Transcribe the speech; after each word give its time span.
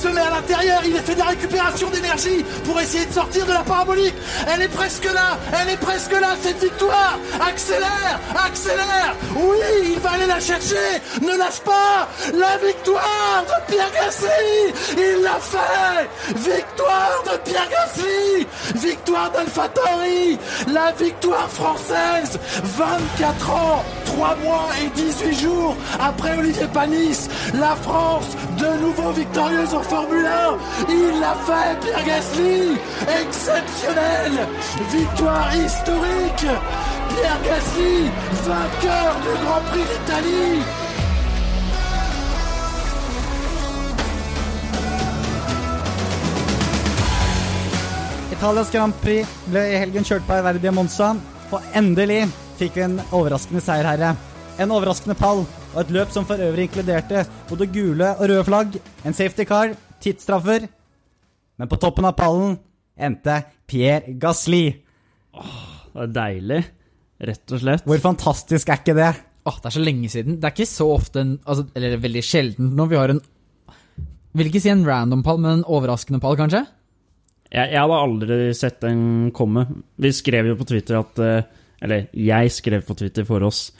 Christ 0.00 0.14
Man. 0.14 0.29
L'intérieur, 0.40 0.80
il 0.84 0.94
fait 0.96 1.14
de 1.14 1.18
la 1.18 1.26
récupération 1.26 1.90
d'énergie 1.90 2.44
pour 2.64 2.80
essayer 2.80 3.06
de 3.06 3.12
sortir 3.12 3.44
de 3.46 3.52
la 3.52 3.60
parabolique. 3.60 4.14
Elle 4.52 4.62
est 4.62 4.68
presque 4.68 5.04
là, 5.04 5.38
elle 5.60 5.70
est 5.70 5.76
presque 5.76 6.12
là, 6.12 6.28
cette 6.40 6.62
victoire. 6.62 7.18
Accélère, 7.40 8.20
accélère. 8.46 9.14
Oui, 9.36 9.92
il 9.92 9.98
va 10.00 10.10
aller 10.12 10.26
la 10.26 10.40
chercher. 10.40 11.00
Ne 11.20 11.36
lâche 11.36 11.60
pas. 11.60 12.08
La 12.32 12.56
victoire 12.66 13.44
de 13.46 13.72
Pierre 13.72 13.90
Gasly. 13.92 14.74
Il 14.96 15.22
l'a 15.22 15.38
fait. 15.40 16.08
Victoire 16.34 17.22
de 17.24 17.50
Pierre 17.50 17.68
Gasly. 17.70 18.46
Victoire 18.76 19.30
d'Alphatori. 19.30 20.38
La 20.68 20.92
victoire 20.92 21.48
française. 21.50 22.38
24 22.64 23.50
ans, 23.50 23.84
3 24.06 24.36
mois 24.42 24.68
et 24.82 24.88
18 24.88 25.40
jours 25.40 25.76
après 25.98 26.38
Olivier 26.38 26.68
Panis. 26.72 27.28
La 27.54 27.76
France, 27.76 28.36
de 28.58 28.82
nouveau 28.82 29.10
victorieuse 29.10 29.74
en 29.74 29.82
Formule 29.82 30.29
1. 30.30 30.58
Il 30.88 31.20
l'a 31.20 31.34
fait, 31.46 31.72
Pierre 31.82 32.04
Gasly. 32.06 32.78
Exceptionnel. 33.20 34.32
Victoire 34.90 35.50
historique. 35.54 36.46
Pierre 37.10 37.42
Gasly, 37.44 38.10
vainqueur 38.46 39.12
du 39.24 39.32
Grand 39.44 39.64
Prix 39.70 39.86
d'Italie. 39.90 40.62
Italias 48.32 48.70
Grand 48.72 48.94
Prix 49.02 49.26
ble 49.50 49.66
i 49.68 49.76
helgen 49.82 50.06
kjørt 50.06 50.24
på 50.24 50.32
ærverdige 50.38 50.72
Monza, 50.72 51.10
og 51.52 51.74
endelig 51.76 52.22
fikk 52.56 52.78
vi 52.78 52.86
en 52.86 52.94
overraskende 53.10 53.60
seierherre. 53.60 54.14
En 54.56 54.72
overraskende 54.72 55.16
pall, 55.18 55.42
og 55.74 55.78
et 55.82 55.92
løp 55.92 56.14
som 56.14 56.24
for 56.24 56.40
øvrig 56.40 56.70
inkluderte 56.70 57.26
både 57.50 57.68
gule 57.74 58.14
og 58.16 58.24
røde 58.30 58.46
flagg, 58.48 58.78
en 59.04 59.16
safety 59.16 59.44
car, 59.44 59.74
tidsstraffer. 60.02 60.66
Men 61.60 61.70
på 61.70 61.78
toppen 61.80 62.08
av 62.08 62.16
pallen 62.18 62.56
endte 63.00 63.40
Pierre 63.68 64.14
Gasli. 64.20 64.64
Det 65.90 66.04
er 66.06 66.14
deilig, 66.14 66.60
rett 67.30 67.54
og 67.54 67.62
slett. 67.62 67.84
Hvor 67.88 68.02
fantastisk 68.02 68.70
er 68.70 68.80
ikke 68.80 68.96
det? 68.98 69.12
Åh, 69.48 69.56
det 69.60 69.70
er 69.70 69.76
så 69.76 69.82
lenge 69.84 70.10
siden. 70.12 70.38
Det 70.40 70.48
er 70.48 70.54
ikke 70.54 70.68
så 70.68 70.88
ofte 70.92 71.22
en, 71.22 71.36
altså, 71.44 71.64
Eller 71.76 72.00
veldig 72.00 72.22
sjelden 72.24 72.74
når 72.76 72.90
vi 72.90 72.98
har 72.98 73.14
en 73.14 73.22
Vil 74.36 74.50
ikke 74.50 74.60
si 74.62 74.70
en 74.70 74.84
random 74.86 75.24
pall, 75.26 75.40
men 75.42 75.58
en 75.58 75.66
overraskende 75.66 76.20
pall, 76.22 76.36
kanskje? 76.38 76.64
Jeg, 77.50 77.72
jeg 77.72 77.80
hadde 77.80 78.02
aldri 78.04 78.36
sett 78.54 78.78
den 78.84 79.30
komme. 79.34 79.64
Vi 79.98 80.12
skrev 80.14 80.52
jo 80.52 80.58
på 80.60 80.68
Twitter 80.70 81.00
at 81.00 81.22
eh, 81.24 81.48
Eller 81.82 82.10
jeg 82.14 82.52
skrev 82.54 82.84
på 82.86 82.98
Twitter 83.00 83.26
for 83.28 83.48
oss 83.48 83.70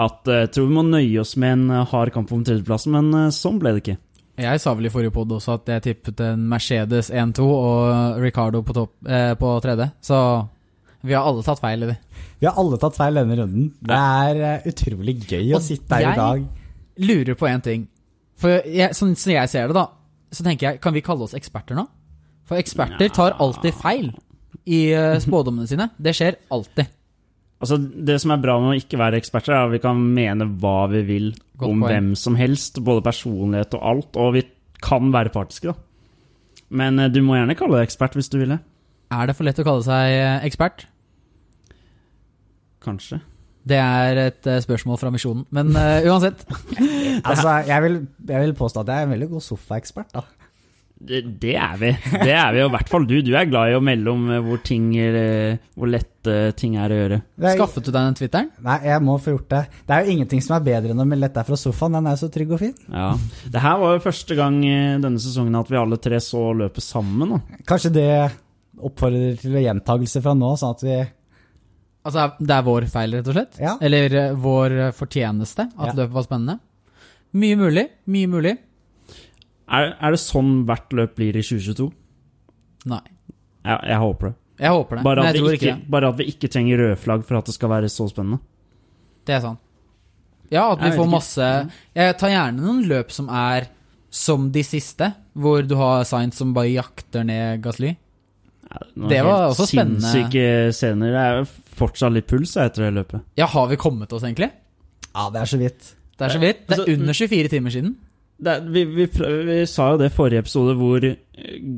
at 0.00 0.28
jeg 0.30 0.50
tror 0.54 0.68
vi 0.68 0.76
må 0.76 0.84
nøye 0.86 1.20
oss 1.20 1.34
med 1.40 1.56
en 1.56 1.64
eh, 1.74 1.88
hard 1.90 2.12
kamp 2.14 2.30
om 2.32 2.44
tredjeplassen, 2.46 2.94
men 2.94 3.10
eh, 3.26 3.34
sånn 3.34 3.58
ble 3.60 3.74
det 3.74 3.82
ikke. 3.82 3.96
Jeg 4.40 4.60
sa 4.62 4.72
vel 4.76 4.86
i 4.88 4.92
forrige 4.92 5.12
pod 5.14 5.32
også 5.36 5.58
at 5.58 5.68
jeg 5.74 5.82
tippet 5.84 6.20
en 6.24 6.46
Mercedes 6.48 7.10
1-2 7.12 7.44
og 7.44 8.20
Ricardo 8.22 8.62
på, 8.64 8.72
topp, 8.76 8.94
eh, 9.06 9.34
på 9.40 9.50
tredje. 9.64 9.90
Så 10.04 10.16
vi 11.04 11.12
har 11.16 11.24
alle 11.28 11.42
tatt 11.44 11.60
feil 11.60 11.84
i 11.84 11.90
det. 11.92 11.96
Vi 12.40 12.48
har 12.48 12.56
alle 12.60 12.78
tatt 12.80 12.96
feil 12.96 13.14
denne 13.20 13.36
runden. 13.40 13.70
Det 13.84 13.96
er 13.96 14.40
eh, 14.48 14.68
utrolig 14.72 15.16
gøy 15.28 15.54
å 15.56 15.60
sitte 15.64 15.92
her 16.00 16.12
i 16.12 16.16
dag. 16.16 16.40
jeg- 16.44 17.06
Lurer 17.10 17.34
på 17.38 17.48
én 17.48 17.62
ting. 17.64 17.86
For 18.40 18.60
jeg, 18.64 18.90
sånn 18.96 19.14
som 19.16 19.32
jeg 19.32 19.48
ser 19.52 19.68
det, 19.68 19.74
da, 19.76 19.86
så 20.32 20.44
tenker 20.44 20.66
jeg 20.70 20.80
Kan 20.80 20.92
vi 20.94 21.00
kalle 21.04 21.22
oss 21.24 21.34
eksperter 21.36 21.76
nå? 21.76 21.86
For 22.48 22.56
eksperter 22.60 23.08
tar 23.12 23.36
alltid 23.40 23.74
feil 23.74 24.10
i 24.66 24.90
eh, 24.92 25.18
spådommene 25.22 25.68
sine. 25.68 25.90
Det 26.00 26.12
skjer 26.16 26.36
alltid. 26.50 26.88
Altså, 27.60 27.76
Det 27.76 28.16
som 28.22 28.32
er 28.32 28.40
bra 28.40 28.56
med 28.62 28.72
å 28.72 28.80
ikke 28.80 28.98
være 29.00 29.20
eksperter, 29.20 29.52
er 29.52 29.66
at 29.66 29.74
vi 29.74 29.82
kan 29.82 29.98
mene 30.00 30.48
hva 30.62 30.88
vi 30.92 31.02
vil 31.04 31.30
Godt 31.60 31.68
om 31.68 31.82
point. 31.82 31.90
hvem 31.92 32.10
som 32.16 32.38
helst, 32.40 32.80
både 32.84 33.04
personlighet 33.04 33.76
og 33.76 33.84
alt, 33.92 34.16
og 34.16 34.34
vi 34.38 34.44
kan 34.80 35.12
være 35.12 35.32
partiske, 35.34 35.74
da. 35.74 35.74
Men 36.70 36.98
eh, 36.98 37.10
du 37.12 37.20
må 37.26 37.36
gjerne 37.36 37.58
kalle 37.58 37.80
deg 37.80 37.90
ekspert 37.90 38.16
hvis 38.16 38.30
du 38.32 38.38
vil 38.40 38.54
det. 38.54 38.60
Er 39.10 39.26
det 39.26 39.36
for 39.36 39.44
lett 39.44 39.58
å 39.60 39.66
kalle 39.66 39.84
seg 39.84 40.14
eh, 40.14 40.46
ekspert? 40.46 40.86
Kanskje. 42.80 43.20
Det 43.68 43.76
er 43.76 44.18
et 44.22 44.46
eh, 44.48 44.62
spørsmål 44.64 44.96
fra 45.00 45.10
misjonen. 45.12 45.44
Men 45.52 45.74
uh, 45.76 46.00
uansett. 46.08 46.46
Altså, 47.28 47.58
jeg 47.68 47.82
vil, 47.84 47.96
jeg 48.30 48.40
vil 48.46 48.54
påstå 48.56 48.80
at 48.80 48.88
jeg 48.88 49.02
er 49.02 49.08
en 49.08 49.10
veldig 49.12 49.26
god 49.34 49.42
sofaekspert, 49.44 50.14
da. 50.14 50.22
Det, 51.00 51.22
det 51.40 51.54
er 51.56 51.76
vi. 51.80 51.90
Det 52.12 52.32
er 52.36 52.50
vi, 52.52 52.60
og 52.60 52.68
i 52.68 52.72
hvert 52.74 52.90
fall 52.92 53.06
du. 53.08 53.14
Du 53.24 53.30
er 53.38 53.46
glad 53.48 53.70
i 53.72 53.76
å 53.78 53.80
melde 53.80 54.12
om 54.12 54.26
eh, 54.34 54.40
hvor, 54.44 54.58
ting, 54.66 54.90
eh, 55.00 55.54
hvor 55.74 55.88
lette 55.88 56.34
ting 56.60 56.74
er 56.76 56.92
å 56.92 56.98
gjøre. 56.98 57.18
Er- 57.40 57.54
Skaffet 57.56 57.86
du 57.86 57.88
deg 57.90 58.02
den 58.10 58.18
Twitteren? 58.18 58.50
Nei, 58.66 58.74
jeg 58.84 59.00
må 59.06 59.14
få 59.24 59.32
gjort 59.32 59.46
det. 59.54 59.62
Det 59.88 59.96
er 59.96 60.04
jo 60.04 60.12
ingenting 60.18 60.42
som 60.44 60.58
er 60.58 60.66
bedre 60.66 60.92
enn 60.92 61.00
å 61.00 61.06
melde 61.08 61.30
dette 61.30 61.46
fra 61.48 61.56
sofaen. 61.56 61.96
Den 61.96 62.10
er 62.10 62.18
jo 62.18 62.22
så 62.26 62.30
trygg 62.34 62.52
og 62.52 62.60
fin. 62.60 62.74
Ja. 62.92 63.06
Det 63.56 63.62
her 63.64 63.78
var 63.80 63.96
jo 63.96 64.04
første 64.04 64.36
gang 64.36 64.60
denne 64.60 65.22
sesongen 65.24 65.56
at 65.62 65.72
vi 65.72 65.80
alle 65.80 65.96
tre 66.04 66.20
så 66.20 66.44
løpet 66.60 66.84
sammen. 66.84 67.32
Da. 67.38 67.62
Kanskje 67.72 67.94
det 67.96 68.08
oppfordrer 68.80 69.40
til 69.40 69.56
gjentagelse 69.64 70.20
fra 70.24 70.36
nå, 70.36 70.52
sånn 70.60 70.76
at 70.76 70.84
vi 70.86 70.98
Altså, 72.00 72.22
det 72.40 72.54
er 72.56 72.62
vår 72.64 72.86
feil, 72.88 73.12
rett 73.18 73.26
og 73.28 73.34
slett? 73.36 73.58
Ja. 73.60 73.74
Eller 73.84 74.14
eh, 74.16 74.30
vår 74.40 74.76
eh, 74.86 74.92
fortjeneste 74.96 75.66
at 75.68 75.90
Ja. 75.90 75.92
løpet 75.98 76.14
var 76.16 76.24
spennende? 76.24 76.54
Mye 77.36 77.58
mulig. 77.60 77.82
Mye 78.08 78.30
mulig. 78.32 78.54
Er, 79.70 79.92
er 80.02 80.10
det 80.16 80.20
sånn 80.22 80.64
hvert 80.68 80.92
løp 80.98 81.14
blir 81.18 81.36
i 81.38 81.42
2022? 81.46 81.88
Nei. 82.90 83.00
Jeg, 83.64 83.78
jeg 83.92 83.98
håper 84.02 84.30
det. 84.30 84.36
Jeg 84.60 84.74
håper 84.76 84.98
det, 84.98 85.02
Bare 85.06 85.22
men 85.22 85.28
at, 85.30 85.34
jeg 85.34 85.34
vi 85.36 85.40
tror 85.46 85.54
ikke, 85.56 85.66
ikke 85.70 85.80
det. 85.80 85.90
bare 85.94 86.08
at 86.10 86.16
vi 86.20 86.24
ikke 86.34 86.48
trenger 86.52 86.80
rødflagg 86.82 87.22
for 87.28 87.38
at 87.38 87.46
det 87.48 87.54
skal 87.56 87.70
være 87.72 87.88
så 87.92 88.06
spennende. 88.10 88.40
Det 89.28 89.34
er 89.36 89.42
sant. 89.44 89.60
Ja, 90.50 90.64
at 90.74 90.80
vi 90.82 90.90
får 90.96 91.06
masse 91.06 91.46
Jeg 91.94 92.16
tar 92.18 92.32
gjerne 92.32 92.58
noen 92.64 92.80
løp 92.90 93.12
som 93.14 93.28
er 93.30 93.68
som 94.10 94.48
de 94.50 94.64
siste, 94.66 95.06
hvor 95.38 95.62
du 95.62 95.76
har 95.78 96.02
Science 96.08 96.40
som 96.42 96.50
bare 96.56 96.72
jakter 96.72 97.22
ned 97.28 97.60
Gasly. 97.62 97.92
Ja, 98.66 98.80
noen 98.98 99.12
Det 99.12 99.20
var 99.22 99.36
helt 99.44 99.52
også 99.54 99.68
spennende. 99.70 100.02
Sinnssyke 100.10 100.46
scener. 100.74 101.14
Det 101.14 101.22
er 101.28 101.76
fortsatt 101.78 102.16
litt 102.16 102.26
puls 102.30 102.56
etter 102.58 102.88
det 102.88 102.92
løpet. 102.98 103.22
Ja, 103.38 103.46
har 103.54 103.70
vi 103.70 103.78
kommet 103.78 104.10
oss, 104.12 104.26
egentlig? 104.26 104.50
Ja, 105.14 105.28
det 105.30 105.44
er 105.44 105.52
så 105.52 105.60
vidt. 105.62 105.92
Det 106.18 106.26
er 106.26 106.34
så 106.34 106.42
vidt. 106.42 106.64
Det 106.66 106.74
Altså, 106.74 106.88
er 106.90 106.98
under 106.98 107.14
24 107.22 107.52
timer 107.54 107.70
siden. 107.76 107.94
Det, 108.40 108.54
vi, 108.72 108.84
vi, 108.88 109.06
prøv- 109.12 109.42
vi 109.48 109.58
sa 109.68 109.90
jo 109.92 109.98
det 110.00 110.08
i 110.10 110.14
forrige 110.14 110.44
episode, 110.46 110.76
hvor 110.78 111.04
eh, 111.04 111.18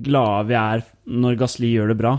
glade 0.06 0.46
vi 0.50 0.54
er 0.58 0.84
når 1.10 1.38
Gasli 1.40 1.72
gjør 1.74 1.90
det 1.92 1.98
bra. 1.98 2.12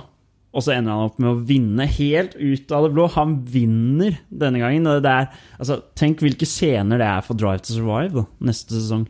Og 0.54 0.62
så 0.62 0.76
ender 0.76 0.94
han 0.94 1.08
opp 1.08 1.16
med 1.24 1.32
å 1.32 1.40
vinne 1.50 1.88
helt 1.90 2.36
ut 2.38 2.74
av 2.76 2.84
det 2.86 2.92
blå. 2.94 3.08
Han 3.16 3.40
vinner 3.50 4.20
denne 4.30 4.60
gangen. 4.62 4.86
og 4.92 5.00
Det 5.02 5.10
er, 5.10 5.30
altså, 5.58 5.80
tenk 5.98 6.22
hvilke 6.22 6.46
scener 6.46 7.02
det 7.02 7.08
er 7.10 7.24
for 7.26 7.40
Drive 7.40 7.64
to 7.66 7.74
Survive 7.74 8.14
da, 8.20 8.26
neste 8.52 8.76
sesong. 8.78 9.08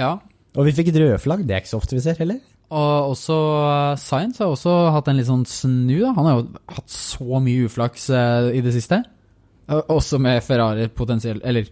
Ja. 0.00 0.18
Og 0.52 0.66
vi 0.68 0.74
fikk 0.76 0.90
et 0.92 0.98
rødflagg. 1.00 1.46
Det 1.48 1.54
er 1.56 1.62
ikke 1.62 1.72
så 1.72 1.80
ofte 1.80 1.96
vi 1.96 2.02
ser 2.04 2.18
heller. 2.20 2.42
Og 2.72 3.12
også 3.14 3.38
uh, 3.38 3.94
Science 4.00 4.40
har 4.42 4.52
også 4.52 4.74
hatt 4.92 5.08
en 5.08 5.16
litt 5.18 5.28
sånn 5.30 5.46
snu, 5.48 5.96
da. 6.02 6.12
Han 6.18 6.28
har 6.28 6.38
jo 6.38 6.44
hatt 6.76 6.92
så 6.92 7.40
mye 7.44 7.66
uflaks 7.70 8.06
eh, 8.12 8.50
i 8.58 8.62
det 8.64 8.72
siste. 8.76 9.00
Og 9.72 9.94
også 9.96 10.18
med 10.20 10.42
Ferrari 10.44 10.88
potensielt 10.92 11.44
Eller 11.46 11.68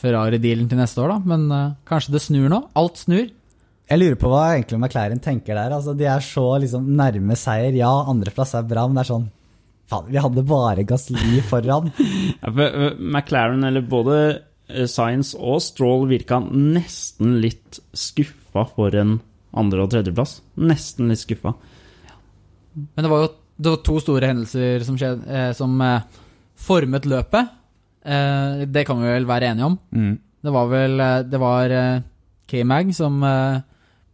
Ferrari-dealen 0.00 0.68
til 0.70 0.80
neste 0.80 1.02
år, 1.02 1.14
da. 1.14 1.18
Men 1.32 1.46
uh, 1.52 1.76
kanskje 1.88 2.14
det 2.14 2.22
snur 2.24 2.48
nå? 2.52 2.62
Alt 2.78 3.02
snur. 3.02 3.28
Jeg 3.90 3.98
lurer 3.98 4.18
på 4.20 4.30
hva 4.30 4.44
egentlig 4.54 4.78
McLaren 4.78 5.22
tenker 5.22 5.58
der. 5.58 5.74
Altså, 5.74 5.96
de 5.98 6.06
er 6.06 6.22
så 6.22 6.44
liksom 6.62 6.86
nærme 6.98 7.36
seier. 7.38 7.74
Ja, 7.74 7.90
andreplass 8.10 8.54
er 8.54 8.68
bra, 8.70 8.86
men 8.86 8.98
det 8.98 9.06
er 9.06 9.14
sånn 9.14 9.28
Faen, 9.90 10.06
vi 10.06 10.20
hadde 10.22 10.44
bare 10.46 10.84
Gasli 10.86 11.40
foran. 11.50 11.88
Ja, 12.44 12.52
for, 12.52 12.62
eh, 12.62 13.00
McLaren, 13.02 13.64
eller 13.66 13.82
både 13.82 14.18
eh, 14.70 14.86
Science 14.86 15.34
og 15.34 15.58
Stroll, 15.64 16.06
virka 16.06 16.38
nesten 16.46 17.40
litt 17.42 17.80
skuffa 17.90 18.68
for 18.76 18.94
en 18.94 19.16
andre- 19.50 19.82
og 19.82 19.90
tredjeplass. 19.90 20.36
Nesten 20.62 21.10
litt 21.10 21.24
skuffa. 21.24 21.56
Men 22.78 23.02
det 23.02 23.10
var 23.10 23.24
jo 23.24 23.32
det 23.60 23.68
var 23.74 23.82
to 23.84 23.98
store 24.00 24.30
hendelser 24.30 24.84
som, 24.86 24.96
skjedde, 24.96 25.26
eh, 25.28 25.50
som 25.56 25.74
eh, 25.84 26.22
formet 26.60 27.08
løpet. 27.08 27.50
Eh, 28.04 28.64
det 28.66 28.86
kan 28.88 29.00
vi 29.02 29.08
vel 29.12 29.26
være 29.28 29.50
enige 29.52 29.66
om. 29.70 29.78
Mm. 29.92 30.14
Det 30.40 30.52
var 30.54 30.68
vel 30.72 31.00
eh, 31.04 31.18
Det 31.28 31.40
var 31.42 31.70
eh, 31.76 32.00
K-Mag 32.48 32.94
som 32.96 33.18
eh, 33.22 33.60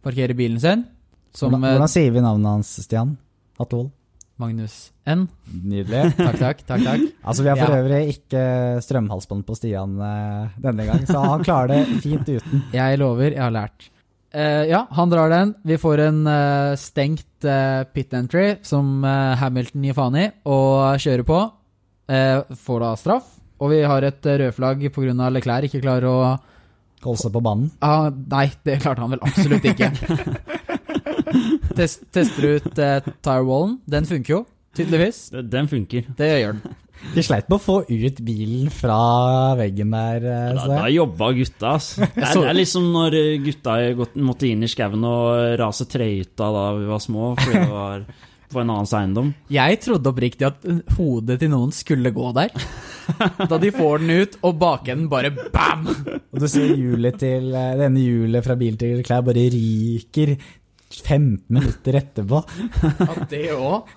parkerer 0.03 0.35
bilen 0.37 0.59
sin. 0.59 0.85
Som 1.33 1.53
Hvordan, 1.53 1.77
hvordan 1.77 1.91
sier 1.93 2.11
vi 2.15 2.21
navnet 2.25 2.49
hans, 2.57 2.73
Stian? 2.83 3.15
Hatlevold? 3.59 3.91
Magnus 4.37 4.91
N. 5.09 5.23
Nydelig. 5.49 6.11
Takk, 6.17 6.37
takk. 6.37 6.59
takk, 6.67 6.83
takk. 6.85 7.05
Altså, 7.25 7.41
vi 7.41 7.49
har 7.49 7.57
for 7.57 7.73
Ja. 7.73 7.77
øvrig 7.81 8.01
ikke 8.11 8.41
strømhalsbånd 8.85 9.45
på 9.47 9.55
Stian 9.57 9.95
eh, 9.97 10.51
denne 10.61 10.85
gang, 10.85 11.05
så 11.09 11.23
han 11.23 11.45
klarer 11.45 11.71
det 11.73 12.01
fint 12.03 12.27
uten. 12.29 12.61
Jeg 12.75 12.99
lover, 13.01 13.31
jeg 13.33 13.41
har 13.41 13.55
lært. 13.55 13.87
Eh, 14.37 14.67
ja, 14.69 14.83
han 14.93 15.09
drar 15.09 15.31
den. 15.33 15.55
Vi 15.65 15.77
får 15.81 16.03
en 16.09 16.19
eh, 16.29 16.75
stengt 16.77 17.47
eh, 17.49 17.81
pit 17.95 18.13
entry 18.13 18.57
som 18.67 18.99
eh, 19.07 19.33
Hamilton 19.41 19.87
gir 19.89 19.97
faen 19.97 20.19
i, 20.21 20.27
og 20.45 20.99
kjører 21.01 21.25
på. 21.25 21.39
Eh, 22.13 22.53
får 22.67 22.83
da 22.85 22.91
straff. 23.01 23.33
Og 23.59 23.71
vi 23.73 23.79
har 23.89 24.05
et 24.05 24.27
uh, 24.29 24.35
rødflagg 24.43 24.85
pga. 24.93 25.29
Leclerc 25.33 25.69
ikke 25.71 25.81
klarer 25.85 26.09
å 26.11 26.17
Holde 27.03 27.21
seg 27.21 27.29
på 27.35 27.41
banen. 27.45 27.67
ah, 27.85 28.07
Nei, 28.09 28.47
det 28.65 28.79
klarte 28.81 29.03
han 29.03 29.11
vel 29.13 29.21
absolutt 29.21 29.65
ikke. 29.69 29.91
Test, 31.77 32.07
tester 32.15 32.47
ut 32.57 32.71
uh, 32.81 32.97
tire-wallen. 33.21 33.77
Den 33.85 34.07
funker 34.09 34.33
jo, 34.33 34.39
tydeligvis. 34.75 35.27
Den 35.45 35.69
funker. 35.69 36.07
Det 36.17 36.29
gjør 36.41 36.57
den. 36.57 36.77
De 37.13 37.21
sleit 37.21 37.45
med 37.45 37.59
å 37.59 37.61
få 37.61 37.75
ut 37.85 38.19
bilen 38.25 38.71
fra 38.73 38.97
veggen 39.59 39.91
der. 39.93 40.23
eh, 40.25 40.47
Da, 40.57 40.63
da 40.71 40.87
jobba 40.89 41.27
gutta, 41.37 41.75
ass. 41.77 41.91
Det 42.01 42.07
er, 42.17 42.31
det 42.33 42.47
er 42.49 42.57
liksom 42.57 42.87
når 42.95 43.17
gutta 43.45 43.75
måtte 44.25 44.49
inn 44.49 44.65
i 44.65 44.69
skauen 44.71 45.05
og 45.05 45.59
rase 45.61 45.85
trehytta 45.85 46.47
da 46.55 46.63
vi 46.79 46.89
var 46.89 47.03
små, 47.03 47.35
fordi 47.37 47.61
det 47.61 47.69
var 47.69 48.07
på 48.51 48.61
en 48.61 48.69
annens 48.71 48.93
eiendom. 48.95 49.31
Jeg 49.51 49.79
trodde 49.83 50.11
oppriktig 50.11 50.47
at 50.47 50.63
hodet 50.97 51.39
til 51.41 51.51
noen 51.51 51.73
skulle 51.75 52.13
gå 52.15 52.29
der. 52.37 52.53
Da 53.47 53.59
de 53.59 53.71
får 53.71 54.01
den 54.03 54.13
ut, 54.21 54.37
og 54.43 54.57
bakenden 54.59 55.09
bare 55.11 55.31
bam! 55.53 55.85
Og 55.87 56.39
du 56.43 56.47
ser 56.51 56.73
hjulet 56.75 57.15
til 57.21 57.49
Denne 57.53 57.77
det 57.79 57.85
ene 57.87 58.03
hjulet 58.03 58.45
fra 58.45 58.57
bil 58.59 58.79
til 58.79 59.03
klær 59.07 59.23
bare 59.27 59.45
ryker 59.53 60.33
15 60.87 61.47
minutter 61.51 61.99
etterpå. 61.99 62.41
Ja, 62.83 63.13
det 63.31 63.43
òg. 63.55 63.93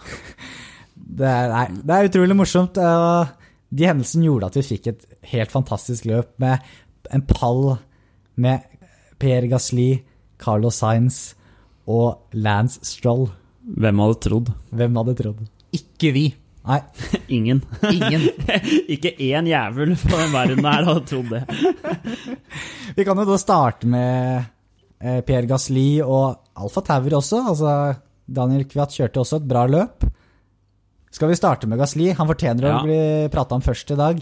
Det 0.94 1.34
det 1.82 1.96
er 1.96 2.10
utrolig 2.10 2.36
morsomt. 2.38 2.78
De 3.70 3.86
hendelsene 3.86 4.26
gjorde 4.26 4.50
at 4.50 4.58
vi 4.58 4.66
fikk 4.66 4.90
et 4.90 5.04
helt 5.30 5.52
fantastisk 5.54 6.06
løp 6.10 6.34
med 6.42 6.58
en 7.14 7.22
pall 7.26 7.76
med 8.40 8.66
Pierre 9.20 9.50
Gasli, 9.50 10.02
Carlos 10.40 10.80
Sainz 10.80 11.34
og 11.90 12.30
Lance 12.32 12.80
Stroll. 12.86 13.28
Hvem 13.76 14.00
hadde 14.02 14.18
trodd? 14.24 14.50
Hvem 14.74 14.96
hadde 15.00 15.14
trodd? 15.18 15.42
Ikke 15.76 16.10
vi. 16.16 16.24
Nei, 16.66 16.78
Ingen. 17.36 17.62
Ingen. 17.88 18.24
Ikke 18.94 19.14
én 19.16 19.46
jævel 19.48 19.94
på 19.96 20.12
den 20.18 20.32
verden 20.34 20.66
her 20.68 20.88
hadde 20.88 21.04
trodd 21.08 21.30
det. 21.32 21.42
vi 22.96 23.06
kan 23.06 23.18
jo 23.22 23.26
da 23.30 23.38
starte 23.40 23.88
med 23.90 24.42
eh, 25.00 25.20
Pierre 25.26 25.48
Gasli 25.50 26.00
og 26.04 26.40
Alfa 26.60 26.82
Tauer 26.84 27.16
også. 27.20 27.42
Altså, 27.52 27.74
Daniel 28.30 28.66
Kviat 28.68 28.92
kjørte 28.98 29.22
også 29.22 29.40
et 29.40 29.48
bra 29.50 29.64
løp. 29.70 30.04
Skal 31.10 31.30
vi 31.32 31.38
starte 31.38 31.66
med 31.70 31.80
Gasli? 31.80 32.10
Han 32.14 32.28
fortjener 32.30 32.68
Ja. 32.68 32.76
å 32.78 32.84
bli 32.86 33.00
prata 33.32 33.56
om 33.56 33.64
først 33.64 33.94
i 33.94 33.98
dag. 33.98 34.20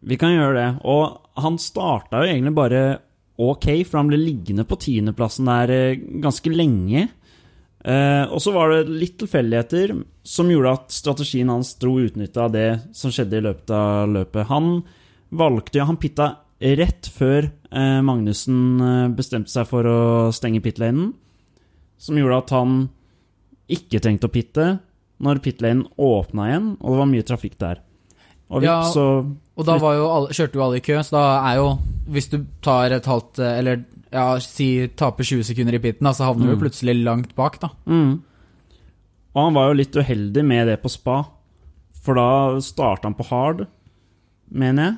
Vi 0.00 0.16
kan 0.16 0.32
gjøre 0.32 0.54
det. 0.56 0.68
Og 0.88 1.18
han 1.42 1.58
starta 1.60 2.22
jo 2.22 2.30
egentlig 2.30 2.54
bare 2.56 2.84
ok, 3.40 3.66
for 3.88 3.98
han 4.00 4.08
ble 4.12 4.20
liggende 4.20 4.64
på 4.68 4.78
tiendeplassen 4.80 5.48
der 5.50 5.72
eh, 5.74 5.98
ganske 6.22 6.52
lenge. 6.54 7.08
Eh, 7.80 8.24
og 8.28 8.42
så 8.44 8.52
var 8.52 8.74
det 8.74 8.92
litt 8.92 9.16
tilfeldigheter 9.22 9.94
som 10.26 10.50
gjorde 10.52 10.74
at 10.76 10.92
strategien 10.92 11.48
hans 11.48 11.72
dro 11.80 11.94
utnytta 12.02 12.44
av 12.44 12.52
det 12.52 12.68
som 12.96 13.12
skjedde 13.14 13.40
i 13.40 13.44
løpet 13.46 13.72
av 13.72 14.10
løpet. 14.12 14.48
Han 14.50 14.72
valgte 15.30 15.80
ja, 15.80 15.86
Han 15.88 16.00
pitta 16.00 16.34
rett 16.60 17.08
før 17.08 17.46
eh, 17.48 18.00
Magnussen 18.04 18.80
eh, 18.84 19.08
bestemte 19.16 19.52
seg 19.52 19.68
for 19.70 19.88
å 19.88 20.00
stenge 20.36 20.60
pitlanen, 20.60 21.14
som 22.00 22.18
gjorde 22.20 22.40
at 22.42 22.52
han 22.56 22.80
ikke 23.70 24.00
trengte 24.02 24.28
å 24.28 24.34
pitte 24.34 24.66
når 25.20 25.40
pitlanen 25.44 25.86
åpna 26.00 26.48
igjen, 26.48 26.68
og 26.80 26.92
det 26.92 27.00
var 27.00 27.08
mye 27.10 27.28
trafikk 27.28 27.56
der. 27.60 27.80
Og 28.50 28.64
Ja, 28.64 28.82
så 28.90 29.22
Og 29.54 29.66
da 29.66 29.76
var 29.78 29.94
jo 29.94 30.08
alle, 30.10 30.34
kjørte 30.34 30.58
jo 30.58 30.64
alle 30.64 30.80
i 30.80 30.84
kø, 30.84 30.96
så 31.06 31.14
da 31.14 31.24
er 31.52 31.60
jo 31.60 31.66
Hvis 32.10 32.26
du 32.32 32.40
tar 32.66 32.90
et 32.90 33.06
halvt 33.06 33.38
eh, 33.38 33.58
Eller 33.60 33.84
ja, 34.12 34.38
si 34.40 34.88
taper 34.88 35.24
20 35.24 35.44
sekunder 35.44 35.74
i 35.74 35.78
pitten, 35.78 36.06
så 36.14 36.24
havner 36.26 36.46
du 36.50 36.56
Mm. 36.56 36.60
plutselig 36.62 36.96
langt 37.04 37.34
bak, 37.36 37.60
da. 37.60 37.68
Mm. 37.86 38.22
Og 39.34 39.44
han 39.44 39.54
var 39.54 39.68
jo 39.68 39.74
litt 39.78 39.92
uheldig 39.94 40.44
med 40.44 40.66
det 40.66 40.82
på 40.82 40.90
spa, 40.90 41.24
for 42.02 42.14
da 42.14 42.58
starta 42.60 43.04
han 43.04 43.14
på 43.14 43.26
hard, 43.28 43.66
mener 44.50 44.82
jeg. 44.82 44.96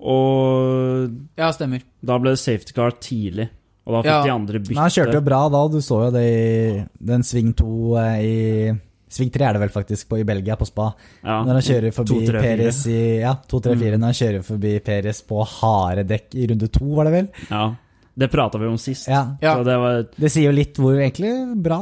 Og 0.00 1.10
Ja, 1.36 1.50
stemmer. 1.52 1.82
da 2.04 2.18
ble 2.18 2.30
det 2.34 2.38
safety 2.38 2.72
car 2.72 2.90
tidlig, 2.92 3.48
og 3.86 3.94
da 3.94 4.02
fikk 4.02 4.12
Ja. 4.12 4.22
de 4.24 4.30
andre 4.30 4.58
bytte. 4.60 4.76
Han 4.78 4.90
kjørte 4.90 5.14
jo 5.14 5.20
bra 5.20 5.48
da, 5.48 5.68
du 5.68 5.78
så 5.80 6.04
jo 6.06 6.10
det 6.10 6.24
i 6.24 6.86
den 7.04 7.22
sving 7.22 7.54
to 7.56 7.96
i 7.96 8.78
Sving 9.10 9.28
3 9.32 9.42
er 9.42 9.52
det 9.54 9.60
vel 9.60 9.70
faktisk 9.82 10.06
på 10.08 10.20
i 10.20 10.22
Belgia, 10.22 10.54
på 10.54 10.64
spa. 10.64 10.94
ja. 11.24 11.42
Når 11.42 11.54
han 11.54 11.62
kjører 11.62 11.92
forbi 11.92 12.06
To, 12.06 12.26
tre, 12.30 12.40
fire. 12.40 12.56
Peres 12.58 12.86
i 12.86 13.18
Ja, 13.18 13.34
2-3-4. 13.34 13.98
Når 13.98 14.06
han 14.06 14.14
kjører 14.14 14.44
forbi 14.44 14.78
Peres 14.84 15.22
på 15.26 15.44
harde 15.44 16.04
dekk 16.06 16.34
i 16.36 16.46
runde 16.46 16.68
to, 16.70 16.84
var 16.94 17.04
det 17.06 17.12
vel? 17.12 17.28
ja. 17.50 17.74
Det 18.18 18.28
prata 18.30 18.58
vi 18.58 18.66
om 18.66 18.76
sist. 18.78 19.06
Ja. 19.08 19.36
Ja. 19.40 19.54
Så 19.56 19.64
det 19.64 19.76
var 19.78 20.02
Det 20.18 20.30
sier 20.32 20.50
jo 20.50 20.52
litt 20.56 20.76
hvor 20.76 20.94
egentlig 20.98 21.30
bra 21.62 21.78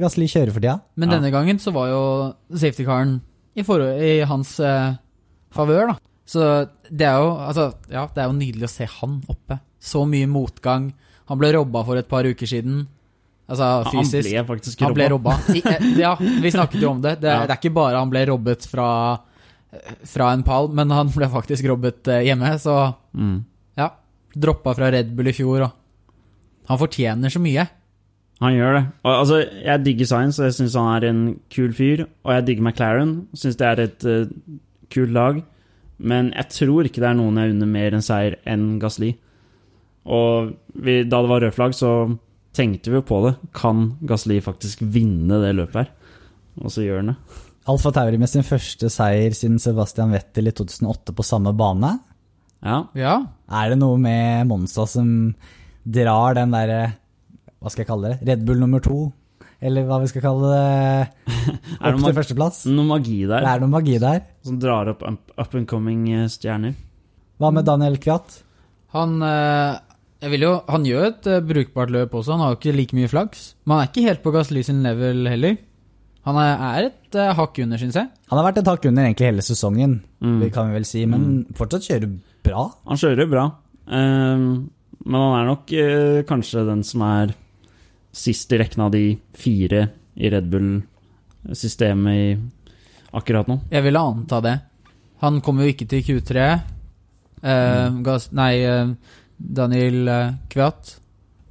Gasli 0.00 0.26
kjører 0.30 0.52
for 0.54 0.60
tida. 0.60 0.80
Men 0.96 1.10
Ja. 1.10 1.16
denne 1.18 1.30
gangen 1.32 1.58
så 1.58 1.72
var 1.72 1.88
jo 1.88 2.34
safety-caren 2.56 3.20
i, 3.56 3.60
i 3.60 4.20
hans 4.24 4.58
eh, 4.60 4.94
favør, 5.52 5.88
da. 5.92 5.98
Så 6.24 6.68
det 6.90 7.04
er 7.06 7.18
jo 7.20 7.32
altså, 7.36 7.74
ja, 7.90 8.06
det 8.14 8.22
er 8.22 8.28
jo 8.30 8.38
nydelig 8.38 8.64
å 8.64 8.70
se 8.72 8.86
han 8.86 9.22
oppe. 9.28 9.58
Så 9.82 10.06
mye 10.08 10.26
motgang. 10.30 10.92
Han 11.28 11.38
ble 11.38 11.52
robba 11.52 11.84
for 11.84 11.96
et 11.96 12.08
par 12.08 12.24
uker 12.24 12.46
siden. 12.46 12.86
Altså 13.50 13.82
Han 13.84 14.04
fysisk. 14.04 14.30
ble 14.30 14.44
faktisk 14.46 14.80
Han 14.80 14.94
ble 14.94 15.08
robba. 15.10 15.34
robba. 15.36 15.54
I, 15.58 15.62
eh, 15.66 15.98
ja, 16.00 16.14
vi 16.16 16.50
snakket 16.54 16.80
jo 16.80 16.90
om 16.94 17.02
det. 17.02 17.20
Det, 17.20 17.28
Ja. 17.28 17.44
det 17.46 17.50
er 17.50 17.60
ikke 17.60 17.74
bare 17.74 17.98
han 17.98 18.08
ble 18.10 18.24
robbet 18.30 18.64
fra, 18.70 19.18
eh, 19.72 19.94
fra 20.06 20.32
en 20.32 20.42
pall, 20.44 20.68
men 20.72 20.88
han 20.90 21.08
ble 21.08 21.26
faktisk 21.28 21.66
robbet 21.68 22.08
eh, 22.08 22.22
hjemme. 22.30 22.54
Så 22.62 22.94
Mm. 23.14 23.44
Droppa 24.34 24.74
fra 24.78 24.90
Red 24.94 25.12
Bull 25.16 25.30
i 25.30 25.36
fjor, 25.36 25.66
og 25.66 26.68
han 26.70 26.80
fortjener 26.80 27.32
så 27.32 27.42
mye. 27.42 27.66
Han 28.42 28.56
gjør 28.56 28.76
det. 28.78 28.82
Og, 29.04 29.12
altså, 29.12 29.38
jeg 29.62 29.84
digger 29.86 30.08
Science, 30.10 30.40
og 30.40 30.48
jeg 30.48 30.56
syns 30.58 30.76
han 30.78 30.90
er 30.96 31.06
en 31.08 31.22
kul 31.52 31.74
fyr. 31.76 32.04
Og 32.26 32.34
jeg 32.34 32.46
digger 32.48 32.66
McLaren, 32.66 33.14
syns 33.38 33.58
det 33.60 33.68
er 33.68 33.82
et 33.84 34.06
uh, 34.08 34.24
kult 34.92 35.14
lag. 35.14 35.42
Men 36.02 36.32
jeg 36.34 36.50
tror 36.56 36.88
ikke 36.88 37.02
det 37.04 37.10
er 37.12 37.18
noen 37.18 37.38
jeg 37.38 37.54
unner 37.54 37.70
mer 37.70 37.94
en 37.94 38.02
seier 38.02 38.40
enn 38.48 38.80
Gasli. 38.82 39.12
Og 40.10 40.56
vi, 40.74 41.02
da 41.06 41.22
det 41.22 41.30
var 41.30 41.44
rødt 41.44 41.58
flagg, 41.58 41.76
så 41.78 41.92
tenkte 42.56 42.90
vi 42.90 42.98
jo 42.98 43.06
på 43.06 43.20
det. 43.28 43.36
Kan 43.54 43.92
Gasli 44.08 44.40
faktisk 44.42 44.82
vinne 44.82 45.38
det 45.44 45.54
løpet 45.60 45.84
her? 45.84 45.92
Og 46.62 46.74
så 46.74 46.82
gjør 46.84 47.02
han 47.02 47.12
det. 47.12 47.18
Alfa 47.70 47.92
Tauri 47.94 48.18
med 48.18 48.30
sin 48.30 48.42
første 48.42 48.88
seier 48.90 49.34
siden 49.38 49.60
Sebastian 49.62 50.10
Vettel 50.10 50.50
i 50.50 50.54
2008 50.58 51.14
på 51.14 51.26
samme 51.26 51.54
bane. 51.54 51.94
Ja. 52.62 52.76
Ja, 52.94 53.14
Er 53.50 53.70
det 53.72 53.78
noe 53.80 53.96
med 53.98 54.46
Monza 54.46 54.84
som 54.86 55.34
drar 55.82 56.36
den 56.38 56.52
derre 56.54 56.92
Hva 57.60 57.70
skal 57.72 57.82
jeg 57.82 57.88
kalle 57.90 58.12
det? 58.12 58.28
Red 58.28 58.44
Bull 58.46 58.60
nummer 58.62 58.82
to? 58.84 59.12
Eller 59.62 59.84
hva 59.86 60.00
vi 60.02 60.10
skal 60.10 60.22
kalle 60.24 60.50
det? 60.52 61.08
Er 61.82 61.90
det 61.90 61.98
Opp 61.98 62.06
til 62.06 62.16
førsteplass? 62.20 62.62
noe 62.70 62.86
magi 62.86 63.20
der 63.26 63.42
Det 63.44 63.50
er 63.52 63.60
noe 63.64 63.72
magi 63.74 63.98
der. 64.02 64.20
som 64.46 64.58
drar 64.62 64.88
opp 64.94 65.02
up, 65.06 65.54
and 65.54 65.66
coming 65.70 66.06
eh, 66.12 66.28
stjerner? 66.30 66.74
Hva 67.42 67.50
med 67.54 67.66
Daniel 67.66 67.98
Kviat? 67.98 68.40
han 68.94 69.18
eh, 69.24 69.78
jeg 70.22 70.30
vil 70.36 70.44
jo, 70.46 70.52
Han 70.68 70.84
gjør 70.86 71.06
et 71.08 71.26
eh, 71.26 71.40
brukbart 71.42 71.90
løp 71.90 72.12
også, 72.14 72.32
han 72.36 72.40
har 72.44 72.52
jo 72.54 72.58
ikke 72.60 72.76
like 72.78 72.94
mye 72.94 73.08
flaks. 73.10 73.54
Men 73.66 73.74
han 73.78 73.82
er 73.86 73.90
ikke 73.90 74.04
helt 74.06 74.22
på 74.22 74.32
Gasly 74.34 74.62
sin 74.62 74.82
level 74.84 75.26
heller. 75.26 75.56
Han 76.28 76.36
er, 76.38 76.90
et 76.92 77.16
hakk 77.34 77.58
under, 77.64 77.80
syns 77.82 77.96
jeg. 77.98 78.06
Han 78.30 78.38
har 78.38 78.46
vært 78.46 78.60
et 78.62 78.68
hakk 78.70 78.84
under 78.86 79.02
egentlig 79.08 79.26
hele 79.32 79.42
sesongen, 79.42 79.96
Mm. 80.22 80.44
kan 80.54 80.68
vi 80.70 80.76
vel 80.78 80.84
si, 80.86 81.00
men 81.10 81.24
fortsatt 81.58 81.82
kjører 81.88 82.12
bra. 82.42 82.66
Han 82.88 83.00
kjører 83.00 83.30
bra, 83.30 83.44
ehm, 83.88 84.46
men 85.02 85.20
han 85.24 85.36
er 85.38 85.46
nok 85.48 85.72
uh, 85.74 86.20
kanskje 86.28 86.66
den 86.68 86.82
som 86.86 87.02
er 87.06 87.34
sist 88.14 88.52
i 88.52 88.58
rekken 88.60 88.84
av 88.84 88.90
de 88.94 89.18
fire 89.34 89.88
i 90.14 90.30
Red 90.30 90.46
Bull-systemet 90.52 92.38
akkurat 93.16 93.48
nå. 93.50 93.56
Jeg 93.72 93.82
ville 93.86 94.00
anta 94.12 94.40
det. 94.44 94.56
Han 95.24 95.40
kommer 95.44 95.64
jo 95.64 95.72
ikke 95.74 95.88
til 95.90 96.04
Q3. 96.06 96.32
Uh, 97.42 97.48
mm. 97.48 98.02
Gass, 98.06 98.30
nei, 98.36 98.52
uh, 98.62 98.94
Daniel 99.36 100.04
Kvatt 100.06 100.48
Kviat 100.52 100.98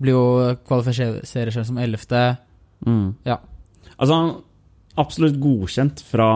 blir 0.02 0.16
jo 0.16 0.54
kvalifiserer 0.66 1.54
seg 1.54 1.68
som 1.68 1.78
ellevte. 1.82 2.22
Mm. 2.88 3.08
Ja. 3.28 3.38
Altså, 3.98 4.16
han 4.16 4.32
absolutt 5.00 5.38
godkjent 5.42 6.02
fra 6.04 6.30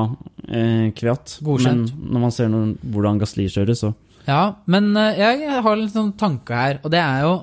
eh, 0.47 0.91
Kviat, 0.95 1.39
Godkjent. 1.45 1.93
men 1.95 2.13
når 2.13 2.23
man 2.23 2.33
ser 2.35 2.51
noen, 2.51 2.75
hvordan 2.93 3.19
Gasli 3.21 3.47
kjører, 3.51 3.77
så 3.77 3.91
Ja, 4.25 4.55
men 4.71 4.97
eh, 4.97 5.19
jeg 5.19 5.49
har 5.49 5.77
en 5.77 5.89
sånn 5.91 6.13
tanke 6.19 6.53
her, 6.57 6.79
og 6.83 6.91
det 6.93 7.01
er 7.01 7.21
jo 7.25 7.33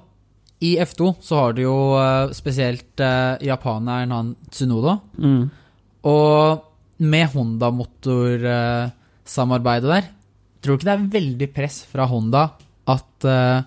I 0.62 0.78
F2 0.82 1.14
så 1.22 1.36
har 1.40 1.52
du 1.56 1.62
jo 1.64 1.98
eh, 1.98 2.32
spesielt 2.36 3.00
uh, 3.02 3.36
japaneren 3.42 4.12
han 4.14 4.36
Tsunoda. 4.50 4.98
mm. 5.18 5.50
Og 6.02 6.62
med 7.02 7.26
Honda-motorsamarbeidet 7.30 9.90
der, 9.90 10.02
tror 10.62 10.74
du 10.74 10.78
ikke 10.78 10.88
det 10.88 10.94
er 10.94 11.14
veldig 11.16 11.48
press 11.54 11.76
fra 11.90 12.04
Honda 12.10 12.42
at 12.90 13.26
uh, 13.26 13.58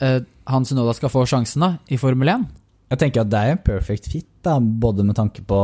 eh, 0.00 0.20
han 0.50 0.64
Tsunoda 0.64 0.92
skal 0.96 1.12
få 1.12 1.20
sjansen 1.28 1.60
da, 1.64 1.70
i 1.92 1.96
Formel 2.00 2.28
1? 2.32 2.44
Jeg 2.90 2.98
tenker 3.04 3.20
at 3.22 3.30
det 3.30 3.40
er 3.40 3.50
en 3.54 3.64
perfect 3.64 4.04
fit, 4.10 4.30
da, 4.44 4.52
både 4.58 5.04
med 5.06 5.16
tanke 5.18 5.40
på 5.46 5.60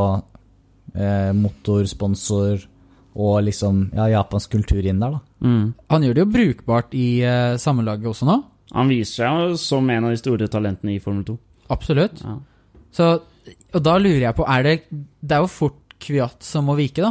eh, 0.95 1.31
motorsponsor 1.35 2.55
og 3.17 3.39
liksom 3.47 3.87
ja, 3.97 4.05
japansk 4.13 4.53
kultur 4.53 4.85
inn 4.85 5.01
der, 5.01 5.17
da. 5.17 5.47
Mm. 5.47 5.65
Han 5.93 6.05
gjør 6.05 6.13
det 6.13 6.23
jo 6.23 6.33
brukbart 6.35 6.93
i 6.97 7.07
uh, 7.25 7.57
sammenlaget 7.61 8.11
også 8.11 8.27
nå. 8.29 8.37
Han 8.75 8.91
viser 8.91 9.23
seg 9.23 9.57
som 9.61 9.89
en 9.89 10.07
av 10.09 10.13
de 10.13 10.19
store 10.19 10.49
talentene 10.51 10.93
i 10.97 11.01
Formel 11.01 11.25
2. 11.25 11.37
Absolutt. 11.73 12.21
Ja. 12.23 12.35
Så, 12.93 13.07
og 13.73 13.83
da 13.83 13.95
lurer 13.99 14.27
jeg 14.27 14.37
på, 14.37 14.45
er 14.47 14.63
det 14.65 14.73
Det 14.89 15.35
er 15.35 15.43
jo 15.43 15.51
fort 15.51 15.83
Kviat 15.97 16.45
som 16.45 16.67
må 16.69 16.75
vike, 16.77 17.01
da. 17.01 17.09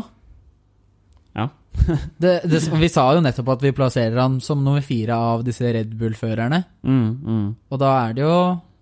Ja. 1.36 1.48
det, 2.22 2.36
det, 2.46 2.60
vi 2.78 2.90
sa 2.92 3.08
jo 3.16 3.22
nettopp 3.24 3.50
at 3.56 3.64
vi 3.66 3.74
plasserer 3.74 4.20
han 4.22 4.38
som 4.44 4.62
nummer 4.62 4.84
fire 4.84 5.16
av 5.18 5.42
disse 5.46 5.66
Red 5.74 5.96
Bull-førerne. 5.98 6.62
Mm, 6.86 7.08
mm. 7.18 7.48
Og 7.72 7.82
da 7.82 7.90
er 8.04 8.14
det 8.14 8.22
jo 8.22 8.36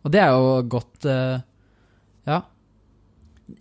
Og 0.05 0.13
det 0.13 0.21
er 0.21 0.35
jo 0.37 0.51
godt 0.77 1.09
uh, 1.09 1.41
Ja. 2.29 2.43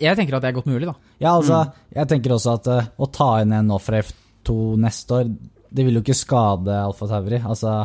Jeg 0.03 0.19
tenker 0.19 0.35
at 0.35 0.43
det 0.43 0.51
er 0.51 0.59
godt 0.59 0.67
mulig, 0.71 0.87
da. 0.89 0.97
Ja, 1.23 1.33
altså, 1.37 1.63
jeg 1.95 2.09
tenker 2.11 2.35
også 2.35 2.57
at 2.59 2.69
uh, 2.69 2.87
å 2.99 3.09
ta 3.13 3.29
inn 3.41 3.55
en 3.55 3.71
F 3.79 4.13
to 4.43 4.75
neste 4.79 5.19
år, 5.21 5.29
det 5.73 5.85
vil 5.87 5.97
jo 5.97 6.03
ikke 6.03 6.17
skade 6.17 6.73
Alfa 6.75 7.07
Tauri. 7.09 7.39
Altså, 7.39 7.83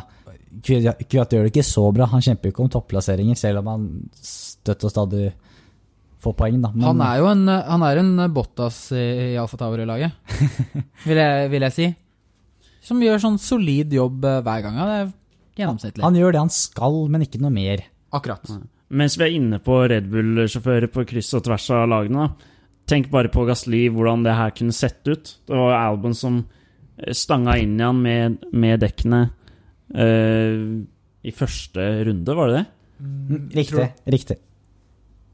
Kvyat 0.65 1.35
gjør 1.35 1.47
det 1.47 1.53
ikke 1.53 1.67
så 1.67 1.85
bra. 1.95 2.09
Han 2.11 2.25
kjemper 2.25 2.49
jo 2.49 2.55
ikke 2.55 2.65
om 2.65 2.73
topplasseringer, 2.73 3.39
selv 3.39 3.63
om 3.63 3.71
han 3.71 3.85
støtt 4.19 4.87
og 4.89 4.93
stadig 4.93 5.29
får 6.19 6.35
poeng, 6.35 6.59
da. 6.65 6.73
Men 6.75 6.89
Han 6.91 7.05
er 7.07 7.21
jo 7.21 7.29
en, 7.31 7.45
han 7.47 7.85
er 7.87 8.01
en 8.03 8.13
Bottas 8.35 8.81
i, 8.97 9.05
i 9.31 9.39
Alfa 9.39 9.61
Tauri-laget, 9.61 10.35
vil, 11.09 11.23
vil 11.53 11.69
jeg 11.69 11.77
si. 11.77 11.89
Som 12.89 13.03
gjør 13.05 13.23
sånn 13.23 13.39
solid 13.43 13.93
jobb 13.93 14.25
eh, 14.25 14.41
hver 14.47 14.65
gang. 14.65 14.79
Det 14.81 14.99
er 14.99 15.09
gjennomsnittlig. 15.61 16.05
han 16.07 16.19
gjør 16.19 16.35
det 16.35 16.43
han 16.43 16.53
skal, 16.55 17.01
men 17.13 17.25
ikke 17.27 17.41
noe 17.43 17.55
mer. 17.55 17.85
Akkurat. 18.17 18.51
Mens 18.89 19.19
vi 19.21 19.27
er 19.27 19.35
inne 19.37 19.59
på 19.61 19.83
Red 19.91 20.09
Bull-sjåfører 20.11 20.89
på 20.93 21.05
kryss 21.09 21.35
og 21.37 21.45
tvers 21.47 21.67
av 21.77 21.89
lagene, 21.93 22.25
da. 22.25 22.48
Tenk 22.89 23.11
bare 23.13 23.31
på 23.33 23.45
Gasli, 23.49 23.87
hvordan 23.93 24.25
det 24.27 24.35
her 24.39 24.51
kunne 24.57 24.75
sett 24.77 25.07
ut. 25.09 25.35
Det 25.47 25.55
var 25.57 25.77
Albon 25.77 26.15
som 26.17 26.41
eh, 26.99 27.13
stanga 27.17 27.57
inn 27.61 27.77
i 27.79 27.85
han 27.85 28.01
med, 28.03 28.39
med 28.53 28.81
dekkene 28.85 29.23
uh, 29.95 30.83
i 31.25 31.33
første 31.35 31.87
runde, 32.09 32.35
var 32.37 32.51
det 32.53 32.59
det? 32.59 32.67
Riktig. 33.55 33.87
riktig. 34.11 34.37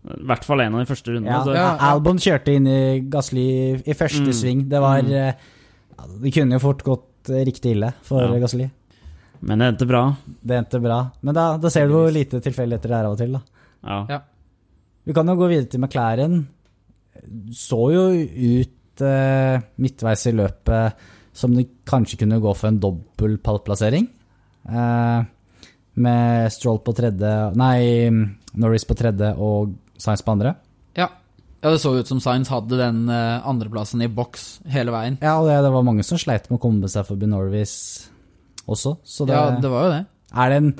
I 0.04 0.20
hvert 0.28 0.44
fall 0.44 0.60
en 0.60 0.74
av 0.76 0.82
de 0.84 0.88
første 0.90 1.12
rundene. 1.14 1.32
Ja, 1.32 1.42
så- 1.46 1.54
ja. 1.56 1.68
Albon 1.92 2.18
kjørte 2.20 2.52
inn 2.52 2.66
i 2.68 3.00
Gasli 3.08 3.46
i 3.88 3.94
første 3.96 4.26
Mm. 4.28 4.32
sving. 4.36 4.68
Det 4.68 4.80
var 4.80 5.00
Mm. 5.02 5.12
eh, 5.12 5.34
ja, 5.98 6.04
Det 6.20 6.32
kunne 6.34 6.52
jo 6.52 6.58
fort 6.58 6.82
gått 6.84 7.24
riktig 7.28 7.70
ille 7.76 7.94
for 8.02 8.20
Ja. 8.20 8.38
Gasli. 8.38 8.70
Men 9.40 9.58
det 9.58 9.66
endte 9.74 9.86
bra. 9.88 10.16
Det 10.44 10.56
endte 10.58 10.80
bra. 10.82 11.10
Men 11.22 11.34
da, 11.34 11.56
da 11.56 11.68
ser 11.70 11.86
du 11.88 11.92
hvor 11.94 12.12
lite 12.12 12.40
tilfeldigheter 12.40 12.88
det 12.88 12.90
er 12.98 13.04
av 13.04 13.12
og 13.12 13.18
til, 13.18 13.32
da. 13.32 13.40
Ja. 13.84 14.06
Ja. 14.08 14.20
Vi 15.06 15.12
kan 15.12 15.26
jo 15.26 15.34
gå 15.36 15.48
videre 15.48 15.68
til 15.70 15.80
McLaren. 15.80 16.46
Så 17.54 17.80
jo 17.94 18.06
ut 18.14 19.04
eh, 19.04 19.62
midtveis 19.80 20.26
i 20.30 20.34
løpet 20.36 21.06
som 21.34 21.54
det 21.56 21.66
kanskje 21.88 22.20
kunne 22.20 22.38
gå 22.42 22.52
for 22.54 22.70
en 22.70 22.78
dobbel 22.82 23.38
pallplassering. 23.42 24.06
Eh, 24.68 25.24
med 25.94 26.52
Stroll 26.54 26.80
på 26.82 26.94
tredje 26.96 27.32
Nei, 27.58 28.08
Norris 28.58 28.86
på 28.86 28.96
tredje 28.98 29.32
og 29.38 29.74
Sainz 30.00 30.22
på 30.26 30.34
andre. 30.34 30.54
Ja. 30.98 31.08
ja, 31.62 31.70
det 31.70 31.80
så 31.82 31.94
ut 31.98 32.10
som 32.10 32.22
Sainz 32.22 32.50
hadde 32.52 32.78
den 32.78 33.04
eh, 33.12 33.46
andreplassen 33.46 34.02
i 34.02 34.10
boks 34.10 34.64
hele 34.70 34.94
veien. 34.94 35.18
Ja, 35.22 35.36
og 35.40 35.50
det, 35.50 35.60
det 35.66 35.74
var 35.74 35.86
mange 35.86 36.06
som 36.06 36.18
sleit 36.20 36.48
med 36.50 36.58
å 36.58 36.64
komme 36.64 36.90
seg 36.90 37.06
forbi 37.08 37.30
Norris 37.30 37.76
også, 38.64 38.96
så 39.04 39.26
det, 39.28 39.36
Ja, 39.36 39.50
det 39.60 39.70
var 39.70 39.84
jo 39.84 39.92
det. 39.92 40.02
er, 40.32 40.50
det 40.50 40.56
en, 40.62 40.70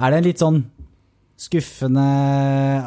er 0.00 0.10
det 0.10 0.18
en 0.18 0.26
litt 0.30 0.40
sånn 0.42 0.62
skuffende 1.40 2.04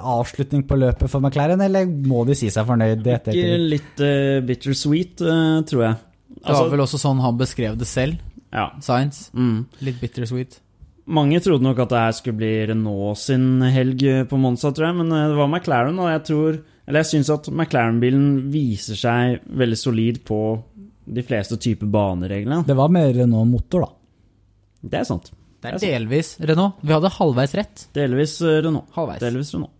avslutning 0.08 0.63
på 0.68 0.77
løpet 0.80 1.12
for 1.12 1.24
McLaren, 1.24 1.62
eller 1.63 1.88
må 1.88 2.24
de 2.27 2.36
si 2.38 2.50
seg 2.54 2.68
fornøyd 2.68 3.08
etter 3.12 3.36
Ikke 3.36 3.58
litt 3.74 4.04
uh, 4.04 4.39
bittersweet, 4.48 5.24
uh, 5.25 5.60
tror 5.68 5.84
jeg. 5.84 5.98
Det 6.38 6.56
var 6.56 6.72
vel 6.72 6.86
også 6.86 7.00
sånn 7.01 7.20
han 7.24 7.38
beskrev 7.39 7.75
det 7.80 7.89
selv, 7.89 8.22
ja. 8.54 8.70
Science. 8.84 9.27
Mm. 9.36 9.66
Litt 9.84 10.00
bittersweet. 10.00 10.62
Mange 11.08 11.39
trodde 11.44 11.63
nok 11.63 11.80
at 11.84 11.92
det 11.92 12.00
her 12.04 12.16
skulle 12.16 12.39
bli 12.39 12.54
Renault 12.70 13.20
sin 13.22 13.62
helg 13.63 14.04
på 14.27 14.39
Monza, 14.39 14.74
tror 14.75 14.89
jeg, 14.89 14.98
men 15.00 15.13
eh, 15.16 15.27
det 15.32 15.38
var 15.39 15.51
McLaren, 15.51 16.00
og 16.04 16.12
jeg 16.12 16.24
tror 16.27 16.58
Eller 16.88 17.04
jeg 17.04 17.10
syns 17.12 17.32
at 17.32 17.48
McLaren-bilen 17.51 18.27
viser 18.51 18.96
seg 19.00 19.42
veldig 19.60 19.80
solid 19.80 20.20
på 20.27 20.39
de 21.08 21.24
fleste 21.24 21.58
typer 21.60 21.88
banereglene. 21.92 22.62
Det 22.68 22.75
var 22.75 22.92
mer 22.92 23.12
Renault-motor, 23.16 23.84
da. 23.84 23.89
Det 24.88 25.00
er 25.01 25.08
sant. 25.08 25.32
Det 25.58 25.72
er 25.72 25.82
delvis 25.82 26.36
Renault. 26.38 26.78
Vi 26.86 26.94
hadde 26.94 27.10
halvveis 27.16 27.56
rett. 27.58 27.88
Delvis 27.98 28.38
eh, 28.46 28.60
Renault. 28.66 28.92
Halvveis. 28.96 29.22
Delvis 29.24 29.54
Renault. 29.56 29.74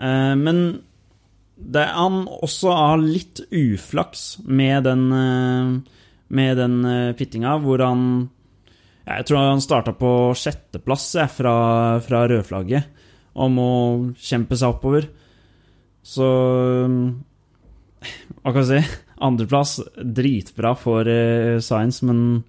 Eh, 0.00 0.34
men 0.40 0.62
det 1.62 1.84
han 1.92 2.22
også 2.32 2.72
har 2.74 3.02
litt 3.02 3.42
uflaks 3.52 4.40
med 4.48 4.88
den 4.88 5.02
eh, 5.14 5.98
Med 6.32 6.56
den 6.56 6.78
pittinga, 7.12 7.58
hvor 7.60 7.82
han 7.84 8.30
ja, 9.04 9.18
Jeg 9.18 9.26
tror 9.28 9.50
han 9.50 9.60
starta 9.60 9.92
på 9.92 10.32
sjetteplass 10.32 11.10
fra, 11.36 11.56
fra 12.00 12.22
rødflagget, 12.30 12.88
om 13.34 13.58
å 13.60 13.72
kjempe 14.16 14.56
seg 14.56 14.72
oppover. 14.72 15.10
Så 16.02 16.24
Hva 18.40 18.48
kan 18.48 18.62
jeg 18.62 18.70
si? 18.70 19.00
Andreplass, 19.22 19.76
dritbra 20.02 20.72
for 20.74 21.06
uh, 21.06 21.60
Science, 21.62 22.00
men 22.02 22.42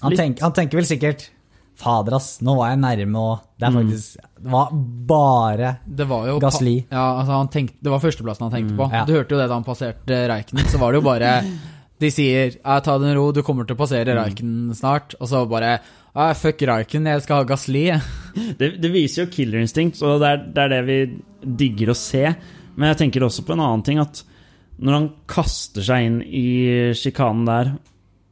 Han, 0.00 0.16
tenk, 0.16 0.40
han 0.42 0.54
tenker 0.56 0.80
vel 0.80 0.88
sikkert 0.88 1.28
Fader, 1.78 2.16
ass, 2.18 2.40
nå 2.42 2.56
var 2.58 2.72
jeg 2.72 2.80
nærme, 2.82 3.20
og 3.22 3.44
det 3.58 3.68
er 3.68 3.70
Mm. 3.70 3.78
faktisk 3.78 4.16
Det 4.42 4.50
var 4.50 4.70
bare 4.72 5.76
Det 5.86 6.06
var 6.08 6.26
jo 6.26 6.38
Gasly. 6.42 6.76
Ja, 6.90 7.04
altså 7.20 7.32
han 7.38 7.48
tenkte, 7.48 7.76
det 7.82 7.90
var 7.90 8.00
førsteplassen 8.02 8.50
han 8.50 8.52
tenkte 8.52 8.76
på. 8.76 8.90
ja. 8.92 9.04
Du 9.06 9.12
hørte 9.14 9.30
jo 9.34 9.38
det 9.38 9.48
da 9.48 9.54
han 9.54 9.64
passerte 9.66 10.28
Reiken. 10.28 10.58
Så 10.66 10.78
var 10.78 10.92
det 10.92 10.98
jo 11.02 11.06
bare 11.06 11.44
De 12.00 12.10
sier 12.14 12.52
'ta 12.62 12.98
det 12.98 13.00
med 13.08 13.16
ro, 13.16 13.32
du 13.32 13.42
kommer 13.42 13.66
til 13.66 13.74
å 13.74 13.78
passere 13.78 14.14
Reiken 14.14 14.70
snart', 14.70 15.14
og 15.20 15.26
så 15.28 15.48
bare 15.48 15.80
'fuck 16.14 16.62
Reiken, 16.62 17.04
jeg 17.06 17.22
skal 17.22 17.36
ha 17.36 17.44
Gasly'. 17.44 18.00
Det, 18.58 18.80
det 18.80 18.92
viser 18.92 19.24
jo 19.26 19.30
killer 19.30 19.58
instinct, 19.60 20.00
og 20.02 20.20
det 20.20 20.28
er, 20.28 20.36
det 20.54 20.58
er 20.62 20.68
det 20.68 20.86
vi 20.86 20.98
digger 21.56 21.90
å 21.90 21.96
se. 21.96 22.34
Men 22.76 22.94
jeg 22.94 22.98
tenker 23.10 23.26
også 23.26 23.42
på 23.44 23.52
en 23.52 23.60
annen 23.60 23.82
ting, 23.84 23.98
at 23.98 24.22
når 24.80 24.92
han 24.92 25.10
kaster 25.26 25.82
seg 25.82 26.06
inn 26.06 26.22
i 26.22 26.92
sjikanen 26.94 27.44
der 27.46 27.72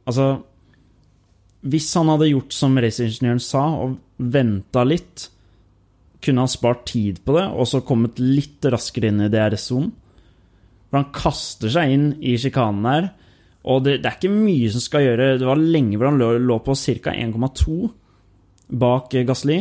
Altså 0.07 0.43
Hvis 1.65 1.89
han 1.97 2.09
hadde 2.11 2.29
gjort 2.29 2.53
som 2.53 2.77
raceingeniøren 2.77 3.41
sa, 3.41 3.63
og 3.81 3.97
venta 4.17 4.83
litt, 4.85 5.29
kunne 6.23 6.43
han 6.45 6.51
spart 6.51 6.85
tid 6.91 7.21
på 7.25 7.35
det, 7.37 7.45
og 7.53 7.67
så 7.69 7.81
kommet 7.85 8.19
litt 8.21 8.65
raskere 8.73 9.09
inn 9.11 9.23
i 9.25 9.29
DRS-sonen. 9.31 9.91
For 10.87 11.01
han 11.01 11.09
kaster 11.15 11.71
seg 11.73 11.91
inn 11.93 12.05
i 12.23 12.37
sjikanen 12.39 12.85
der, 12.87 13.09
og 13.67 13.81
det, 13.83 13.97
det 14.03 14.07
er 14.07 14.15
ikke 14.15 14.31
mye 14.31 14.69
som 14.71 14.79
skal 14.79 15.03
gjøre 15.03 15.25
Det 15.41 15.47
var 15.49 15.59
lenge 15.59 15.97
hvor 15.99 16.07
han 16.07 16.19
lå, 16.21 16.29
lå 16.39 16.55
på 16.63 16.71
ca. 16.79 17.11
1,2 17.11 17.89
bak 18.79 19.11
Gasli. 19.27 19.57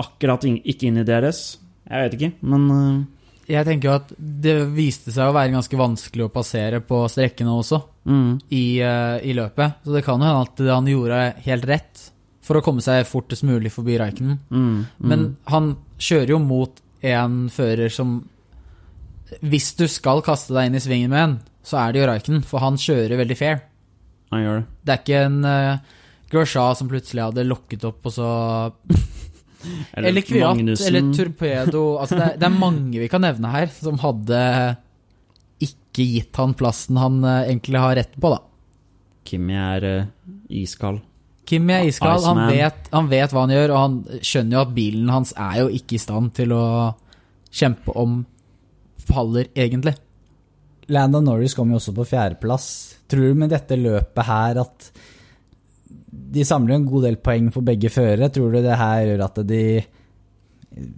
Akkurat 0.00 0.46
in- 0.48 0.62
ikke 0.64 0.88
inn 0.88 1.02
i 1.02 1.04
DRS. 1.04 1.58
Jeg 1.90 2.06
vet 2.06 2.16
ikke, 2.16 2.30
men 2.48 2.64
eh, 2.72 3.02
Jeg 3.50 3.66
tenker 3.66 3.88
jo 3.88 3.96
at 3.98 4.12
det 4.18 4.54
viste 4.76 5.12
seg 5.14 5.30
å 5.30 5.34
være 5.34 5.52
ganske 5.54 5.78
vanskelig 5.78 6.26
å 6.26 6.32
passere 6.32 6.80
på 6.86 7.02
strekkene 7.10 7.52
også, 7.52 7.80
mm, 8.06 8.30
i, 8.54 8.64
uh, 8.84 9.18
i 9.26 9.34
løpet. 9.36 9.80
Så 9.84 9.96
det 9.96 10.04
kan 10.06 10.22
jo 10.22 10.28
hende 10.28 10.46
at 10.46 10.62
han 10.70 10.90
gjorde 10.90 11.20
helt 11.46 11.68
rett 11.70 12.04
for 12.46 12.58
å 12.58 12.64
komme 12.64 12.82
seg 12.84 13.06
fortest 13.08 13.46
mulig 13.46 13.72
forbi 13.74 13.98
Reiken. 14.00 14.38
mm, 14.50 14.68
mm. 14.98 15.08
Men 15.10 15.26
han 15.50 15.74
kjører 16.00 16.34
jo 16.34 16.42
mot 16.42 16.80
en 17.06 17.46
fører 17.52 17.88
som 17.92 18.18
Hvis 19.46 19.70
du 19.78 19.86
skal 19.88 20.24
kaste 20.26 20.52
deg 20.56 20.66
inn 20.66 20.74
i 20.74 20.82
svingen 20.82 21.12
med 21.12 21.22
en, 21.22 21.34
så 21.62 21.78
er 21.84 21.92
det 21.92 22.00
jo 22.00 22.08
Reiken, 22.10 22.42
for 22.42 22.62
han 22.64 22.78
kjører 22.80 23.20
veldig 23.20 23.36
fair. 23.38 23.60
Han 24.34 24.42
gjør 24.42 24.58
det. 24.58 24.64
Det 24.82 24.94
er 24.94 25.02
ikke 25.04 25.20
en 25.28 25.38
uh, 25.46 26.00
Grosja 26.30 26.64
som 26.78 26.90
plutselig 26.90 27.22
hadde 27.28 27.46
lokket 27.46 27.86
opp, 27.86 28.06
og 28.06 28.14
så 28.14 28.30
Eller, 29.92 30.22
Kviat, 30.24 30.56
Magnussen. 30.56 30.86
eller 30.88 31.10
Torpedo 31.16 31.82
altså 32.00 32.16
det, 32.16 32.26
er, 32.26 32.38
det 32.40 32.46
er 32.48 32.54
mange 32.54 33.02
vi 33.02 33.08
kan 33.12 33.20
nevne 33.24 33.50
her, 33.52 33.68
som 33.74 34.00
hadde 34.00 34.40
ikke 35.60 36.06
gitt 36.06 36.40
han 36.40 36.54
plassen 36.56 36.98
han 37.00 37.20
eh, 37.24 37.50
egentlig 37.50 37.82
har 37.82 37.96
rett 37.98 38.16
på, 38.16 38.32
da. 38.32 38.40
Kimi 39.28 39.56
er 39.58 39.86
uh, 39.86 40.10
iskald. 40.62 41.02
Kimi 41.50 41.74
er 41.74 41.88
iskald, 41.90 42.24
han 42.24 42.44
vet, 42.48 42.88
han 42.94 43.10
vet 43.10 43.34
hva 43.34 43.44
han 43.44 43.54
gjør, 43.54 43.74
og 43.74 43.80
han 43.80 43.96
skjønner 44.22 44.56
jo 44.56 44.62
at 44.62 44.74
bilen 44.76 45.12
hans 45.12 45.34
er 45.36 45.60
jo 45.62 45.70
ikke 45.76 45.98
i 45.98 46.02
stand 46.02 46.32
til 46.38 46.54
å 46.56 46.64
kjempe 47.50 47.94
om 47.98 48.20
faller, 49.10 49.50
egentlig. 49.58 49.96
Landon 50.90 51.26
Norris 51.26 51.54
kom 51.58 51.70
jo 51.72 51.78
også 51.80 51.94
på 51.94 52.06
fjerdeplass. 52.12 52.68
Tror 53.10 53.32
du 53.32 53.40
med 53.42 53.52
dette 53.52 53.78
løpet 53.78 54.26
her 54.26 54.62
at 54.62 54.90
de 56.30 56.44
samler 56.46 56.76
en 56.76 56.86
god 56.88 57.08
del 57.08 57.18
poeng 57.22 57.48
for 57.54 57.66
begge 57.66 57.90
førere? 57.92 58.30
Tror 58.32 58.54
du 58.54 58.60
det 58.62 58.78
her 58.78 59.06
gjør 59.08 59.24
at 59.26 59.40
de 59.48 59.62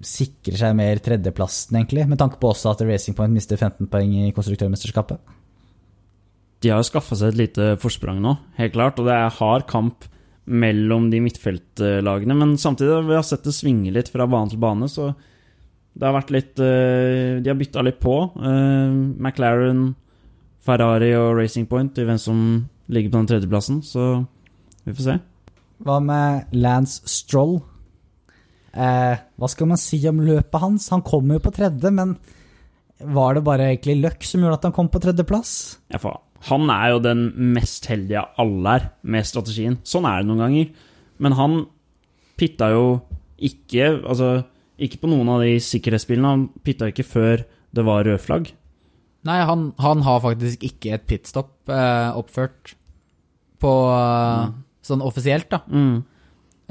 sikrer 0.05 0.59
seg 0.61 0.75
mer 0.77 1.01
tredjeplassen, 1.03 1.79
egentlig? 1.79 2.05
Med 2.09 2.21
tanke 2.21 2.39
på 2.41 2.51
også 2.53 2.75
at 2.75 2.83
Racing 2.85 3.17
Point 3.17 3.33
mister 3.35 3.57
15 3.57 3.89
poeng 3.93 4.13
i 4.21 4.33
konstruktørmesterskapet. 4.37 5.21
De 6.63 6.71
har 6.71 6.79
jo 6.79 6.87
skaffa 6.87 7.19
seg 7.19 7.33
et 7.33 7.41
lite 7.41 7.69
forsprang 7.83 8.21
nå, 8.23 8.37
helt 8.61 8.75
klart, 8.77 9.01
og 9.01 9.09
det 9.09 9.17
er 9.17 9.39
hard 9.41 9.67
kamp 9.71 10.07
mellom 10.45 11.09
de 11.11 11.23
midtfeltlagene. 11.25 12.37
Men 12.39 12.55
samtidig 12.61 12.95
har 12.95 13.09
vi 13.09 13.23
sett 13.27 13.47
det 13.47 13.55
svinge 13.57 13.95
litt 13.95 14.11
fra 14.13 14.29
bane 14.31 14.53
til 14.53 14.61
bane, 14.63 14.89
så 14.91 15.11
det 15.93 16.07
har 16.07 16.15
vært 16.17 16.31
litt 16.33 16.61
eh, 16.65 17.41
De 17.45 17.51
har 17.51 17.59
bytta 17.59 17.83
litt 17.85 17.99
på. 18.01 18.15
Eh, 18.41 18.95
McLaren, 19.21 19.91
Ferrari 20.63 21.11
og 21.19 21.35
Racing 21.41 21.67
Point 21.69 21.99
i 21.99 22.07
hvem 22.09 22.21
som 22.21 22.39
ligger 22.93 23.13
på 23.13 23.21
den 23.21 23.29
tredjeplassen, 23.33 23.83
så 23.85 24.25
vi 24.87 24.95
får 24.97 25.07
se. 25.07 25.19
Hva 25.83 25.99
med 26.03 26.55
Lance 26.55 27.03
Stroll? 27.11 27.59
Eh, 28.73 29.17
hva 29.37 29.51
skal 29.51 29.69
man 29.69 29.81
si 29.81 29.99
om 30.09 30.23
løpet 30.25 30.63
hans? 30.63 30.89
Han 30.95 31.05
kom 31.05 31.33
jo 31.35 31.41
på 31.43 31.53
tredje, 31.55 31.91
men 31.93 32.17
var 33.03 33.35
det 33.35 33.45
bare 33.47 33.71
egentlig 33.73 33.99
løkk 34.01 34.27
som 34.27 34.45
gjorde 34.45 34.61
at 34.61 34.69
han 34.69 34.77
kom 34.77 34.89
på 34.93 35.03
tredjeplass? 35.03 35.55
Ja, 35.93 36.01
faen. 36.03 36.23
han 36.49 36.71
er 36.71 36.93
jo 36.93 37.03
den 37.03 37.27
mest 37.55 37.87
heldige 37.91 38.23
av 38.23 38.43
alle 38.43 38.75
her 38.77 38.89
med 39.03 39.27
strategien. 39.27 39.79
Sånn 39.87 40.07
er 40.09 40.23
det 40.23 40.31
noen 40.31 40.45
ganger. 40.47 40.73
Men 41.23 41.37
han 41.39 41.59
pitta 42.41 42.73
jo 42.75 42.87
ikke 43.43 43.89
Altså, 44.07 44.45
ikke 44.79 45.01
på 45.03 45.09
noen 45.11 45.29
av 45.35 45.41
de 45.43 45.57
sikkerhetsbilene. 45.63 46.31
Han 46.31 46.45
pitta 46.63 46.91
ikke 46.91 47.07
før 47.07 47.43
det 47.75 47.85
var 47.87 48.05
rød 48.07 48.21
flagg. 48.23 48.53
Nei, 49.27 49.39
han, 49.47 49.73
han 49.83 50.03
har 50.07 50.23
faktisk 50.23 50.63
ikke 50.67 50.95
et 50.95 51.07
pitstop 51.11 51.71
eh, 51.71 52.11
oppført 52.19 52.75
på 53.63 53.73
eh, 53.91 54.53
sånn 54.83 55.05
offisielt, 55.05 55.49
da. 55.53 55.63
Mm. 55.69 56.01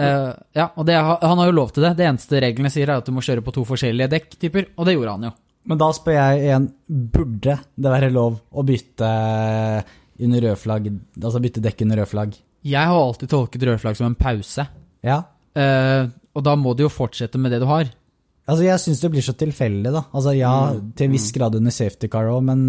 Uh, 0.01 0.31
ja, 0.55 0.69
og 0.79 0.87
det, 0.87 0.95
han 0.97 1.39
har 1.39 1.49
jo 1.49 1.55
lov 1.55 1.73
til 1.75 1.85
det. 1.85 1.93
Det 1.99 2.07
eneste 2.07 2.41
reglene 2.41 2.71
sier, 2.73 2.89
er 2.89 3.01
at 3.01 3.07
du 3.07 3.13
må 3.15 3.23
kjøre 3.25 3.43
på 3.45 3.53
to 3.55 3.65
forskjellige 3.67 4.11
dekktyper, 4.15 4.71
og 4.75 4.87
det 4.87 4.95
gjorde 4.95 5.15
han 5.17 5.27
jo. 5.29 5.33
Men 5.69 5.81
da 5.81 5.91
spør 5.93 6.17
jeg 6.17 6.45
igjen, 6.47 6.69
burde 6.89 7.57
det 7.77 7.91
være 7.93 8.13
lov 8.13 8.39
å 8.49 8.63
bytte 8.65 9.09
under 10.21 10.47
rød 10.47 10.61
flagg, 10.61 10.87
altså 11.21 11.41
bytte 11.43 11.63
dekk 11.63 11.83
under 11.85 12.01
rød 12.01 12.09
flagg? 12.09 12.39
Jeg 12.65 12.89
har 12.91 12.97
alltid 12.97 13.29
tolket 13.29 13.65
rødflagg 13.69 13.97
som 13.97 14.11
en 14.11 14.17
pause, 14.17 14.67
Ja. 15.05 15.23
Uh, 15.51 16.07
og 16.31 16.45
da 16.45 16.53
må 16.55 16.71
du 16.77 16.85
jo 16.85 16.93
fortsette 16.93 17.39
med 17.41 17.51
det 17.51 17.59
du 17.59 17.67
har. 17.67 17.89
Altså, 18.47 18.63
jeg 18.63 18.81
syns 18.81 19.01
det 19.03 19.09
blir 19.11 19.25
så 19.25 19.33
tilfeldig, 19.37 19.91
da. 19.91 20.05
Altså, 20.15 20.31
ja, 20.37 20.53
til 20.95 21.09
en 21.09 21.15
viss 21.17 21.27
grad 21.35 21.57
under 21.57 21.73
safety 21.75 22.07
car 22.11 22.29
òg, 22.31 22.41
men 22.47 22.63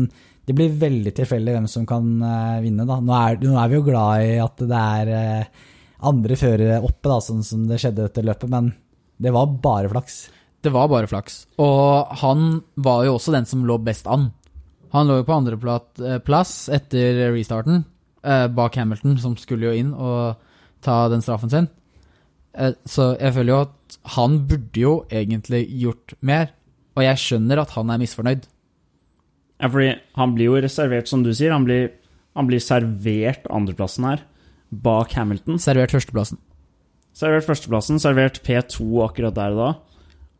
det 0.47 0.57
blir 0.59 0.75
veldig 0.79 1.13
tilfeldig 1.15 1.55
hvem 1.55 1.69
som 1.71 1.87
kan 1.89 2.09
eh, 2.27 2.61
vinne, 2.65 2.87
da. 2.89 2.99
Nå 2.99 3.15
er, 3.19 3.39
nå 3.43 3.57
er 3.61 3.71
vi 3.71 3.79
jo 3.79 3.87
glad 3.87 4.27
i 4.27 4.37
at 4.43 4.63
det 4.67 4.83
er 4.99 5.13
eh, 5.17 5.67
andre 6.09 6.39
førere 6.39 6.81
oppe, 6.83 7.07
da, 7.07 7.19
sånn 7.23 7.45
som 7.47 7.67
det 7.69 7.79
skjedde 7.83 8.09
dette 8.09 8.25
løpet, 8.27 8.51
men 8.51 8.73
det 9.23 9.33
var 9.35 9.51
bare 9.63 9.91
flaks. 9.93 10.25
Det 10.63 10.71
var 10.75 10.91
bare 10.91 11.11
flaks. 11.11 11.45
Og 11.63 12.15
han 12.23 12.63
var 12.75 13.05
jo 13.07 13.17
også 13.17 13.35
den 13.35 13.47
som 13.51 13.65
lå 13.67 13.79
best 13.83 14.09
an. 14.11 14.31
Han 14.93 15.09
lå 15.09 15.21
jo 15.21 15.27
på 15.29 15.37
andreplass 15.39 16.57
etter 16.75 17.23
restarten, 17.33 17.85
eh, 18.23 18.47
bak 18.53 18.77
Hamilton, 18.77 19.17
som 19.23 19.39
skulle 19.39 19.71
jo 19.71 19.79
inn 19.79 19.95
og 19.95 20.43
ta 20.83 21.07
den 21.09 21.23
straffen 21.25 21.51
sin. 21.51 21.71
Eh, 22.53 22.75
så 22.85 23.13
jeg 23.17 23.35
føler 23.39 23.55
jo 23.55 23.61
at 23.65 23.99
han 24.17 24.41
burde 24.49 24.83
jo 24.83 24.95
egentlig 25.11 25.65
gjort 25.81 26.17
mer. 26.21 26.53
Og 26.97 27.07
jeg 27.07 27.23
skjønner 27.23 27.63
at 27.63 27.73
han 27.77 27.91
er 27.91 28.03
misfornøyd. 28.03 28.49
Ja, 29.63 29.69
fordi 29.71 29.93
han 30.19 30.35
blir 30.35 30.51
jo 30.51 30.61
reservert, 30.63 31.09
som 31.11 31.23
du 31.23 31.31
sier. 31.31 31.55
Han 31.55 31.67
blir, 31.69 31.93
han 32.35 32.49
blir 32.49 32.63
servert 32.63 33.47
andreplassen 33.53 34.09
her, 34.09 34.25
bak 34.75 35.15
Hamilton. 35.15 35.61
Servert 35.63 35.95
førsteplassen. 35.95 36.41
Servert 37.15 37.47
førsteplassen, 37.47 38.01
servert 38.03 38.41
P2 38.43 38.87
akkurat 39.05 39.37
der 39.37 39.55
og 39.55 39.61
da. 39.61 39.71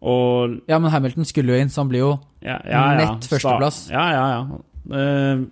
Og 0.03 0.57
Ja, 0.67 0.81
men 0.83 0.91
Hamilton 0.91 1.29
skulle 1.29 1.55
jo 1.55 1.63
inn, 1.63 1.71
så 1.71 1.85
han 1.85 1.93
blir 1.93 2.03
jo 2.03 2.13
ja, 2.43 2.57
ja, 2.67 2.81
ja. 2.81 2.97
Nett 2.99 3.29
førsteplass. 3.31 3.85
Ja, 3.93 4.07
ja, 4.11 4.25
ja. 4.33 4.63
Uh, 4.91 5.45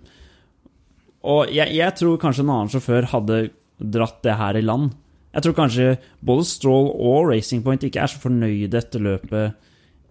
og 1.31 1.53
jeg, 1.53 1.71
jeg 1.77 1.95
tror 1.95 2.17
kanskje 2.19 2.43
en 2.43 2.51
annen 2.51 2.71
sjåfør 2.73 3.07
hadde 3.13 3.37
dratt 3.79 4.19
det 4.25 4.35
her 4.35 4.57
i 4.59 4.65
land. 4.65 4.91
Jeg 5.31 5.45
tror 5.45 5.55
kanskje 5.55 5.93
både 6.19 6.47
Stroll 6.49 6.89
og 6.91 7.29
Racing 7.29 7.63
Point 7.63 7.85
ikke 7.87 8.01
er 8.03 8.11
så 8.11 8.19
fornøyde 8.19 8.81
etter 8.81 8.99
løpet 8.99 9.55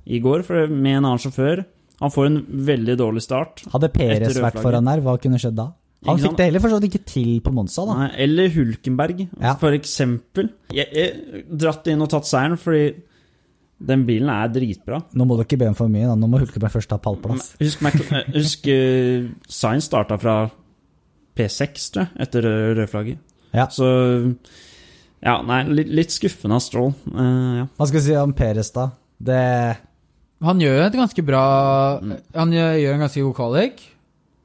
i 0.08 0.22
går, 0.22 0.46
for 0.46 0.70
med 0.72 1.02
en 1.02 1.10
annen 1.10 1.20
sjåfør 1.20 1.66
Han 2.00 2.12
får 2.14 2.26
en 2.30 2.38
veldig 2.70 2.96
dårlig 3.00 3.22
start. 3.24 3.62
Hadde 3.72 3.90
Peres 3.92 4.38
vært 4.40 4.60
foran 4.62 4.88
der, 4.88 5.02
hva 5.04 5.18
kunne 5.20 5.40
skjedd 5.40 5.58
da? 5.58 5.70
Han 6.08 6.16
fikk 6.16 6.38
det 6.38 6.46
heller 6.48 6.62
for 6.64 6.72
så 6.72 6.78
vidt 6.80 6.94
ikke 6.94 7.04
til 7.10 7.30
på 7.44 7.52
Monza, 7.52 7.84
da. 7.84 7.96
Nei, 7.98 8.08
eller 8.24 8.48
Hulkenberg, 8.54 9.18
Ja. 9.36 9.52
for 9.60 9.76
eksempel. 9.76 10.48
Jeg, 10.72 10.88
jeg 10.96 11.44
dratt 11.60 11.90
inn 11.92 12.00
og 12.00 12.08
tatt 12.08 12.28
seieren 12.28 12.56
fordi 12.60 12.86
den 13.90 14.06
bilen 14.08 14.28
er 14.32 14.48
dritbra. 14.52 15.02
Nå 15.16 15.26
må 15.28 15.36
du 15.36 15.44
ikke 15.44 15.58
be 15.60 15.68
om 15.68 15.76
for 15.76 15.92
mye, 15.92 16.08
da. 16.08 16.16
Nå 16.16 16.28
må 16.28 16.40
Hulkeberg 16.40 16.72
først 16.72 16.88
ta 16.92 16.96
pallplass. 17.00 17.52
Husk, 17.60 17.84
eh, 17.84 18.32
husk 18.32 18.68
uh, 18.72 19.28
Sainz 19.48 19.88
starta 19.88 20.16
fra 20.20 20.38
P6, 21.36 21.86
tror 21.92 22.06
jeg, 22.06 22.12
etter 22.26 22.48
rødflagget. 22.80 23.20
Ja. 23.56 23.68
Så 23.72 23.86
Ja, 25.20 25.40
nei, 25.44 25.62
litt, 25.68 25.92
litt 25.92 26.12
skuffende 26.16 26.56
av 26.56 26.64
Stroll. 26.64 26.94
Uh, 27.12 27.60
ja. 27.60 27.68
Hva 27.76 27.88
skal 27.88 28.00
vi 28.00 28.06
si 28.08 28.16
om 28.16 28.32
Peres, 28.36 28.72
da? 28.72 28.88
Det 29.20 29.40
Han 30.42 30.60
gjør 30.62 30.86
et 30.86 30.94
ganske 30.96 31.22
bra 31.26 31.40
Han 32.00 32.52
gjør, 32.54 32.76
en 32.94 33.02
ganske 33.04 33.24
god 33.26 33.34
kvalik. 33.36 33.82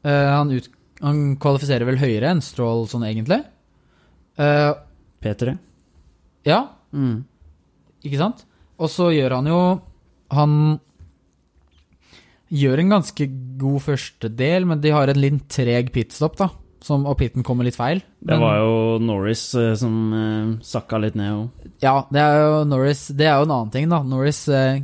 Uh, 0.05 0.11
han, 0.35 0.51
ut, 0.51 0.67
han 1.01 1.21
kvalifiserer 1.41 1.87
vel 1.87 1.97
høyere 2.01 2.33
enn 2.33 2.43
Strål 2.43 2.83
sånn 2.91 3.05
egentlig. 3.07 3.41
Uh, 4.39 4.73
P3. 5.23 5.55
ja, 6.45 6.65
Mm. 6.95 7.25
ikke 8.05 8.19
sant? 8.21 8.45
Og 8.79 8.87
så 8.91 9.09
gjør 9.11 9.33
han 9.35 9.47
jo 9.49 9.57
Han 10.31 10.53
gjør 12.55 12.79
en 12.83 12.93
ganske 12.93 13.25
god 13.59 13.81
første 13.83 14.29
del, 14.31 14.67
men 14.69 14.79
de 14.83 14.93
har 14.95 15.09
en 15.11 15.19
litt 15.19 15.47
treg 15.51 15.89
pitstop, 15.95 16.37
da. 16.39 16.49
Som, 16.85 17.07
og 17.09 17.17
pitten 17.17 17.41
kommer 17.43 17.65
litt 17.65 17.75
feil. 17.75 18.03
Det 18.21 18.37
var 18.37 18.59
jo 18.61 18.73
Norris 19.01 19.47
eh, 19.57 19.71
som 19.79 19.95
uh, 20.13 20.51
sakka 20.61 20.99
litt 21.01 21.15
ned. 21.17 21.31
òg. 21.33 21.71
Ja, 21.81 21.95
det 22.13 22.21
er 22.21 22.35
jo 22.43 22.59
Norris 22.69 23.07
Det 23.09 23.25
er 23.25 23.39
jo 23.41 23.47
en 23.47 23.55
annen 23.55 23.71
ting, 23.73 23.89
da. 23.89 24.03
Norris 24.05 24.43
eh, 24.53 24.83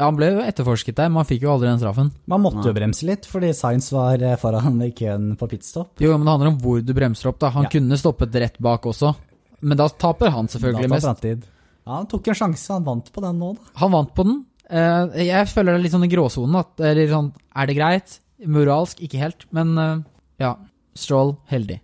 Han 0.00 0.16
ble 0.16 0.30
jo 0.32 0.40
etterforsket 0.42 0.96
der, 0.96 1.10
men 1.12 1.20
han 1.20 1.28
fikk 1.28 1.42
jo 1.44 1.50
aldri 1.52 1.68
den 1.68 1.80
straffen. 1.82 2.10
Man 2.30 2.40
måtte 2.44 2.64
jo 2.70 2.72
bremse 2.76 3.04
litt, 3.08 3.26
fordi 3.28 3.50
Science 3.56 3.92
var 3.94 4.22
eh, 4.24 4.36
foran 4.40 4.78
i 4.86 4.90
køen 4.96 5.34
på 5.36 5.48
pitstop. 5.50 5.92
Jo, 6.00 6.14
men 6.16 6.24
det 6.24 6.32
handler 6.34 6.50
om 6.54 6.58
hvor 6.62 6.80
du 6.84 6.92
bremser 6.96 7.28
opp, 7.30 7.38
da. 7.42 7.50
Han 7.54 7.66
Ja. 7.68 7.72
kunne 7.76 7.98
stoppet 8.00 8.34
rett 8.40 8.56
bak 8.58 8.86
også. 8.88 9.14
Men 9.60 9.76
da 9.76 9.88
taper 9.92 10.30
han 10.32 10.48
selvfølgelig 10.48 10.88
mest. 10.88 11.04
framtid. 11.06 11.42
Ja, 11.86 11.96
han 11.98 12.06
tok 12.06 12.28
en 12.28 12.34
sjanse, 12.38 12.72
han 12.72 12.84
vant 12.84 13.12
på 13.12 13.20
den 13.24 13.38
nå, 13.38 13.52
da. 13.58 13.60
Han 13.82 13.92
vant 13.92 14.14
på 14.16 14.24
den. 14.24 14.44
Eh, 14.70 15.24
jeg 15.26 15.46
føler 15.52 15.72
det 15.74 15.78
er 15.80 15.84
litt 15.84 15.92
sånn 15.92 16.06
i 16.08 16.12
gråsonen. 16.14 16.58
At 16.60 16.80
eller 16.80 17.08
sånn, 17.12 17.32
er 17.56 17.66
det 17.66 17.76
greit? 17.76 18.18
Moralsk, 18.46 19.00
ikke 19.04 19.18
helt. 19.20 19.44
Men 19.52 19.76
eh, 19.78 19.96
ja, 20.40 20.54
Stroll 20.96 21.36
heldig. 21.50 21.80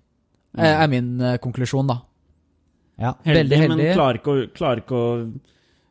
Eh, 0.57 0.64
er 0.83 0.88
min 0.88 1.18
konklusjon, 1.44 1.87
da. 1.87 2.00
Ja, 2.98 3.12
heldig, 3.26 3.42
Veldig 3.42 3.57
heldig. 3.61 3.76
men 3.76 3.94
klarer 3.98 4.18
ikke 4.22 4.33
å, 4.33 4.46
klarer 4.57 4.81
ikke 4.81 4.96
å 4.96 5.11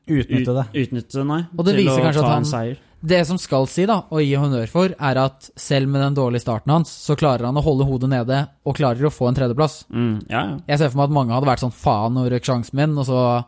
utnytte 0.07 0.53
det. 0.53 0.65
ut, 0.73 0.75
utnytte 0.87 1.25
nei, 1.25 1.45
Og 1.57 1.65
det 1.65 1.75
til 1.75 1.85
viser 1.85 1.99
å 1.99 2.03
kanskje 2.05 2.21
ta 2.21 2.25
at 2.27 2.33
han- 2.33 2.43
en 2.43 2.51
seier. 2.51 2.77
Det 3.05 3.19
som 3.27 3.37
skal 3.37 3.67
si, 3.67 3.85
da, 3.85 3.99
og 4.09 4.19
gi 4.21 4.33
honnør 4.33 4.67
for, 4.67 4.85
er 4.99 5.17
at 5.21 5.49
selv 5.55 5.87
med 5.89 6.01
den 6.01 6.15
dårlige 6.15 6.41
starten 6.41 6.71
hans, 6.71 6.89
så 6.89 7.15
klarer 7.15 7.45
han 7.45 7.55
å 7.55 7.61
holde 7.61 7.85
hodet 7.85 8.09
nede 8.09 8.47
og 8.65 8.75
klarer 8.75 9.05
å 9.05 9.11
få 9.13 9.27
en 9.27 9.35
tredjeplass. 9.35 9.85
Mm, 9.93 10.25
ja, 10.29 10.41
ja. 10.45 10.57
Jeg 10.67 10.79
ser 10.79 10.89
for 10.89 10.97
meg 10.97 11.03
at 11.09 11.13
mange 11.13 11.29
hadde 11.35 11.45
vært 11.45 11.61
sånn 11.61 11.73
faen, 11.73 12.13
nå 12.13 12.29
røk 12.31 12.43
sjansen 12.43 12.73
min, 12.73 12.97
og 12.97 13.05
så 13.05 13.45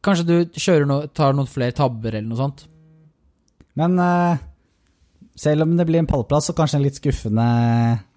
Kanskje 0.00 0.26
du 0.26 0.44
kjører 0.54 0.86
noe, 0.86 1.06
tar 1.12 1.32
noen 1.34 1.48
flere 1.50 1.72
tabber 1.74 2.14
eller 2.14 2.28
noe 2.28 2.38
sånt. 2.38 2.66
Men 3.76 3.98
uh, 3.98 4.36
selv 5.36 5.62
om 5.62 5.76
det 5.76 5.86
blir 5.88 5.98
en 5.98 6.06
pallplass, 6.06 6.46
så 6.48 6.54
kanskje 6.54 6.74
en 6.78 6.82
litt 6.84 6.94
skuffende 7.00 7.46
sku, 7.98 8.07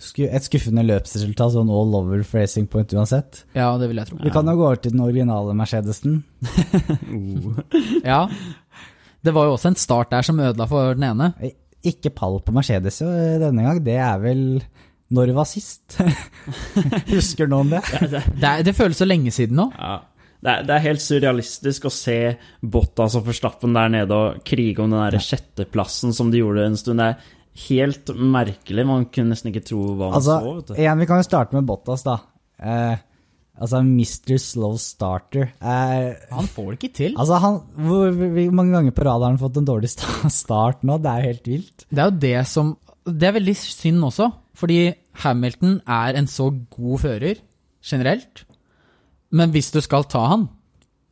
et 0.00 0.46
skuffende 0.46 0.84
løpsresultat 0.88 1.54
sånn 1.54 1.70
all 1.72 1.94
over 1.98 2.22
Racing 2.32 2.68
Point 2.72 2.92
uansett. 2.96 3.42
Ja, 3.56 3.70
det 3.80 3.90
vil 3.90 4.00
jeg 4.00 4.08
tro. 4.08 4.18
Vi 4.24 4.32
kan 4.32 4.48
jo 4.48 4.56
gå 4.56 4.66
over 4.66 4.80
til 4.80 4.94
den 4.94 5.04
originale 5.04 5.56
Mercedesen. 5.56 6.22
Ja. 8.04 8.24
Det 9.20 9.34
var 9.36 9.46
jo 9.46 9.56
også 9.56 9.74
en 9.74 9.76
start 9.76 10.12
der 10.14 10.24
som 10.24 10.40
ødela 10.40 10.66
for 10.68 10.94
den 10.96 11.04
ene. 11.10 11.32
Ikke 11.84 12.12
pall 12.14 12.38
på 12.44 12.54
Mercedes 12.56 13.02
jo, 13.02 13.08
denne 13.42 13.66
gang, 13.66 13.82
det 13.84 13.98
er 14.00 14.22
vel 14.22 14.44
når 15.10 15.30
det 15.30 15.34
var 15.36 15.48
sist. 15.50 15.98
Husker 17.14 17.50
noen 17.50 17.72
det? 17.74 17.82
Det, 18.08 18.22
er, 18.22 18.62
det 18.64 18.76
føles 18.78 19.00
så 19.00 19.08
lenge 19.08 19.32
siden 19.34 19.58
nå. 19.60 19.68
Ja. 19.76 19.98
Det 20.40 20.48
er, 20.48 20.62
det 20.64 20.72
er 20.72 20.84
helt 20.86 21.02
surrealistisk 21.04 21.84
å 21.84 21.92
se 21.92 22.16
Bottas 22.64 23.18
og 23.18 23.26
Forstappen 23.26 23.74
der 23.76 23.90
nede 23.92 24.16
og 24.16 24.38
krige 24.48 24.80
om 24.80 24.88
den 24.88 25.02
der 25.02 25.20
sjetteplassen 25.20 26.14
som 26.16 26.30
de 26.32 26.40
gjorde 26.40 26.64
en 26.64 26.78
stund. 26.80 27.02
Det 27.02 27.10
er 27.12 27.34
helt 27.68 28.10
merkelig. 28.16 28.84
Man 28.86 29.06
kunne 29.12 29.34
nesten 29.34 29.50
ikke 29.52 29.64
tro 29.66 29.80
hva 29.96 30.08
man 30.10 30.16
Altså, 30.18 30.36
så. 30.40 30.56
Vet 30.60 30.66
du. 30.70 30.74
igjen, 30.80 30.98
vi 31.02 31.06
kan 31.10 31.20
jo 31.22 31.26
starte 31.28 31.56
med 31.56 31.66
Bottas, 31.68 32.04
da. 32.06 32.18
Eh, 32.62 32.96
altså, 33.60 33.80
Mr. 33.84 34.36
Slow 34.40 34.76
Starter. 34.80 35.50
Eh, 35.60 36.14
Han 36.30 36.46
får 36.50 36.70
det 36.70 36.78
ikke 36.80 36.94
til. 37.00 37.16
altså, 37.18 37.40
han, 37.42 37.60
hvor, 37.76 38.10
hvor 38.14 38.52
mange 38.60 38.72
ganger 38.76 38.94
på 38.96 39.04
rad 39.08 39.20
har 39.24 39.30
han 39.34 39.38
fått 39.42 39.56
en 39.60 39.68
dårlig 39.68 39.90
start 40.30 40.82
nå? 40.86 40.98
Det 41.02 41.10
er 41.10 41.20
jo 41.24 41.32
helt 41.32 41.50
vilt. 41.54 41.86
Det 41.90 41.98
er 42.04 42.10
jo 42.12 42.18
det 42.26 42.46
som 42.48 42.76
Det 43.10 43.26
er 43.30 43.32
veldig 43.40 43.56
synd 43.56 44.04
også, 44.04 44.30
fordi 44.54 44.80
Hamilton 45.24 45.80
er 45.88 46.14
en 46.20 46.26
så 46.30 46.50
god 46.70 47.00
fører 47.00 47.38
generelt. 47.82 48.44
Men 49.32 49.50
hvis 49.54 49.70
du 49.72 49.80
skal 49.80 50.04
ta 50.04 50.26
han, 50.28 50.48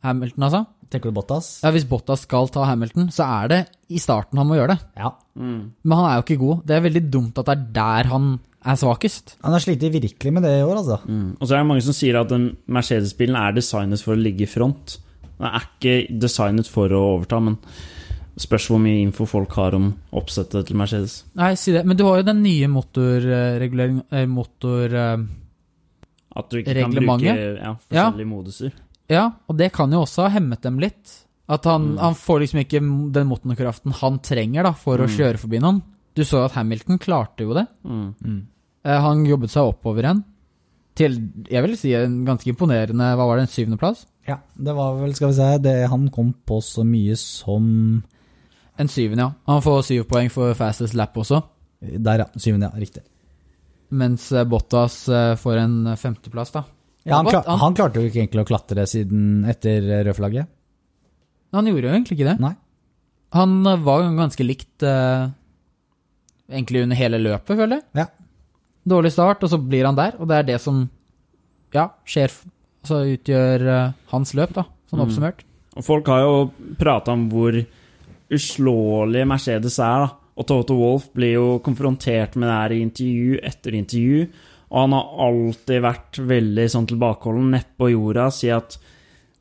Hamilton 0.05 0.43
altså 0.45 0.61
Tenker 0.89 1.11
du 1.11 1.17
Bottas? 1.19 1.59
ja, 1.63 1.69
Hvis 1.75 1.85
Bottas 1.85 2.23
skal 2.25 2.47
ta 2.49 2.63
Hamilton, 2.65 3.11
så 3.13 3.27
er 3.43 3.49
det 3.51 3.59
i 3.93 3.99
starten 4.01 4.39
han 4.41 4.47
må 4.49 4.55
gjøre 4.57 4.73
det. 4.75 4.79
Ja. 4.97 5.11
Men 5.37 5.93
han 5.93 6.05
er 6.09 6.15
jo 6.17 6.23
ikke 6.25 6.39
god. 6.41 6.63
Det 6.65 6.75
er 6.77 6.85
veldig 6.87 7.03
dumt 7.13 7.37
at 7.41 7.45
det 7.49 7.55
er 7.57 7.67
der 7.77 8.09
han 8.09 8.31
er 8.59 8.75
svakest. 8.75 9.35
Han 9.45 9.53
har 9.55 9.61
slitt 9.63 9.85
virkelig 9.85 10.33
med 10.33 10.43
det 10.43 10.55
i 10.59 10.63
år, 10.65 10.81
altså. 10.81 10.97
Mm. 11.07 11.37
Og 11.39 11.45
så 11.47 11.53
er 11.55 11.61
det 11.61 11.69
mange 11.69 11.85
som 11.85 11.95
sier 11.95 12.17
at 12.19 12.33
den 12.33 12.49
Mercedes-bilen 12.67 13.37
er 13.39 13.53
designet 13.55 14.01
for 14.03 14.17
å 14.17 14.19
ligge 14.19 14.43
i 14.43 14.49
front. 14.49 14.97
Den 15.37 15.47
er 15.47 15.63
ikke 15.69 15.93
designet 16.19 16.67
for 16.67 16.91
å 16.91 17.03
overta, 17.13 17.39
men 17.39 17.55
spørs 18.39 18.65
hvor 18.71 18.81
mye 18.83 18.99
info 19.03 19.25
folk 19.29 19.53
har 19.59 19.77
om 19.77 19.91
oppsettet 20.15 20.67
til 20.67 20.77
Mercedes. 20.79 21.21
Nei, 21.39 21.53
si 21.59 21.71
det. 21.75 21.85
Men 21.87 21.97
du 21.99 22.03
har 22.07 22.19
jo 22.21 22.27
den 22.27 22.41
nye 22.43 22.67
motorregulering... 22.71 24.01
eh, 24.11 24.25
Motor... 24.31 24.95
eh, 24.95 25.25
At 26.39 26.51
du 26.51 26.59
ikke 26.59 26.75
kan 26.81 26.93
bruke 26.93 27.33
ja, 27.35 27.73
forskjellige 27.87 28.29
moduser. 28.29 28.75
Ja, 29.09 29.31
og 29.49 29.57
det 29.57 29.71
kan 29.73 29.91
jo 29.91 30.03
også 30.05 30.27
ha 30.27 30.29
hemmet 30.29 30.61
dem 30.61 30.77
litt. 30.79 31.15
At 31.49 31.63
han, 31.65 31.95
Mm. 31.95 31.97
han 31.97 32.13
får 32.13 32.39
liksom 32.43 32.59
ikke 32.61 32.81
den 33.11 33.27
motorkraften 33.27 33.91
han 33.97 34.19
trenger 34.19 34.63
da, 34.63 34.71
for 34.73 34.97
å 35.01 35.07
Mm. 35.07 35.15
kjøre 35.17 35.37
forbi 35.41 35.59
noen. 35.59 35.81
Du 36.15 36.21
så 36.23 36.45
at 36.45 36.51
Hamilton 36.53 36.99
klarte 36.99 37.39
jo 37.41 37.53
det. 37.53 37.67
Mm. 37.85 38.45
Eh, 38.85 38.99
Han 39.01 39.25
jobbet 39.25 39.49
seg 39.49 39.63
oppover 39.73 40.03
igjen. 40.03 40.23
Til, 40.95 41.15
jeg 41.49 41.63
vil 41.63 41.77
si, 41.77 41.93
en 41.95 42.25
ganske 42.25 42.45
imponerende 42.53 43.15
Hva 43.15 43.25
var 43.25 43.37
det, 43.37 43.47
en 43.47 43.47
syvendeplass? 43.77 44.05
Ja, 44.27 44.37
det 44.57 44.75
var 44.75 44.97
vel, 44.99 45.13
skal 45.15 45.29
vi 45.29 45.33
si, 45.33 45.57
det 45.63 45.89
han 45.89 46.09
kom 46.09 46.33
på 46.45 46.61
så 46.61 46.83
mye 46.85 47.15
som 47.17 48.03
En 48.77 48.87
syvende, 48.87 49.17
ja. 49.19 49.31
Han 49.47 49.61
får 49.61 49.83
syv 49.85 50.03
poeng 50.07 50.29
for 50.31 50.53
fastest 50.53 50.93
lap 50.93 51.13
også. 51.15 51.41
Der, 51.81 52.17
ja. 52.19 52.25
Syvende, 52.37 52.69
ja. 52.73 52.79
Riktig. 52.79 53.01
mens 53.91 54.31
eh, 54.31 54.43
Bottas 54.45 55.07
eh, 55.09 55.35
får 55.35 55.57
en 55.57 55.95
femteplass, 55.97 56.51
da. 56.51 56.63
Ja, 57.09 57.19
han, 57.19 57.29
klar, 57.29 57.45
han 57.63 57.75
klarte 57.77 58.01
jo 58.01 58.09
ikke 58.09 58.21
egentlig 58.21 58.45
å 58.45 58.49
klatre 58.49 58.85
siden 58.89 59.43
etter 59.49 59.85
rødflagget. 60.07 60.49
Han 61.57 61.69
gjorde 61.69 61.87
jo 61.89 61.93
egentlig 61.95 62.19
ikke 62.19 62.29
det. 62.29 62.37
Nei. 62.43 62.53
Han 63.37 63.59
eh, 63.67 63.81
var 63.85 64.05
ganske 64.17 64.45
likt 64.45 64.85
uh, 64.85 65.29
egentlig 66.49 66.85
under 66.85 66.99
hele 66.99 67.19
løpet, 67.21 67.55
føler 67.55 67.79
jeg. 67.79 68.03
Ja. 68.03 68.07
Dårlig 68.89 69.13
start, 69.13 69.43
og 69.45 69.51
så 69.51 69.59
blir 69.61 69.89
han 69.89 69.97
der, 69.97 70.17
og 70.17 70.29
det 70.29 70.39
er 70.39 70.47
det 70.53 70.61
som 70.63 70.87
ja, 71.75 71.91
skjer 72.07 72.33
Altså 72.79 73.01
utgjør 73.11 73.63
uh, 73.67 73.95
hans 74.13 74.29
løp, 74.39 74.53
da, 74.55 74.63
sånn 74.87 75.01
Mm. 75.03 75.41
Og 75.75 75.83
folk 75.85 76.07
har 76.07 76.21
jo 76.23 76.37
prata 76.79 77.11
om 77.11 77.25
hvor 77.29 77.57
uslåelig 78.33 79.25
Mercedes 79.27 79.75
er, 79.83 80.05
da. 80.05 80.29
Og 80.39 80.47
Toto 80.47 80.77
Wolff 80.79 81.09
blir 81.11 81.33
jo 81.35 81.47
konfrontert 81.59 82.37
med 82.39 82.47
det 82.47 82.55
her 82.55 82.73
i 82.73 82.79
intervju 82.85 83.41
etter 83.43 83.75
intervju. 83.75 84.21
Og 84.69 84.83
han 84.83 84.93
har 84.93 85.13
alltid 85.25 85.81
vært 85.81 86.19
veldig 86.29 86.67
sånn 86.69 86.87
tilbakeholden, 86.91 87.53
nedpå 87.55 87.89
jorda, 87.89 88.27
si 88.33 88.51
at 88.53 88.77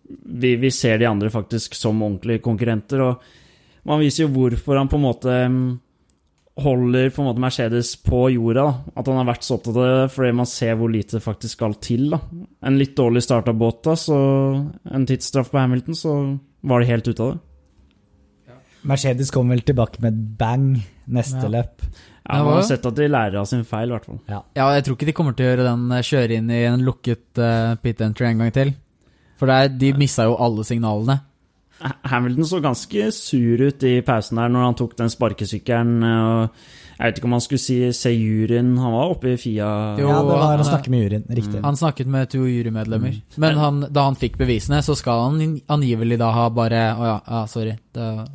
vi, 0.09 0.55
vi 0.57 0.71
ser 0.73 0.99
de 0.99 1.09
andre 1.09 1.29
faktisk 1.33 1.75
som 1.77 2.01
ordentlige 2.01 2.41
konkurrenter. 2.45 3.03
Og 3.05 3.89
man 3.89 4.01
viser 4.01 4.25
jo 4.25 4.33
hvorfor 4.33 4.81
han 4.81 4.89
på 4.89 4.97
en 4.97 5.05
måte 5.05 5.35
mm, 5.53 5.67
holder 6.65 7.11
på 7.15 7.23
en 7.23 7.29
måte 7.29 7.43
Mercedes 7.45 7.93
på 8.03 8.23
jorda. 8.33 8.65
Da. 8.65 8.95
At 9.03 9.11
han 9.11 9.21
har 9.21 9.29
vært 9.29 9.45
så 9.47 9.59
opptatt 9.59 9.77
av 9.77 9.85
det, 9.85 10.09
fordi 10.15 10.33
man 10.41 10.49
ser 10.49 10.79
hvor 10.81 10.93
lite 10.93 11.19
det 11.19 11.25
faktisk 11.27 11.59
skal 11.59 11.77
til. 11.85 12.09
Da. 12.15 12.23
En 12.67 12.81
litt 12.81 12.97
dårlig 12.99 13.23
start 13.27 13.53
av 13.53 13.61
Bottas 13.61 14.09
og 14.15 14.89
en 14.89 15.07
tidsstraff 15.09 15.53
på 15.53 15.61
Hamilton, 15.61 15.99
så 15.99 16.17
var 16.73 16.81
de 16.83 16.91
helt 16.91 17.13
ute 17.13 17.21
av 17.23 17.35
det. 17.37 17.45
Mercedes 18.89 19.31
kommer 19.35 19.57
vel 19.57 19.65
tilbake 19.67 20.01
med 20.01 20.15
et 20.15 20.37
bang 20.39 20.69
neste 21.11 21.45
Ja. 21.45 21.49
løp. 21.59 21.83
Ja, 22.27 22.37
Ja, 22.39 22.45
Man 22.45 22.55
har 22.59 22.63
sett 22.69 22.85
at 22.87 22.95
de 22.99 23.07
lærer 23.09 23.37
av 23.41 23.47
sin 23.47 23.65
feil, 23.65 23.89
i 23.89 23.93
hvert 23.95 24.05
fall. 24.05 24.19
Ja, 24.29 24.43
jeg 24.75 24.85
tror 24.85 24.97
ikke 24.99 25.07
de 25.07 25.13
kommer 25.17 25.37
til 25.37 25.47
å 25.47 25.51
gjøre 25.53 25.65
den 25.69 25.91
eh, 25.93 26.03
kjøre 26.03 26.37
inn 26.37 26.51
i 26.51 26.65
en 26.69 26.83
lukket 26.85 27.39
uh, 27.41 27.75
pit 27.83 28.01
entry 28.05 28.27
en 28.27 28.39
gang 28.39 28.53
til. 28.53 28.75
For 29.39 29.47
det 29.47 29.55
er, 29.55 29.69
de 29.79 29.93
missa 29.97 30.25
jo 30.29 30.35
alle 30.37 30.65
signalene. 30.67 31.21
Hamilton 32.11 32.45
så 32.45 32.59
ganske 32.61 33.13
sur 33.15 33.61
ut 33.69 33.85
i 33.87 34.01
pausen 34.03 34.37
der 34.41 34.49
når 34.51 34.65
han 34.67 34.75
tok 34.81 34.97
den 34.99 35.11
sparkesykkelen. 35.13 36.03
og 36.03 36.49
Jeg 36.99 37.05
vet 37.13 37.19
ikke 37.21 37.29
om 37.29 37.37
han 37.37 37.45
skulle 37.45 37.63
si 37.63 37.77
se 37.95 38.11
juryen. 38.11 38.73
Han 38.83 38.93
var 38.97 39.13
oppe 39.15 39.31
i 39.37 39.37
Fia. 39.39 39.69
Jo, 40.01 40.09
ja, 40.11 40.17
det 40.19 40.27
var 40.33 40.43
han- 40.49 40.61
å 40.61 40.67
snakke 40.67 40.91
med 40.91 41.05
juryen. 41.05 41.25
Riktig. 41.31 41.63
Han 41.63 41.77
snakket 41.79 42.07
med 42.11 42.29
to 42.31 42.39
jurymedlemmer. 42.39 43.23
Men 43.37 43.57
han, 43.57 43.81
da 43.93 44.05
han 44.09 44.17
fikk 44.17 44.37
bevisene, 44.37 44.83
så 44.83 44.97
skal 44.99 45.31
han 45.31 45.61
angivelig 45.69 46.19
da 46.19 46.33
ha 46.33 46.49
bare 46.51 46.83
Å 46.99 47.05
ja, 47.07 47.21
ja, 47.29 47.47
sorry. 47.47 47.79
Det, 47.95 48.27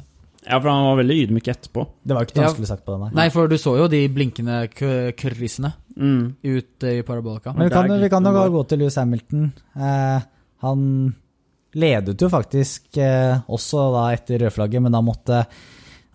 Ja, 0.47 0.59
for 0.59 0.69
han 0.69 0.83
var 0.89 0.97
veldig 0.99 1.15
ydmyk 1.23 1.47
etterpå. 1.53 1.85
Det 2.03 2.15
var 2.17 2.25
jo 2.25 2.31
ikke 2.33 2.49
skulle 2.53 2.67
sagt 2.69 2.85
på 2.85 2.95
den 2.97 3.05
der. 3.07 3.15
nei, 3.21 3.29
for 3.31 3.47
du 3.47 3.55
så 3.61 3.77
jo 3.79 3.87
de 3.91 4.01
blinkende 4.11 4.67
k 4.73 5.11
kryssene 5.17 5.73
Mm. 5.95 6.35
ut 6.43 6.83
eh, 6.83 6.99
i 6.99 7.03
parabolika. 7.05 7.53
Men 7.53 7.67
vi 7.69 7.73
kan, 7.73 7.91
vi 8.01 8.09
kan 8.09 8.25
jo 8.25 8.31
gå 8.55 8.63
til 8.67 8.79
Louis 8.81 8.95
Hamilton. 8.97 9.51
Eh, 9.77 10.21
han 10.65 10.81
ledet 11.77 12.21
jo 12.21 12.29
faktisk 12.29 12.97
eh, 12.97 13.39
også 13.47 13.83
da 13.93 14.03
etter 14.13 14.41
rødflagget, 14.41 14.81
men 14.81 14.91
da 14.93 15.01
måtte 15.05 15.43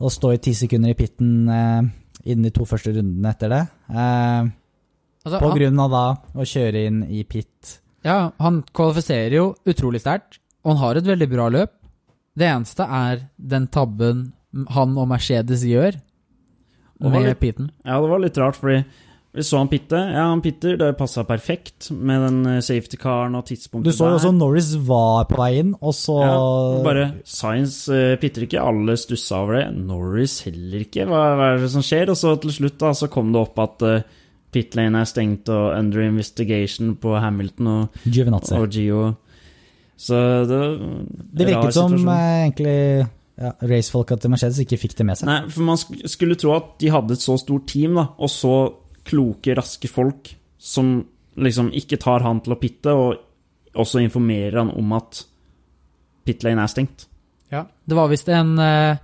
å 0.00 0.10
stå 0.10 0.32
i 0.34 0.40
ti 0.42 0.52
sekunder 0.54 0.90
i 0.94 0.98
pitten 0.98 1.48
eh, 1.48 1.82
innen 2.28 2.46
de 2.48 2.52
to 2.54 2.66
første 2.68 2.92
rundene 2.94 3.30
etter 3.34 3.54
det. 3.54 3.64
Eh, 3.90 4.48
Altså, 5.28 5.40
på 5.42 5.48
han, 5.50 5.58
grunn 5.58 5.80
av 5.82 5.90
da 5.92 6.02
å 6.40 6.44
kjøre 6.46 6.84
inn 6.88 7.00
i 7.12 7.22
pit. 7.28 7.80
ja, 8.06 8.30
han 8.38 8.62
kvalifiserer 8.72 9.34
jo 9.34 9.48
utrolig 9.68 10.00
sterkt, 10.00 10.38
og 10.64 10.70
han 10.72 10.78
har 10.80 10.96
et 11.00 11.04
veldig 11.10 11.26
bra 11.28 11.48
løp. 11.52 11.72
Det 12.38 12.46
eneste 12.48 12.86
er 12.86 13.24
den 13.36 13.66
tabben 13.74 14.28
han 14.72 14.96
og 14.98 15.10
Mercedes 15.10 15.64
gjør 15.66 15.98
med 17.02 17.22
litt- 17.22 17.40
piten. 17.42 17.70
Ja, 17.84 18.00
det 18.00 18.10
var 18.10 18.22
litt 18.22 18.38
rart, 18.40 18.56
fordi 18.58 18.82
vi 19.38 19.42
så 19.44 19.58
han 19.60 19.68
pitte. 19.68 19.94
Ja, 19.94 20.24
han 20.32 20.40
pitter. 20.42 20.76
Det 20.80 20.96
passa 20.98 21.22
perfekt 21.28 21.90
med 21.92 22.22
den 22.24 22.38
eh, 22.48 22.62
safety-caren 22.64 23.36
og 23.38 23.44
tidspunktet 23.46 23.84
der. 23.84 23.92
Du 23.92 23.96
så 23.98 24.08
jo 24.08 24.16
også 24.16 24.32
Norris 24.34 24.70
var 24.88 25.28
på 25.28 25.36
vei 25.38 25.50
inn, 25.60 25.74
og 25.78 25.92
så 25.94 26.16
Ja, 26.24 26.38
bare 26.82 27.04
Science 27.28 27.92
uh, 27.92 28.16
pitter 28.18 28.46
ikke, 28.48 28.62
alle 28.64 28.96
stussa 28.98 29.42
over 29.44 29.60
det. 29.60 29.66
Norris 29.76 30.40
heller 30.46 30.80
ikke. 30.86 31.06
Hva, 31.06 31.20
hva 31.38 31.50
er 31.52 31.62
det 31.62 31.70
som 31.76 31.84
skjer? 31.86 32.10
Og 32.10 32.18
så 32.18 32.34
til 32.40 32.56
slutt 32.56 32.80
da, 32.80 32.94
så 32.96 33.10
kom 33.12 33.30
det 33.34 33.44
opp 33.44 33.60
at 33.62 33.84
uh, 33.86 34.00
pit 34.50 34.74
lane 34.80 35.04
er 35.04 35.12
stengt 35.12 35.52
og 35.52 35.76
under 35.76 36.08
investigation 36.08 36.96
på 36.98 37.14
Hamilton 37.20 37.72
og, 37.76 38.02
og 38.56 38.68
Gio. 38.72 39.02
Så 39.98 40.14
det 40.46 40.58
Det 41.34 41.46
rar 41.48 41.50
virket 41.50 41.74
som 41.74 41.90
situasjon. 41.90 42.08
eh, 42.14 42.42
egentlig 42.46 43.08
ja, 43.38 43.52
racefolka 43.70 44.16
til 44.18 44.30
Mercedes 44.30 44.60
ikke 44.62 44.78
fikk 44.78 44.96
det 44.98 45.06
med 45.06 45.18
seg. 45.18 45.28
Nei, 45.30 45.40
for 45.50 45.66
man 45.66 45.78
sk 45.78 46.02
skulle 46.10 46.38
tro 46.38 46.54
at 46.56 46.74
de 46.82 46.90
hadde 46.94 47.16
et 47.18 47.22
så 47.22 47.38
stort 47.38 47.66
team, 47.70 47.98
da, 47.98 48.08
og 48.18 48.30
så 48.30 48.54
kloke, 49.08 49.56
raske 49.58 49.90
folk 49.90 50.32
som 50.58 51.00
liksom 51.38 51.70
ikke 51.76 51.98
tar 52.02 52.24
han 52.26 52.42
til 52.42 52.54
å 52.54 52.60
pitte, 52.60 52.94
og 52.94 53.78
også 53.78 54.02
informerer 54.02 54.58
han 54.58 54.72
om 54.74 54.96
at 54.96 55.22
pitlane 56.26 56.62
er 56.62 56.70
stengt. 56.70 57.06
Ja. 57.52 57.64
Det 57.84 57.96
var 57.96 58.10
visst 58.10 58.28
en 58.28 58.58
uh, 58.58 58.98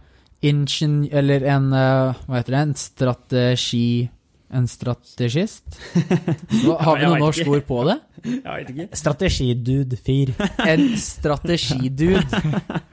ingen... 0.44 0.96
Eller 1.12 1.46
en 1.54 1.70
uh, 1.72 2.18
Hva 2.26 2.40
heter 2.40 2.56
det? 2.56 2.62
En 2.66 2.74
strategi 2.76 3.86
En 4.52 4.66
strategist? 4.68 5.64
Har 6.84 6.98
vi 6.98 7.06
noe 7.06 7.18
norsk 7.22 7.42
ikke. 7.42 7.54
ord 7.56 7.64
på 7.68 7.80
det? 7.88 7.96
Jeg 8.44 8.44
vet 8.44 8.70
ikke. 8.74 8.86
Strategidude 9.00 9.98
fyr. 9.98 10.34
En 10.64 10.84
strategidude 11.00 12.22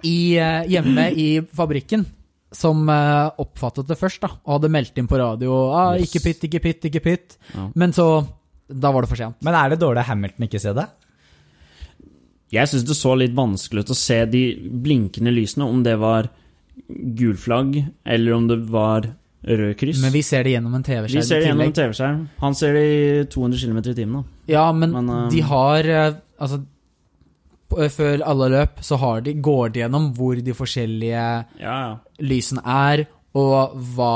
i, 0.07 0.37
eh, 0.39 0.63
hjemme 0.71 1.11
i 1.11 1.27
fabrikken 1.55 2.07
som 2.51 2.83
eh, 2.91 3.27
oppfattet 3.39 3.87
det 3.87 3.99
først, 3.99 4.23
da, 4.23 4.33
og 4.43 4.57
hadde 4.57 4.71
meldt 4.73 4.97
inn 4.99 5.07
på 5.07 5.19
radio 5.19 5.59
ah, 5.71 5.93
'ikke 5.95 6.23
pitt, 6.23 6.47
ikke 6.49 6.63
pitt, 6.63 6.87
ikke 6.89 7.03
pitt'. 7.03 7.37
Ja. 7.55 7.69
Men 7.75 7.93
så 7.95 8.27
Da 8.71 8.87
var 8.91 9.03
det 9.03 9.09
for 9.11 9.19
sent. 9.19 9.35
Men 9.43 9.53
er 9.53 9.69
det 9.69 9.81
dårlig 9.81 10.05
Hamilton 10.07 10.45
ikke 10.47 10.59
ser 10.63 10.73
det? 10.73 10.85
Jeg 12.51 12.67
syns 12.67 12.85
det 12.87 12.95
så 12.95 13.15
litt 13.19 13.33
vanskelig 13.35 13.83
ut 13.83 13.91
å 13.91 13.97
se 13.99 14.25
de 14.31 14.43
blinkende 14.55 15.31
lysene, 15.31 15.67
om 15.67 15.83
det 15.83 15.97
var 15.99 16.29
gulflagg 16.87 17.77
eller 18.05 18.31
om 18.35 18.47
det 18.47 18.57
var 18.71 19.09
rød 19.43 19.73
kryss. 19.79 20.01
Men 20.03 20.11
vi 20.13 20.21
ser 20.23 20.43
det 20.45 20.51
gjennom 20.55 20.75
en 20.77 20.83
TV-skjerm 20.85 21.17
Vi 21.21 21.25
ser 21.27 21.39
det 21.41 21.47
gjennom 21.49 21.65
en. 21.65 21.73
TV-skjerm. 21.73 22.19
Han 22.43 22.55
ser 22.55 22.73
det 22.77 22.83
i 22.91 23.23
200 23.33 23.57
km 23.65 23.77
i 23.79 23.95
timen. 23.97 24.13
da. 24.21 24.53
Ja, 24.53 24.65
men, 24.71 24.91
Men, 24.91 25.09
uh, 25.09 25.29
de 25.31 25.41
har 25.41 25.87
eh, 25.89 26.13
Altså 26.41 26.61
før 27.95 28.21
alle 28.27 28.47
løp 28.51 28.81
så 28.83 28.97
har 28.99 29.21
de, 29.23 29.33
går 29.39 29.69
de 29.71 29.79
gjennom 29.85 30.09
hvor 30.17 30.35
de 30.43 30.53
forskjellige 30.53 31.11
Ja, 31.15 31.45
ja. 31.61 31.97
lysene 32.19 32.59
er, 32.67 33.05
og 33.33 33.77
hva 33.95 34.15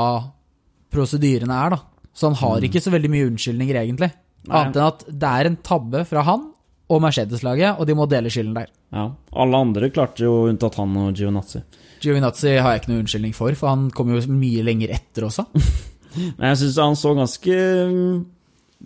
prosedyrene 0.92 1.56
er, 1.64 1.70
da. 1.76 1.78
Så 2.16 2.28
han 2.30 2.36
har 2.40 2.64
ikke 2.68 2.82
så 2.84 2.92
veldig 2.92 3.10
mye 3.12 3.30
unnskyldninger, 3.30 3.78
egentlig. 3.80 4.10
Mm. 4.12 4.50
Nei. 4.50 4.60
Annet 4.60 4.76
enn 4.76 4.86
at 4.90 5.06
det 5.08 5.30
er 5.40 5.48
en 5.50 5.56
tabbe 5.64 6.04
fra 6.08 6.22
han 6.28 6.44
og 6.92 7.00
Mercedes-laget, 7.02 7.80
og 7.80 7.88
de 7.88 7.96
må 7.98 8.06
dele 8.08 8.30
skylden 8.30 8.54
der. 8.60 8.68
ja. 8.94 9.08
Alle 9.36 9.56
andre 9.66 9.88
klarte 9.90 10.22
jo 10.24 10.46
unntatt 10.50 10.76
han 10.80 10.92
og 11.00 11.16
Giovinazzi. 11.18 11.64
Giovinazzi 12.02 12.56
har 12.60 12.72
jeg 12.74 12.82
ikke 12.82 12.92
noe 12.92 13.02
unnskyldning 13.04 13.34
for, 13.36 13.54
for 13.58 13.72
han 13.72 13.88
kom 13.94 14.10
jo 14.14 14.20
mye 14.32 14.62
lenger 14.66 14.92
etter 14.96 15.26
også. 15.28 15.46
Men 16.38 16.48
jeg 16.52 16.58
syns 16.62 16.78
han 16.80 16.96
så 16.96 17.10
ganske 17.16 17.56
mm, 17.92 18.24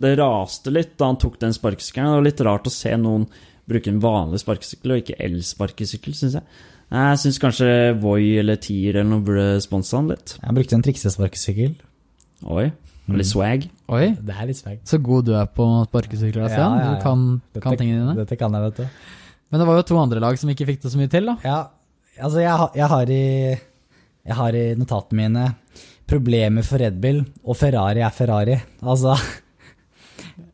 Det 0.03 0.11
raste 0.19 0.73
litt 0.73 0.97
da 0.99 1.07
han 1.11 1.19
tok 1.21 1.37
den 1.39 1.53
sparkesykkelen. 1.55 2.09
Det 2.11 2.19
var 2.19 2.27
litt 2.27 2.43
rart 2.47 2.67
å 2.67 2.73
se 2.73 2.91
noen 2.99 3.25
bruke 3.71 3.91
en 3.91 4.01
vanlig 4.03 4.41
sparkesykkel 4.41 4.91
og 4.95 5.01
ikke 5.03 5.15
elsparkesykkel, 5.23 6.15
syns 6.17 6.35
jeg. 6.39 6.43
Jeg 6.91 7.19
syns 7.21 7.37
kanskje 7.39 7.67
Voi 8.03 8.33
eller 8.41 8.57
Tier 8.59 8.97
eller 8.99 9.07
noe 9.13 9.23
burde 9.23 9.45
sponse 9.63 9.95
han 9.95 10.09
litt. 10.11 10.33
Jeg 10.41 10.55
brukte 10.57 10.75
en 10.75 10.83
triksesparkesykkel. 10.83 11.75
Oi. 12.51 12.65
Litt 13.11 13.27
swag. 13.27 13.65
Oi, 13.91 14.05
Det 14.19 14.35
er 14.35 14.47
litt 14.49 14.59
swag. 14.59 14.79
så 14.87 14.99
god 15.03 15.25
du 15.27 15.31
er 15.35 15.47
på 15.51 15.65
sparkesykler, 15.87 16.47
Stian. 16.51 16.75
Ja, 16.75 16.79
ja, 16.79 16.89
ja. 16.89 16.95
Du 16.97 17.03
kan, 17.03 17.23
Dette- 17.53 17.63
kan 17.63 17.77
tingene 17.79 18.01
dine. 18.03 18.15
Dette 18.19 18.37
kan 18.39 18.51
jeg, 18.55 18.61
vet 18.69 18.81
du. 18.83 19.07
Men 19.51 19.59
det 19.63 19.67
var 19.67 19.79
jo 19.79 19.85
to 19.87 19.97
andre 19.99 20.19
lag 20.23 20.37
som 20.39 20.51
ikke 20.51 20.67
fikk 20.69 20.81
det 20.83 20.91
så 20.93 20.99
mye 20.99 21.11
til, 21.11 21.27
da. 21.31 21.37
Ja, 21.47 21.57
altså 22.21 22.41
jeg, 22.43 22.69
jeg 22.77 22.87
har 22.93 23.11
i 23.11 23.25
Jeg 24.21 24.37
har 24.37 24.53
i 24.53 24.65
notatene 24.77 25.17
mine 25.17 25.45
problemer 26.05 26.65
for 26.65 26.77
Red 26.77 26.99
Bull, 27.01 27.23
og 27.41 27.57
Ferrari 27.57 28.03
er 28.05 28.13
Ferrari. 28.13 28.57
Altså 28.85 29.15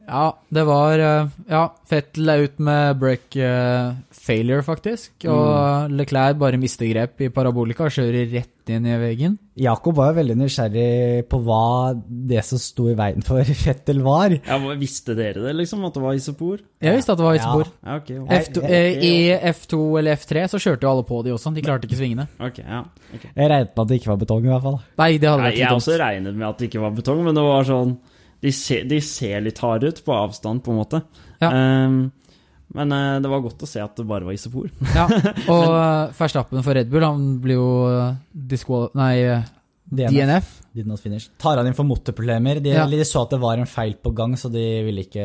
Ja, 0.08 0.26
det 0.56 0.64
var 0.68 1.02
eh, 1.04 1.32
Ja, 1.52 1.64
Fettel 1.88 2.32
er 2.32 2.46
ut 2.48 2.62
med 2.64 3.00
break 3.02 3.36
uh, 3.36 3.96
failure, 4.12 4.64
faktisk. 4.64 5.26
Og 5.32 5.92
Leclerc 5.94 6.38
bare 6.40 6.60
mister 6.60 6.88
grep 6.90 7.24
i 7.24 7.30
parabolika 7.34 7.88
og 7.88 7.94
kjører 7.96 8.28
rett 8.32 8.72
inn 8.72 8.88
i 8.88 8.96
veggen. 9.00 9.38
Jakob 9.58 9.96
var 9.96 10.12
jo 10.12 10.18
veldig 10.20 10.36
nysgjerrig 10.42 11.28
på 11.32 11.40
hva 11.46 11.94
det 12.32 12.44
som 12.46 12.60
sto 12.60 12.90
i 12.92 12.96
veien 13.00 13.24
for 13.26 13.44
Fettel 13.64 14.02
var. 14.06 14.36
Ja, 14.48 14.58
Visste 14.80 15.16
dere 15.18 15.44
det, 15.46 15.56
liksom? 15.60 15.86
At 15.88 15.96
det 15.96 16.04
var 16.04 16.18
isopor? 16.20 16.60
Jeg 16.84 16.98
visste 17.00 17.16
at 17.16 17.22
det 17.22 17.28
var 17.28 17.40
isopor. 17.40 17.72
Ja, 17.84 18.00
ok. 18.02 18.12
F2, 18.42 18.66
eh, 18.68 19.08
I 19.08 19.14
F2 19.54 19.80
eller 20.02 20.20
F3 20.20 20.48
så 20.52 20.62
kjørte 20.62 20.88
jo 20.88 20.92
alle 20.92 21.08
på 21.08 21.24
de 21.26 21.36
også, 21.36 21.56
de 21.56 21.64
klarte 21.66 21.88
ikke 21.90 22.00
svingene. 22.00 22.28
Ok, 22.44 22.60
ja. 22.64 22.84
Jeg 23.16 23.32
regnet 23.52 23.72
med 23.74 23.84
at 23.86 23.90
det 23.92 24.02
ikke 24.02 24.14
var 24.14 24.22
betong, 24.24 24.44
i 24.46 24.52
hvert 24.52 24.68
fall. 24.68 24.80
Nei, 25.00 25.14
det 25.16 25.32
hadde 25.32 25.42
Nei, 25.44 25.50
vært 25.52 25.64
jeg 25.64 25.82
også 25.82 25.98
regnet 26.04 26.36
med 26.38 26.48
at 26.52 26.60
det 26.62 26.70
ikke 26.72 26.84
var 26.84 26.96
betong, 27.00 27.24
men 27.28 27.40
det 27.40 27.48
var 27.48 27.68
sånn 27.72 27.98
De 28.44 28.54
ser, 28.54 28.86
de 28.90 29.02
ser 29.02 29.42
litt 29.46 29.60
harde 29.64 29.90
ut 29.90 30.04
på 30.06 30.14
avstand, 30.14 30.64
på 30.66 30.74
en 30.74 30.80
måte. 30.82 31.02
Ja. 31.42 31.50
Um, 31.52 32.00
men 32.78 32.92
uh, 32.94 33.18
det 33.24 33.32
var 33.32 33.42
godt 33.46 33.64
å 33.64 33.70
se 33.70 33.82
at 33.82 33.98
det 33.98 34.06
bare 34.10 34.28
var 34.28 34.36
isopor. 34.36 34.70
Ja, 34.94 35.08
og 35.54 35.68
uh, 35.72 36.16
Verstappen 36.18 36.66
for 36.66 36.78
Red 36.78 36.92
Bull, 36.92 37.06
han 37.08 37.38
blir 37.44 37.58
jo 37.58 37.70
uh. 37.88 38.90
Nei, 38.98 39.14
uh, 39.26 39.46
DNF. 39.88 40.14
DNF. 40.14 40.56
Did 40.78 40.88
not 40.88 41.00
finish. 41.00 41.30
Tar 41.42 41.58
han 41.58 41.68
inn 41.70 41.76
for 41.78 41.88
motorproblemer. 41.88 42.60
De, 42.62 42.70
Ja. 42.76 42.86
de 42.86 43.06
så 43.06 43.24
at 43.24 43.32
det 43.34 43.40
var 43.42 43.58
en 43.58 43.70
feil 43.70 43.96
på 43.96 44.12
gang, 44.14 44.36
så 44.38 44.52
de 44.52 44.66
ville 44.86 45.08
ikke 45.08 45.24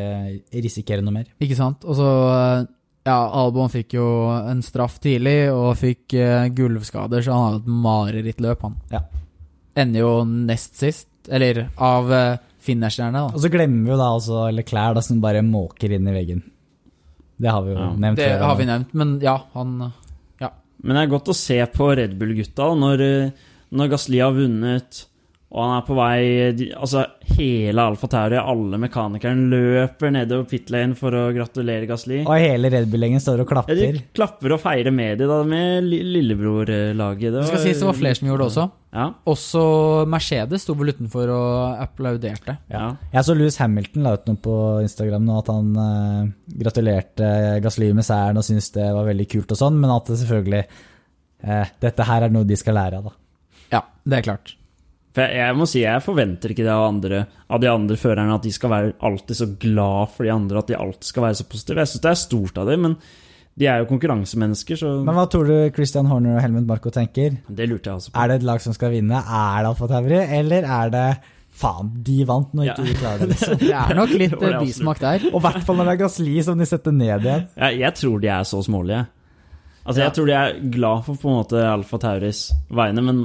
risikere 0.54 1.02
noe 1.04 1.12
mer. 1.18 1.26
Ikke 1.42 1.58
sant? 1.58 1.84
Og 1.84 1.98
så 1.98 2.06
eh, 2.30 2.70
Ja, 3.04 3.18
Albon 3.34 3.68
fikk 3.72 3.96
jo 3.98 4.06
en 4.30 4.62
straff 4.62 5.00
tidlig 5.02 5.50
og 5.50 5.74
fikk 5.80 6.14
uh, 6.14 6.46
gulvskader, 6.54 7.24
så 7.26 7.34
han 7.34 7.48
hadde 7.48 7.64
et 7.64 7.72
marerittløp, 7.82 8.62
han. 8.62 8.76
Ja. 8.92 9.00
Ender 9.82 10.04
jo 10.04 10.12
nest 10.24 10.78
sist, 10.78 11.08
eller 11.26 11.64
av 11.82 12.12
uh, 12.14 12.36
finisherne, 12.62 13.12
da. 13.12 13.24
Og 13.34 13.40
så 13.42 13.50
glemmer 13.52 13.84
vi 13.84 13.90
jo 13.94 13.98
da 14.00 14.08
også 14.16 14.46
Leclerc, 14.54 14.94
da, 14.98 15.02
som 15.04 15.20
bare 15.20 15.42
måker 15.46 15.92
inn 15.98 16.08
i 16.08 16.14
veggen. 16.16 16.42
Det 17.42 17.50
har 17.50 17.62
vi 17.66 17.72
jo 17.74 17.78
Ja. 17.78 17.92
nevnt 17.98 18.16
Det 18.16 18.28
før. 18.30 18.44
har 18.46 18.56
vi 18.56 18.64
nevnt, 18.68 18.94
men 18.94 19.18
ja, 19.20 19.38
han 19.54 19.92
Men 20.84 20.96
det 20.96 21.02
er 21.04 21.10
godt 21.12 21.28
å 21.30 21.34
se 21.34 21.60
på 21.70 21.94
Red 21.96 22.16
Bull-gutta 22.18 22.72
når, 22.74 23.00
eh, 23.00 23.30
når 23.70 23.88
Gasli 23.92 24.18
har 24.18 24.32
vunnet, 24.34 25.04
og 25.52 25.62
han 25.62 25.76
er 25.78 25.86
på 25.86 25.94
vei 25.94 26.72
Altså, 26.74 27.04
hele 27.36 27.78
Alfa 27.78 28.08
Tauri, 28.08 28.34
alle 28.40 28.78
mekanikerne, 28.82 29.46
løper 29.52 30.10
nedover 30.10 30.48
pit 30.50 30.70
lane 30.70 30.96
for 30.96 31.12
å 31.12 31.32
gratulere 31.32 31.86
Gasli. 31.86 32.24
Og 32.26 32.34
hele 32.40 32.68
Red 32.72 32.90
Bull-gjengen 32.90 33.20
står 33.22 33.40
og 33.44 33.46
klapper. 33.52 33.76
Ja, 33.78 33.92
de 33.92 34.02
klapper 34.12 34.54
og 34.56 34.60
feirer 34.60 34.90
med 34.92 35.18
de 35.18 35.26
da, 35.28 35.44
med 35.44 35.84
lillebrorlaget. 35.84 36.96
lillebror-laget. 36.96 37.32
Det 37.32 37.46
skal 37.46 37.58
sies 37.62 37.78
det 37.78 37.86
var 37.86 37.94
flere 38.00 38.16
som 38.16 38.28
gjorde 38.28 38.42
det 38.42 38.50
også. 38.50 38.70
Ja. 38.92 39.06
Også 39.24 39.62
Mercedes 40.10 40.66
sto 40.66 40.74
vel 40.76 40.92
utenfor 40.92 41.30
og 41.32 41.80
applauderte. 41.80 42.58
ja. 42.68 42.90
Jeg 43.14 43.24
så 43.24 43.36
Louis 43.36 43.56
Hamilton 43.56 44.04
la 44.04 44.14
ut 44.18 44.26
noe 44.28 44.40
på 44.44 44.56
Instagram 44.84 45.24
nå, 45.24 45.38
at 45.40 45.48
han 45.48 45.70
eh, 45.80 46.32
gratulerte 46.60 47.28
Gasly 47.64 47.88
med 47.96 48.04
seieren 48.04 48.40
og 48.40 48.44
syntes 48.44 48.68
det 48.76 48.90
var 48.92 49.08
veldig 49.08 49.28
kult 49.32 49.54
og 49.54 49.60
sånn, 49.62 49.78
men 49.80 49.94
at 49.94 50.10
det 50.12 50.18
selvfølgelig 50.20 50.62
eh, 50.62 51.72
Dette 51.80 52.08
her 52.10 52.26
er 52.26 52.34
noe 52.34 52.48
de 52.48 52.58
skal 52.60 52.76
lære 52.76 53.00
av, 53.00 53.08
da. 53.08 53.16
Ja, 53.72 53.80
det 54.04 54.18
er 54.20 54.28
klart. 54.28 54.52
For 55.12 55.24
jeg, 55.24 55.40
jeg 55.40 55.56
må 55.56 55.66
si, 55.68 55.80
jeg 55.84 56.04
forventer 56.04 56.52
ikke 56.52 56.64
det 56.64 56.72
av, 56.72 56.86
andre, 56.88 57.24
av 57.52 57.60
de 57.64 57.68
andre 57.72 57.96
førerne, 58.00 58.36
at 58.36 58.44
de 58.44 58.52
skal 58.52 58.72
være 58.72 58.94
alltid 59.08 59.40
så 59.40 59.48
glad 59.60 60.12
for 60.12 60.28
de 60.28 60.32
andre, 60.36 60.60
at 60.60 60.68
de 60.68 60.76
alltid 60.76 61.08
skal 61.08 61.26
være 61.30 61.40
så 61.40 61.48
positive. 61.48 61.80
Jeg 61.80 61.92
syns 61.94 62.04
det 62.04 62.12
er 62.12 62.20
stort 62.26 62.60
av 62.60 62.68
dem, 62.72 62.86
men 62.86 62.96
de 63.58 63.66
er 63.68 63.82
jo 63.82 63.84
konkurransemennesker, 63.90 64.78
så 64.80 64.90
Men 65.04 65.14
hva 65.14 65.26
tror 65.28 65.44
du 65.46 65.54
Christian 65.76 66.06
Horner 66.08 66.36
og 66.38 66.42
Helmut 66.42 66.66
Marko 66.66 66.90
tenker? 66.90 67.36
det 67.48 67.68
lurte 67.68 67.90
jeg 67.90 67.94
også 68.00 68.10
på. 68.12 68.18
Er 68.22 68.28
det 68.28 68.36
et 68.40 68.46
lag 68.48 68.60
som 68.64 68.72
skal 68.72 68.90
vinne? 68.94 69.18
Er 69.20 69.62
det 69.62 69.68
Alfa 69.74 69.86
Tauri, 69.90 70.20
eller 70.38 70.64
er 70.64 70.90
det 70.94 71.06
Faen, 71.52 71.90
de 72.02 72.22
vant 72.24 72.54
når 72.56 72.64
Ja. 72.64 72.72
ikke 72.72 72.86
de 72.88 72.94
klarer 72.96 73.18
det, 73.20 73.28
liksom. 73.34 73.58
Det 73.60 73.72
er 73.76 73.94
nok 73.98 74.08
litt 74.16 74.32
eh, 74.40 74.54
bismak 74.62 75.00
der. 75.02 75.26
Og 75.34 75.36
i 75.36 75.42
hvert 75.44 75.66
fall 75.66 75.76
når 75.76 75.84
det 75.84 75.92
er 75.92 76.00
Gasli 76.06 76.36
som 76.46 76.56
de 76.58 76.64
setter 76.64 76.92
ned 76.96 77.26
igjen. 77.26 77.44
Jeg, 77.60 77.78
jeg 77.82 77.94
tror 78.00 78.22
de 78.24 78.30
er 78.32 78.42
så 78.48 78.62
smålige. 78.64 79.02
Altså, 79.84 79.98
Ja. 80.00 80.06
Jeg 80.06 80.14
tror 80.16 80.26
de 80.26 80.32
er 80.38 80.56
glad 80.72 81.04
for 81.04 81.14
på 81.20 81.28
en 81.28 81.36
måte 81.42 81.60
Alfa 81.68 81.98
Tauris 81.98 82.40
vegne, 82.72 83.02
men 83.04 83.20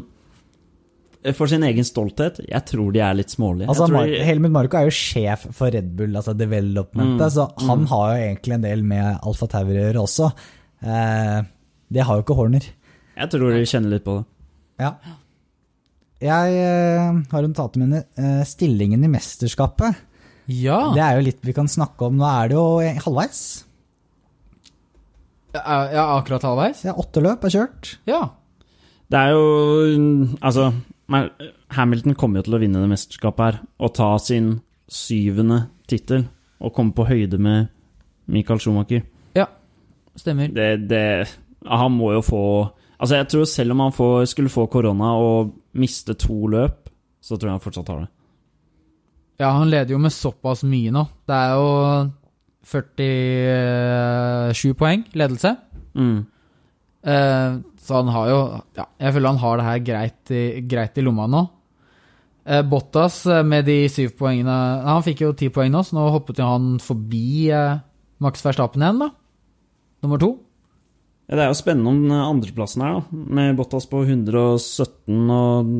for 1.35 1.49
sin 1.51 1.63
egen 1.67 1.83
stolthet, 1.87 2.39
jeg 2.47 2.63
tror 2.69 2.91
de 2.95 3.01
er 3.03 3.17
litt 3.17 3.33
smålige. 3.33 3.67
Altså, 3.71 3.87
Mar 3.91 4.05
de, 4.07 4.19
Helmut 4.23 4.53
Marko 4.53 4.77
er 4.79 4.87
jo 4.87 4.95
sjef 4.95 5.47
for 5.57 5.73
Red 5.73 5.89
Bull, 5.97 6.15
altså 6.15 6.35
developmentet, 6.37 7.25
Mm, 7.27 7.33
så 7.33 7.47
han 7.67 7.83
mm. 7.83 7.87
har 7.91 8.05
jo 8.11 8.23
egentlig 8.29 8.55
en 8.57 8.65
del 8.67 8.83
med 8.87 9.19
Alfa 9.27 9.47
Tauri 9.51 9.75
å 9.75 9.85
gjøre 9.87 10.03
også. 10.03 10.29
Eh, 10.83 11.39
det 11.89 12.03
har 12.05 12.19
jo 12.19 12.23
ikke 12.25 12.37
Horner. 12.37 12.67
jeg 13.17 13.29
tror 13.33 13.51
de 13.55 13.65
kjenner 13.65 13.95
litt 13.95 14.05
på 14.05 14.19
det. 14.19 14.25
Ja. 14.79 14.93
Jeg 16.21 16.57
eh, 16.61 17.21
har 17.31 17.45
notatene 17.45 17.85
mine. 17.87 18.03
Eh, 18.17 18.43
stillingen 18.45 19.03
i 19.03 19.11
mesterskapet, 19.11 19.95
Ja. 20.47 20.93
det 20.95 21.03
er 21.03 21.17
jo 21.17 21.25
litt 21.27 21.41
vi 21.45 21.53
kan 21.53 21.67
snakke 21.67 22.07
om. 22.07 22.17
Nå 22.17 22.25
er 22.29 22.47
det 22.49 22.55
jo 22.57 22.67
eh, 22.79 22.99
halvveis. 23.03 23.63
Ja, 25.57 26.17
akkurat 26.19 26.43
halvveis? 26.45 26.83
Ja, 26.85 26.93
åtte 26.93 27.21
løp 27.23 27.43
er 27.47 27.53
kjørt. 27.53 27.95
Ja. 28.05 28.21
Det 29.09 29.17
er 29.17 29.31
jo 29.31 30.35
Altså, 30.43 30.73
men 31.07 31.29
Hamilton 31.75 32.15
kommer 32.19 32.41
jo 32.41 32.47
til 32.47 32.57
å 32.57 32.61
vinne 32.61 32.81
det 32.83 32.89
mesterskapet 32.91 33.45
her, 33.45 33.59
og 33.79 33.93
ta 33.95 34.09
sin 34.21 34.57
syvende 34.91 35.65
tittel, 35.87 36.25
og 36.59 36.73
komme 36.75 36.95
på 36.95 37.07
høyde 37.07 37.39
med 37.39 37.69
Michael 38.31 38.59
Schumacher. 38.59 39.05
Stemmer. 40.17 40.47
Det, 40.49 40.89
det 40.89 41.27
Han 41.65 41.91
må 41.91 42.11
jo 42.15 42.21
få 42.25 42.43
Altså, 42.97 43.15
jeg 43.19 43.27
tror 43.29 43.43
selv 43.45 43.71
om 43.75 43.79
han 43.85 43.91
får, 43.93 44.25
skulle 44.25 44.49
få 44.49 44.65
korona 44.73 45.11
og 45.21 45.51
miste 45.77 46.15
to 46.17 46.47
løp, 46.49 46.89
så 47.21 47.37
tror 47.37 47.51
jeg 47.51 47.53
han 47.53 47.61
fortsatt 47.61 47.89
har 47.93 47.99
det. 48.01 48.07
Ja, 49.37 49.51
han 49.53 49.69
leder 49.69 49.93
jo 49.93 49.99
med 50.01 50.09
såpass 50.15 50.63
mye 50.65 50.89
nå. 50.95 51.03
Det 51.29 51.35
er 51.37 51.53
jo 51.53 52.09
47 54.57 54.73
poeng 54.79 55.05
ledelse. 55.13 55.51
Mm. 55.93 56.25
Eh, 57.05 57.61
så 57.87 58.01
han 58.01 58.11
har 58.11 58.31
jo 58.31 58.39
Ja, 58.77 58.87
jeg 58.99 59.15
føler 59.15 59.31
han 59.31 59.41
har 59.41 59.59
det 59.59 59.67
her 59.67 59.85
greit 59.91 60.33
i, 60.35 60.43
greit 60.67 60.99
i 60.99 61.05
lomma 61.05 61.27
nå. 61.31 61.43
Eh, 62.47 62.63
Bottas 62.67 63.21
eh, 63.27 63.43
med 63.43 63.67
de 63.67 63.79
syv 63.91 64.13
poengene 64.19 64.55
Han 64.87 65.03
fikk 65.03 65.25
jo 65.25 65.33
ti 65.35 65.49
poeng 65.51 65.71
nå, 65.73 65.83
så 65.83 65.97
nå 65.97 66.07
hoppet 66.15 66.39
jo 66.39 66.47
han 66.47 66.75
forbi 66.83 67.49
eh, 67.51 67.79
Max 68.23 68.43
Verstappen 68.45 68.83
igjen, 68.83 69.01
da. 69.03 69.11
Nummer 70.05 70.21
to. 70.21 70.31
Ja, 71.27 71.35
det 71.35 71.43
er 71.43 71.49
jo 71.51 71.57
spennende 71.59 71.91
om 71.91 71.97
den 72.05 72.13
andreplassen 72.15 72.83
her, 72.85 72.99
da. 73.01 73.21
Med 73.37 73.57
Bottas 73.59 73.87
på 73.91 73.99
117 74.05 75.33
og 75.35 75.73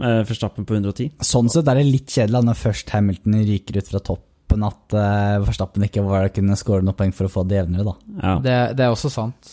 eh, 0.00 0.22
Verstappen 0.24 0.64
på 0.66 0.78
110. 0.78 1.10
Sånn 1.24 1.52
sett 1.52 1.68
er 1.68 1.78
det 1.80 1.84
litt 1.90 2.08
kjedelig 2.08 2.40
når 2.48 2.60
først 2.62 2.94
Hamilton 2.96 3.36
ryker 3.44 3.78
ut 3.78 3.92
fra 3.92 4.00
toppen, 4.08 4.64
at 4.64 4.96
eh, 4.96 5.36
Verstappen 5.44 5.84
ikke 5.86 6.06
var, 6.06 6.30
kunne 6.32 6.56
skåre 6.56 6.86
noen 6.86 6.96
poeng 6.96 7.12
for 7.14 7.28
å 7.28 7.34
få 7.36 7.44
det 7.50 7.60
jevnere, 7.60 7.84
da. 7.84 7.94
Ja. 8.16 8.34
Det, 8.46 8.56
det 8.80 8.86
er 8.86 8.96
også 8.96 9.12
sant. 9.12 9.52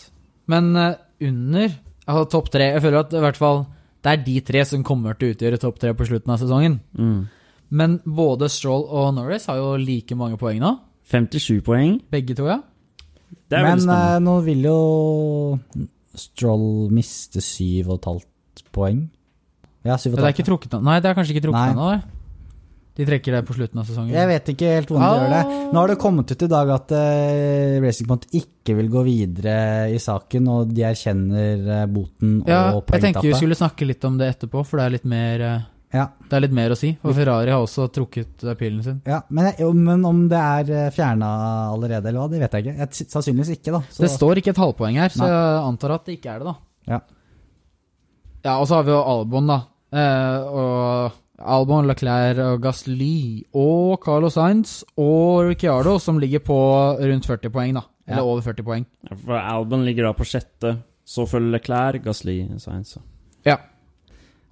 Men 0.50 0.72
eh, 0.72 0.96
under 1.28 1.76
altså 2.06 2.24
topp 2.32 2.50
tre 2.54 2.72
Jeg 2.72 2.82
føler 2.84 3.04
at 3.04 3.14
i 3.14 3.22
hvert 3.22 3.38
fall 3.40 3.64
det 4.02 4.10
er 4.10 4.22
de 4.26 4.40
tre 4.42 4.64
som 4.66 4.82
kommer 4.82 5.14
til 5.14 5.30
å 5.30 5.34
utgjøre 5.36 5.60
topp 5.62 5.76
tre 5.78 5.92
på 5.94 6.06
slutten 6.08 6.32
av 6.34 6.40
sesongen. 6.40 6.80
Mm. 6.98 7.20
Men 7.70 8.00
både 8.02 8.48
Stroll 8.50 8.82
og 8.90 9.12
Norris 9.14 9.46
har 9.46 9.60
jo 9.60 9.76
like 9.78 10.16
mange 10.18 10.38
poeng 10.40 10.58
nå. 10.58 10.72
57 11.12 11.62
poeng. 11.62 12.00
Begge 12.10 12.34
to, 12.34 12.48
ja. 12.50 12.58
Det 13.48 13.60
er 13.60 13.68
Men 13.68 13.84
eh, 13.94 14.16
nå 14.24 14.34
vil 14.44 14.66
jo 14.66 14.78
Stroll 16.18 16.90
miste 16.92 17.40
syv 17.44 17.92
og 17.92 18.00
et 18.00 18.08
halvt 18.10 18.64
poeng. 18.74 19.06
Ja, 19.86 19.96
syv 19.96 20.16
og 20.16 20.20
Det 20.20 20.26
er 20.26 20.34
ikke 20.34 20.48
trukket 20.50 20.76
Nei, 20.82 20.98
det 21.02 21.10
er 21.10 21.16
kanskje 21.16 21.36
ikke 21.36 21.46
trukket 21.46 21.78
nå. 21.78 21.86
ennå. 21.86 22.21
De 22.94 23.06
trekker 23.08 23.32
det 23.32 23.40
på 23.48 23.54
slutten 23.56 23.78
av 23.80 23.86
sesongen. 23.88 24.12
Jeg 24.12 24.28
vet 24.28 24.48
ikke 24.52 24.68
helt 24.74 24.90
hvordan 24.92 25.02
de 25.02 25.08
Ah. 25.08 25.20
gjør 25.22 25.30
det. 25.32 25.72
Nå 25.72 25.80
har 25.80 25.88
det 25.88 25.98
kommet 26.02 26.30
ut 26.34 26.42
i 26.44 26.48
dag 26.52 26.70
at 26.74 26.92
uh, 26.92 27.80
Racing 27.80 28.08
Point 28.10 28.26
ikke 28.36 28.76
vil 28.76 28.90
gå 28.92 29.02
videre 29.06 29.54
i 29.94 29.96
saken, 30.02 30.48
og 30.52 30.74
de 30.76 30.82
erkjenner 30.84 31.62
eh, 31.80 31.86
boten 31.88 32.42
ja, 32.46 32.58
og 32.76 32.92
jeg 32.92 33.00
tenkte 33.06 33.24
vi 33.26 33.32
skulle 33.38 33.56
snakke 33.56 33.88
litt 33.88 34.04
om 34.04 34.18
det 34.20 34.28
etterpå, 34.34 34.60
for 34.68 34.76
det 34.76 34.84
er 34.84 34.94
litt 34.98 35.08
mer, 35.08 35.40
uh, 35.40 35.64
Ja, 35.96 36.04
det 36.28 36.36
er 36.36 36.44
litt 36.44 36.54
mer 36.56 36.72
å 36.72 36.76
si. 36.78 36.92
Og 37.04 37.16
Ferrari 37.16 37.50
har 37.52 37.64
også 37.64 37.88
trukket 37.92 38.44
pilen 38.60 38.82
sin. 38.84 39.00
ja. 39.08 39.22
Men, 39.30 39.50
men 39.88 40.04
om 40.08 40.22
det 40.28 40.38
er 40.40 40.90
fjerna 40.92 41.32
allerede, 41.72 42.08
eller 42.12 42.20
hva, 42.26 42.28
det 42.32 42.40
vet 42.44 42.52
jeg 42.58 42.66
ikke. 42.66 42.76
Jeg, 42.84 43.08
sannsynligvis 43.12 43.54
ikke, 43.56 43.72
da. 43.72 43.82
Så, 43.88 44.04
Det 44.04 44.10
står 44.12 44.40
ikke 44.40 44.52
et 44.54 44.60
halvpoeng 44.62 45.00
her, 45.00 45.08
så 45.16 45.24
Nei. 45.24 45.32
jeg 45.32 45.64
antar 45.72 45.96
at 45.96 46.04
det 46.08 46.18
ikke 46.20 46.36
er 46.36 46.44
det, 46.44 46.52
da. 46.52 46.54
Ja. 46.92 47.00
Ja, 48.44 48.54
og 48.58 48.66
så 48.68 48.78
har 48.80 48.84
vi 48.88 48.92
jo 48.94 49.00
Albon, 49.00 49.46
da. 49.52 49.58
Uh, 49.92 50.38
og 50.52 51.18
Albon, 51.44 51.86
Leclerc 51.88 52.38
og 52.38 52.60
Gasly 52.62 53.44
og 53.54 54.00
Carlos 54.04 54.34
Sainz 54.34 54.82
og 54.96 55.48
Ricciardo 55.48 55.98
som 56.00 56.18
ligger 56.22 56.40
på 56.44 56.56
rundt 57.00 57.26
40 57.26 57.50
poeng, 57.50 57.74
da. 57.74 57.82
Eller 58.08 58.22
Ja. 58.22 58.24
over 58.24 58.40
40 58.42 58.62
poeng. 58.66 58.86
Ja, 59.10 59.16
For 59.16 59.38
Albon 59.38 59.84
ligger 59.84 60.04
da 60.04 60.12
på 60.12 60.24
sjette. 60.24 60.78
Så 61.04 61.26
følger 61.28 61.50
Leclerc, 61.58 62.02
Gasly, 62.04 62.48
Sainz. 62.58 62.96
Ja. 63.44 63.56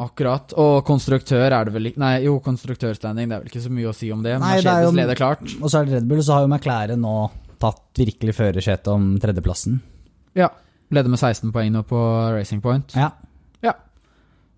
Akkurat. 0.01 0.53
Og 0.57 0.85
konstruktør 0.89 1.51
er 1.53 1.65
det 1.65 1.73
vel 1.75 1.91
ikke 1.91 1.99
Nei, 2.01 2.23
jo, 2.25 2.39
konstruktørstanding, 2.41 3.29
det 3.29 3.37
er 3.37 3.41
vel 3.43 3.51
ikke 3.51 3.65
så 3.67 3.71
mye 3.71 3.91
å 3.91 3.95
si 3.95 4.11
om 4.13 4.23
det. 4.25 4.39
Nei, 4.41 4.57
det 4.61 4.67
er 4.67 4.83
jo- 4.87 4.91
leder 4.93 5.15
klart. 5.15 5.43
Og 5.63 5.69
så 5.71 5.81
er 5.81 5.85
det 5.85 5.95
Red 5.95 6.09
Bull, 6.09 6.19
så 6.23 6.33
har 6.35 6.41
jo 6.43 6.49
McLaren 6.49 7.01
nå 7.01 7.31
tatt 7.61 7.83
virkelig 7.95 8.35
førersetet 8.35 8.89
om 8.89 9.19
tredjeplassen. 9.21 9.81
Ja. 10.35 10.49
Leder 10.91 11.09
med 11.11 11.19
16 11.19 11.53
poeng 11.53 11.71
nå 11.73 11.83
på 11.87 12.33
Racing 12.35 12.61
Point. 12.63 12.95
Ja. 12.97 13.11
Ja. 13.63 13.73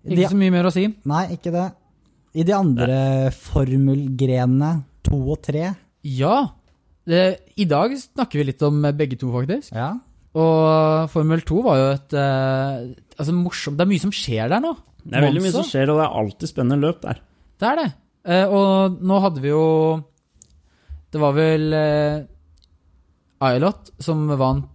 De, 0.07 0.15
Ikke 0.15 0.29
så 0.31 0.35
mye 0.37 0.51
mer 0.51 0.63
å 0.63 0.71
si. 0.71 0.87
nei, 1.05 1.27
ikke 1.35 1.51
det. 1.51 1.73
I 2.33 2.45
de 2.47 2.53
andre 2.57 2.97
formelgrenene, 3.35 4.71
to 5.05 5.19
og 5.35 5.41
tre 5.45 5.73
Ja. 6.03 6.37
Det, 7.03 7.21
I 7.59 7.65
dag 7.67 7.93
snakker 7.99 8.39
vi 8.39 8.47
litt 8.47 8.63
om 8.63 8.79
begge 8.95 9.19
to, 9.19 9.29
faktisk. 9.33 9.73
Ja. 9.75 9.91
Og 10.33 11.09
Formel 11.13 11.43
2 11.45 11.59
var 11.65 11.77
jo 11.77 11.89
et 11.93 12.15
eh, 12.17 12.85
altså 13.19 13.35
morsomt 13.37 13.77
Det 13.77 13.85
er 13.85 13.91
mye 13.91 14.01
som 14.01 14.13
skjer 14.15 14.49
der 14.49 14.63
nå. 14.63 14.71
Det 15.03 15.19
er 15.19 15.27
veldig 15.27 15.43
mye 15.43 15.53
som 15.53 15.67
skjer, 15.67 15.91
og 15.91 15.99
det 15.99 16.05
er 16.07 16.17
alltid 16.21 16.49
spennende 16.49 16.81
løp 16.81 17.03
der. 17.03 17.19
Det 17.59 17.69
er 17.69 17.79
det. 17.81 17.89
Eh, 18.23 18.45
og 18.47 19.03
nå 19.03 19.19
hadde 19.19 19.43
vi 19.43 19.51
jo 19.51 19.65
Det 21.11 21.19
var 21.19 21.33
vel 21.35 21.75
uh, 21.75 22.23
Ailot 23.43 23.91
som 24.01 24.23
vant 24.39 24.69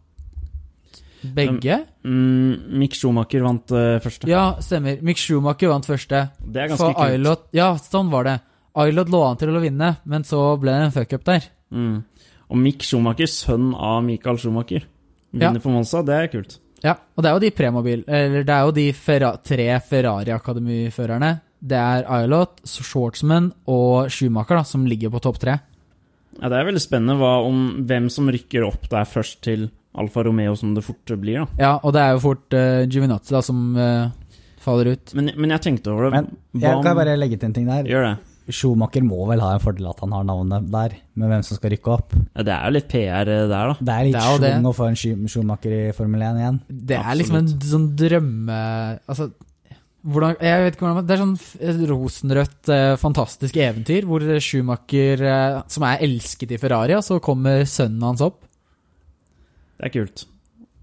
begge. 1.23 1.81
Mm, 2.05 2.79
Mick 2.79 2.95
Schumacher 2.95 3.43
vant 3.45 3.73
uh, 3.75 3.99
første. 4.05 4.29
Ja, 4.31 4.57
stemmer. 4.65 5.01
Mick 5.03 5.19
Schumacher 5.21 5.73
vant 5.73 5.87
første. 5.89 6.23
Det 6.45 6.63
er 6.63 6.69
ganske 6.73 6.85
For 6.85 6.95
kult. 6.99 7.17
Ilot, 7.19 7.49
Ja, 7.57 7.73
sånn 7.77 8.11
var 8.13 8.25
det. 8.29 8.37
Ailot 8.79 9.11
lå 9.11 9.23
an 9.27 9.37
til 9.41 9.51
å 9.51 9.61
vinne, 9.63 9.97
men 10.07 10.25
så 10.25 10.43
ble 10.61 10.71
det 10.77 10.87
en 10.87 10.95
fuckup 10.95 11.25
der. 11.27 11.49
Mm. 11.75 12.05
Og 12.49 12.57
Mick 12.63 12.85
Schumacher, 12.87 13.27
sønn 13.27 13.73
av 13.75 14.03
Michael 14.07 14.39
Schumacher, 14.39 14.87
vinner 15.33 15.59
Ja. 15.59 15.65
på 15.65 15.71
Monza. 15.75 16.03
Det 16.03 16.15
er 16.15 16.29
kult. 16.29 16.59
Ja, 16.85 16.95
og 17.17 17.25
det 17.25 17.29
er 17.29 17.35
jo 17.35 17.41
de 17.43 17.51
premobil 17.51 18.05
Eller 18.07 18.45
det 18.47 18.55
er 18.55 18.61
jo 18.63 18.71
de 18.71 18.93
Ferra 18.95 19.33
tre 19.43 19.81
Ferrari-akademiførerne 19.83 21.41
det 21.59 21.75
er 21.79 22.05
Ailot, 22.07 22.61
Schwartzman 22.63 23.49
og 23.67 24.13
Schumacher 24.15 24.61
da, 24.61 24.63
som 24.63 24.85
ligger 24.87 25.11
på 25.11 25.19
topp 25.25 25.41
tre. 25.43 25.57
Ja, 26.39 26.49
Det 26.49 26.55
er 26.55 26.69
veldig 26.69 26.83
spennende 26.85 27.17
hva 27.19 27.33
om 27.43 27.85
hvem 27.85 28.07
som 28.15 28.29
rykker 28.31 28.63
opp 28.63 28.89
der 28.93 29.03
først 29.05 29.41
til 29.43 29.71
Alfa 29.99 30.23
Romeo, 30.27 30.55
som 30.57 30.75
det 30.77 30.85
fort 30.87 31.15
blir. 31.21 31.45
da. 31.45 31.47
Ja, 31.59 31.73
og 31.83 31.93
det 31.97 32.03
er 32.05 32.17
jo 32.17 32.21
fort 32.23 32.55
uh, 32.55 32.85
Giovinazzi 32.87 33.35
da, 33.35 33.41
som 33.43 33.63
uh, 33.77 34.11
faller 34.63 34.93
ut. 34.95 35.15
Men, 35.19 35.33
men 35.37 35.55
jeg 35.57 35.65
tenkte 35.65 35.93
over 35.95 36.09
det. 36.09 36.19
Men 36.19 36.63
jeg 36.63 36.77
om- 36.77 36.85
kan 36.85 36.97
bare 36.99 37.17
legge 37.19 37.39
til 37.39 37.49
en 37.51 37.57
ting 37.57 37.67
der. 37.71 37.89
Gjør 37.89 38.11
det. 38.11 38.17
Schumacher 38.49 39.05
må 39.05 39.27
vel 39.29 39.43
ha 39.45 39.51
en 39.55 39.61
fordel 39.61 39.91
at 39.91 39.99
han 40.01 40.13
har 40.17 40.23
navnet 40.25 40.71
der, 40.73 40.95
med 41.21 41.29
hvem 41.29 41.43
som 41.45 41.59
skal 41.59 41.75
rykke 41.75 41.91
opp. 41.93 42.15
Ja, 42.33 42.45
det 42.47 42.55
er 42.55 42.63
jo 42.65 42.75
litt 42.79 42.87
PR 42.89 43.29
der, 43.29 43.51
da. 43.51 43.75
Det 43.77 43.93
er 43.97 44.07
litt 44.09 44.23
schwung 44.25 44.71
å 44.71 44.73
få 44.77 44.87
en 44.89 44.97
Schumacher 45.29 45.75
i 45.77 45.83
Formel 45.97 46.25
1 46.31 46.41
igjen. 46.41 46.61
Det 46.89 46.97
er 46.97 47.19
liksom 47.21 47.37
en 47.43 47.51
sånn 47.61 47.91
drømme... 48.01 48.57
Altså, 49.05 49.29
hvordan, 50.09 50.39
jeg 50.41 50.63
vet 50.65 50.77
ikke 50.79 50.87
hvordan 50.87 51.07
Det 51.09 51.15
er 51.17 51.21
sånn 51.21 51.87
rosenrødt, 51.91 52.71
eh, 52.73 52.95
fantastisk 53.03 53.57
eventyr 53.61 54.07
hvor 54.09 54.25
Schumacher, 54.41 55.25
eh, 55.29 55.61
som 55.69 55.85
er 55.91 56.05
elsket 56.09 56.55
i 56.57 56.61
Ferrari, 56.63 56.97
og 56.97 57.05
så 57.05 57.19
kommer 57.21 57.67
sønnen 57.69 58.07
hans 58.15 58.25
opp. 58.25 58.47
Det 59.79 59.87
er 59.89 59.95
kult. 59.95 60.25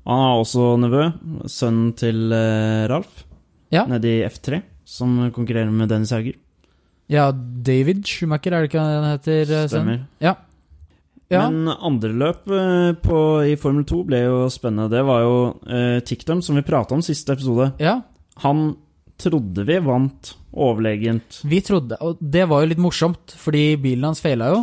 Han 0.06 0.22
har 0.22 0.40
også 0.44 0.66
nevø, 0.80 1.04
sønnen 1.50 1.94
til 1.98 2.32
eh, 2.36 2.86
Ralf, 2.92 3.24
Ja. 3.74 3.86
nede 3.90 4.06
i 4.08 4.24
F3, 4.28 4.62
som 4.86 5.16
konkurrerer 5.34 5.72
med 5.74 5.90
Dennis 5.90 6.12
Hauger. 6.14 6.36
Ja, 7.10 7.32
David 7.32 8.04
Schumacher, 8.06 8.54
er 8.54 8.62
det 8.66 8.70
ikke 8.72 8.82
han 8.82 9.08
heter? 9.12 9.52
eh? 9.64 9.68
Stemmer. 9.70 10.00
Ja. 10.22 10.36
ja. 11.30 11.50
Men 11.50 11.68
andre 11.76 12.10
løp 12.14 12.48
eh, 12.54 12.94
på, 13.04 13.20
i 13.50 13.56
Formel 13.62 13.84
2 13.86 14.00
ble 14.08 14.22
jo 14.24 14.38
spennende. 14.54 14.90
Det 14.94 15.04
var 15.06 15.22
jo 15.26 15.36
eh, 15.68 16.00
Tiktum, 16.06 16.42
som 16.46 16.56
vi 16.58 16.64
prata 16.66 16.96
om 16.96 17.02
siste 17.06 17.34
episode. 17.36 17.72
ja. 17.82 18.02
Han 18.44 18.76
trodde 19.18 19.64
vi 19.64 19.78
vant 19.80 20.34
overlegent 20.52 21.38
Vi 21.48 21.62
trodde, 21.64 21.96
og 22.04 22.18
det 22.20 22.42
var 22.52 22.66
jo 22.66 22.68
litt 22.74 22.82
morsomt, 22.84 23.32
fordi 23.40 23.78
bilen 23.80 24.04
hans 24.10 24.20
feila 24.20 24.50
jo. 24.52 24.58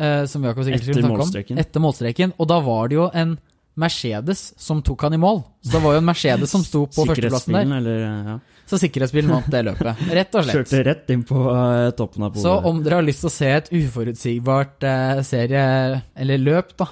Eh, 0.00 0.22
som 0.26 0.42
Jakob 0.48 0.64
sikkert 0.64 0.86
skulle 0.86 1.02
snakke 1.04 1.52
om. 1.52 1.58
Etter 1.60 1.82
målstreken. 1.84 2.32
Og 2.40 2.48
da 2.48 2.56
var 2.64 2.88
det 2.88 2.96
jo 2.96 3.10
en 3.12 3.34
Mercedes 3.80 4.52
som 4.60 4.82
tok 4.84 5.06
han 5.06 5.14
i 5.16 5.20
mål. 5.20 5.40
Så 5.64 5.76
det 5.76 5.80
var 5.84 5.94
jo 5.96 6.00
en 6.02 6.08
Mercedes 6.08 6.50
som 6.52 6.64
sto 6.64 6.82
på 6.92 7.06
førsteplassen 7.08 7.54
der. 7.56 7.70
eller 7.78 8.02
ja. 8.02 8.34
Så 8.68 8.78
sikkerhetsbilen 8.80 9.32
vant 9.32 9.48
det 9.52 9.62
løpet. 9.66 10.02
Rett 10.12 10.36
og 10.36 10.44
slett. 10.44 10.58
Kjørte 10.58 10.82
rett 10.86 11.12
inn 11.12 11.22
på 11.28 11.38
uh, 11.40 11.90
toppen 11.96 12.26
av 12.26 12.34
polet. 12.34 12.44
Så 12.44 12.52
om 12.68 12.82
dere 12.84 13.00
har 13.00 13.06
lyst 13.06 13.24
til 13.24 13.30
å 13.30 13.34
se 13.34 13.48
et 13.52 13.70
uforutsigbart 13.72 14.86
uh, 14.86 15.22
serie, 15.26 15.64
eller 16.24 16.42
løp, 16.42 16.74
da, 16.80 16.88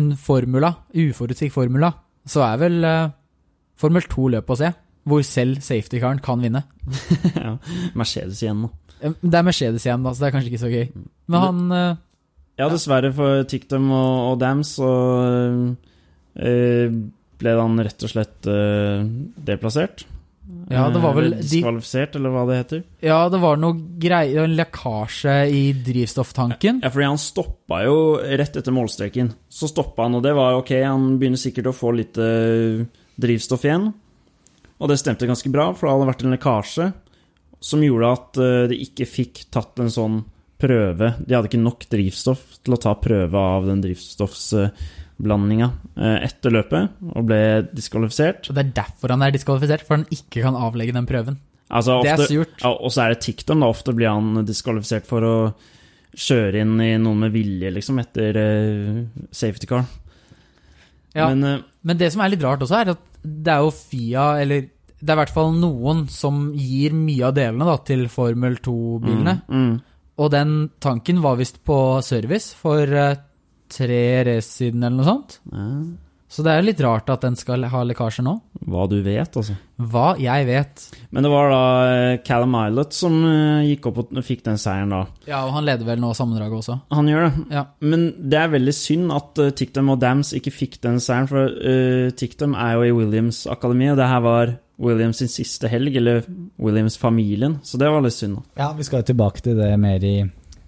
en 0.00 0.14
formula, 0.20 0.72
uforutsig 0.96 1.52
formula, 1.54 1.92
så 2.28 2.44
er 2.48 2.64
vel 2.64 2.80
uh, 2.88 3.12
Formel 3.80 4.04
2 4.06 4.28
løp 4.36 4.52
å 4.54 4.56
se, 4.58 4.68
hvor 5.04 5.24
selv 5.26 5.60
safety-karen 5.64 6.20
kan 6.24 6.40
vinne. 6.44 6.64
ja. 7.34 7.56
Mercedes 7.98 8.40
igjen, 8.44 8.64
da. 8.64 9.14
Det 9.20 9.36
er 9.40 9.44
Mercedes 9.44 9.84
igjen, 9.84 10.04
da, 10.06 10.12
så 10.14 10.24
det 10.24 10.28
er 10.28 10.36
kanskje 10.36 10.52
ikke 10.52 10.62
så 10.62 10.70
gøy. 10.72 10.84
Men 11.28 11.42
han 11.42 11.64
Ja, 12.54 12.68
dessverre 12.70 13.10
for 13.12 13.42
Tiktum 13.50 13.90
og, 13.90 14.12
og 14.30 14.38
Dams 14.40 14.76
så 14.78 14.92
eh, 15.26 15.90
ble 16.34 17.54
han 17.58 17.80
rett 17.84 18.04
og 18.04 18.10
slett 18.10 18.50
eh, 18.50 19.04
deplassert. 19.46 20.06
Ja, 20.68 20.86
det 20.92 21.00
var 21.00 21.14
vel 21.16 21.34
Diskvalifisert, 21.38 22.16
eller 22.18 22.32
hva 22.32 22.44
det 22.48 22.56
heter. 22.58 22.80
Ja, 23.04 23.18
det 23.32 23.40
var 23.40 23.58
noe 23.60 23.76
greier, 24.00 24.44
en 24.44 24.56
lekkasje 24.58 25.36
i 25.52 25.62
drivstofftanken. 25.84 26.82
Ja, 26.84 26.92
fordi 26.92 27.08
han 27.08 27.20
stoppa 27.20 27.80
jo 27.84 27.96
rett 28.20 28.56
etter 28.60 28.74
målstreken. 28.76 29.32
Så 29.48 29.68
stoppa 29.72 30.06
han, 30.06 30.18
og 30.18 30.24
det 30.24 30.34
var 30.36 30.58
ok, 30.60 30.74
han 30.84 31.14
begynner 31.20 31.40
sikkert 31.40 31.70
å 31.72 31.76
få 31.76 31.94
litt 31.96 32.20
eh, 32.20 32.84
drivstoff 33.20 33.64
igjen. 33.68 33.90
Og 34.80 34.90
det 34.90 35.00
stemte 35.00 35.28
ganske 35.28 35.52
bra, 35.52 35.70
for 35.72 35.88
det 35.88 35.96
hadde 35.96 36.10
vært 36.12 36.24
en 36.26 36.36
lekkasje 36.36 36.90
som 37.64 37.84
gjorde 37.84 38.14
at 38.18 38.40
eh, 38.44 38.62
de 38.72 38.80
ikke 38.84 39.08
fikk 39.08 39.46
tatt 39.54 39.80
en 39.80 39.92
sånn 39.92 40.20
prøve. 40.60 41.14
De 41.24 41.36
hadde 41.36 41.48
ikke 41.50 41.64
nok 41.64 41.88
drivstoff 41.92 42.44
til 42.64 42.76
å 42.76 42.80
ta 42.80 42.92
prøve 43.00 43.48
av 43.56 43.68
den 43.68 43.84
drivstoffsblandinga 43.84 45.02
eh, 45.20 46.18
etter 46.26 46.50
løpet, 46.50 46.90
og 47.14 47.26
ble 47.28 47.40
diskvalifisert. 47.72 48.50
Og 48.50 48.56
det 48.56 48.64
er 48.64 48.72
derfor 48.82 49.14
han 49.14 49.22
er 49.22 49.34
diskvalifisert, 49.34 49.86
for 49.86 49.98
han 49.98 50.06
ikke 50.10 50.42
kan 50.42 50.56
avlegge 50.56 50.92
den 50.92 51.06
prøven. 51.06 51.38
Altså, 51.70 52.02
Det 52.02 52.10
er 52.12 52.26
surt. 52.26 52.60
ja, 52.62 52.70
og 52.70 52.92
så 52.92 53.04
er 53.04 53.14
det 53.14 53.20
TikTok, 53.20 53.58
da. 53.58 53.66
Ofte 53.66 53.94
blir 53.94 54.08
han 54.08 54.44
diskvalifisert 54.44 55.06
for 55.06 55.22
å 55.22 55.54
kjøre 56.14 56.60
inn 56.60 56.80
i 56.80 56.96
noen 56.98 57.24
med 57.24 57.32
vilje, 57.32 57.70
liksom, 57.74 57.98
etter 57.98 58.36
uh, 58.36 59.04
safety 59.32 59.66
car. 59.66 59.84
Ja. 61.14 61.28
Men 61.30 61.44
uh, 61.44 61.62
Men 61.82 61.98
det 61.98 62.12
som 62.12 62.22
er 62.22 62.30
litt 62.30 62.42
rart 62.42 62.62
også, 62.62 62.80
er 62.80 62.94
at 62.94 63.02
det 63.24 63.52
er 63.52 63.64
jo 63.64 63.72
Fia, 63.74 64.40
eller 64.42 64.68
det 65.04 65.12
er 65.12 65.16
i 65.18 65.20
hvert 65.20 65.34
fall 65.34 65.52
noen 65.56 66.06
som 66.08 66.52
gir 66.56 66.94
mye 66.96 67.26
av 67.28 67.34
delene 67.36 67.66
da, 67.68 67.76
til 67.84 68.06
Formel 68.08 68.56
2-bilene. 68.64 69.34
Mm, 69.48 69.66
mm. 69.66 69.74
Og 70.22 70.30
den 70.32 70.54
tanken 70.80 71.20
var 71.24 71.36
visst 71.40 71.58
på 71.66 71.76
service 72.06 72.54
for 72.56 72.88
eh, 72.88 73.16
tre 73.70 74.24
race 74.26 74.50
siden, 74.60 74.82
eller 74.82 74.98
noe 75.00 75.06
sånt. 75.06 75.38
Ja, 75.52 75.68
Så 76.34 76.42
det 76.42 76.50
er 76.50 76.64
litt 76.66 76.80
rart 76.82 77.10
at 77.12 77.22
den 77.22 77.36
skal 77.38 77.62
ha 77.70 77.80
lekkasjer 77.86 78.24
nå. 78.26 78.32
hva 78.66 78.88
du 78.90 78.96
vet, 79.04 79.36
altså. 79.38 79.54
Hva 79.78 80.16
jeg 80.18 80.46
vet. 80.48 80.82
Men 81.14 81.22
det 81.22 81.30
var 81.30 81.52
da 81.52 81.60
eh, 81.92 82.16
Callum 82.26 82.56
Islet 82.58 82.96
som 82.96 83.14
eh, 83.28 83.68
gikk 83.68 83.86
opp 83.90 84.00
og 84.02 84.18
fikk 84.26 84.42
den 84.48 84.58
seieren, 84.58 84.90
da. 84.90 85.04
Ja, 85.28 85.44
og 85.46 85.54
han 85.54 85.68
leder 85.68 85.86
vel 85.86 86.02
nå 86.02 86.10
sammendraget 86.16 86.58
også. 86.58 86.78
Han 86.96 87.10
gjør 87.12 87.28
det. 87.28 87.46
Ja. 87.54 87.64
Men 87.86 88.08
det 88.18 88.40
er 88.40 88.52
veldig 88.56 88.74
synd 88.74 89.14
at 89.14 89.38
uh, 89.38 89.52
Tiktum 89.54 89.94
og 89.94 90.02
Dams 90.02 90.34
ikke 90.34 90.54
fikk 90.54 90.80
den 90.82 90.98
seieren, 90.98 91.30
for 91.30 91.54
uh, 91.54 92.10
Tiktum 92.18 92.58
er 92.58 92.78
jo 92.80 92.88
i 92.88 92.94
Williams 92.98 93.44
Akademi, 93.46 93.92
og 93.92 94.00
det 94.00 94.10
her 94.10 94.26
var 94.26 94.56
Williams 94.82 95.20
sin 95.22 95.30
siste 95.30 95.70
helg, 95.70 95.94
eller 96.00 96.24
Williams-familien, 96.58 97.60
så 97.62 97.78
det 97.78 97.90
var 97.94 98.02
litt 98.02 98.16
synd, 98.16 98.40
da. 98.40 98.64
Ja, 98.64 98.72
vi 98.74 98.86
skal 98.86 99.04
jo 99.04 99.12
tilbake 99.12 99.44
til 99.44 99.60
det 99.60 99.70
mer 99.78 100.02
i 100.02 100.16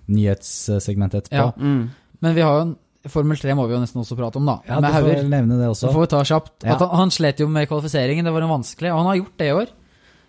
nyhetssegmentet 0.07 1.25
etterpå. 1.27 1.47
Ja. 1.49 1.55
Mm. 1.59 1.89
Men 2.23 2.37
vi 2.37 2.45
har 2.47 2.55
jo 2.55 2.67
en 2.69 2.77
Formel 3.13 3.39
3 3.41 3.55
må 3.59 3.65
vi 3.69 3.75
jo 3.77 3.81
nesten 3.83 4.03
også 4.03 4.17
prate 4.19 4.39
om, 4.41 4.47
da. 4.49 4.59
Ja, 4.69 4.79
med 4.81 4.95
hauger. 4.95 5.23
nevne 5.29 5.57
det 5.59 5.67
Så 5.71 5.87
også. 5.89 5.93
får 5.95 6.05
vi 6.05 6.11
ta 6.13 6.21
kjapt. 6.31 6.55
Ja. 6.67 6.77
Han, 6.81 6.95
han 7.03 7.13
slet 7.15 7.41
jo 7.43 7.49
med 7.53 7.69
kvalifiseringen, 7.71 8.25
det 8.27 8.33
var 8.35 8.47
en 8.47 8.53
vanskelig, 8.53 8.93
og 8.93 9.03
han 9.03 9.11
har 9.11 9.21
gjort 9.21 9.37
det 9.43 9.49
i 9.51 9.57
år. 9.63 9.73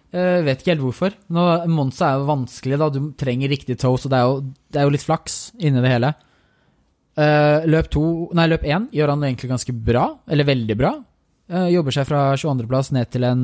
Uh, 0.08 0.38
vet 0.48 0.62
ikke 0.62 0.72
helt 0.76 0.86
hvorfor. 0.86 1.16
Nå, 1.36 1.44
Monza 1.68 2.12
er 2.14 2.22
jo 2.22 2.30
vanskelig, 2.30 2.78
da. 2.80 2.88
Du 2.94 3.00
trenger 3.20 3.52
riktig 3.52 3.76
toe, 3.82 3.98
så 4.00 4.12
det 4.12 4.20
er 4.22 4.30
jo, 4.30 4.38
det 4.72 4.80
er 4.82 4.88
jo 4.88 4.94
litt 4.96 5.04
flaks 5.08 5.36
inni 5.60 5.84
det 5.84 5.92
hele. 5.92 6.14
Uh, 7.18 7.66
løp 7.66 7.90
to, 7.92 8.04
nei, 8.38 8.46
løp 8.52 8.64
én 8.70 8.86
gjør 8.94 9.16
han 9.16 9.26
egentlig 9.26 9.50
ganske 9.52 9.74
bra, 9.74 10.06
eller 10.30 10.48
veldig 10.48 10.78
bra. 10.80 10.94
Uh, 11.52 11.68
jobber 11.74 11.96
seg 11.96 12.08
fra 12.08 12.22
22.-plass 12.38 12.94
ned 12.96 13.10
til 13.12 13.26
en 13.28 13.44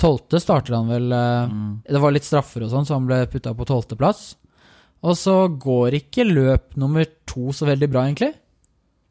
12. 0.00 0.40
starter 0.42 0.74
han 0.76 0.90
vel 0.90 1.06
Mm. 1.12 1.68
Det 1.86 2.00
var 2.02 2.12
litt 2.12 2.26
straffer 2.26 2.64
og 2.66 2.70
sånn, 2.72 2.84
så 2.88 2.96
han 2.98 3.06
ble 3.08 3.22
putta 3.30 3.54
på 3.56 3.64
12.-plass. 3.64 4.34
Og 5.04 5.16
så 5.18 5.34
går 5.60 5.98
ikke 6.00 6.24
løp 6.24 6.76
nummer 6.80 7.04
to 7.28 7.52
så 7.54 7.68
veldig 7.68 7.88
bra, 7.92 8.06
egentlig. 8.06 8.32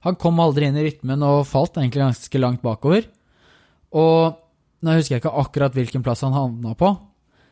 Han 0.06 0.18
kom 0.22 0.40
aldri 0.42 0.68
inn 0.70 0.78
i 0.78 0.86
rytmen 0.86 1.24
og 1.26 1.46
falt 1.50 1.78
egentlig 1.78 2.04
ganske 2.04 2.42
langt 2.42 2.64
bakover. 2.66 3.08
Og 3.96 4.36
nå 4.86 4.96
husker 4.98 5.16
jeg 5.16 5.24
ikke 5.24 5.36
akkurat 5.42 5.76
hvilken 5.78 6.04
plass 6.06 6.22
han 6.26 6.36
havna 6.36 6.76
på. 6.78 6.92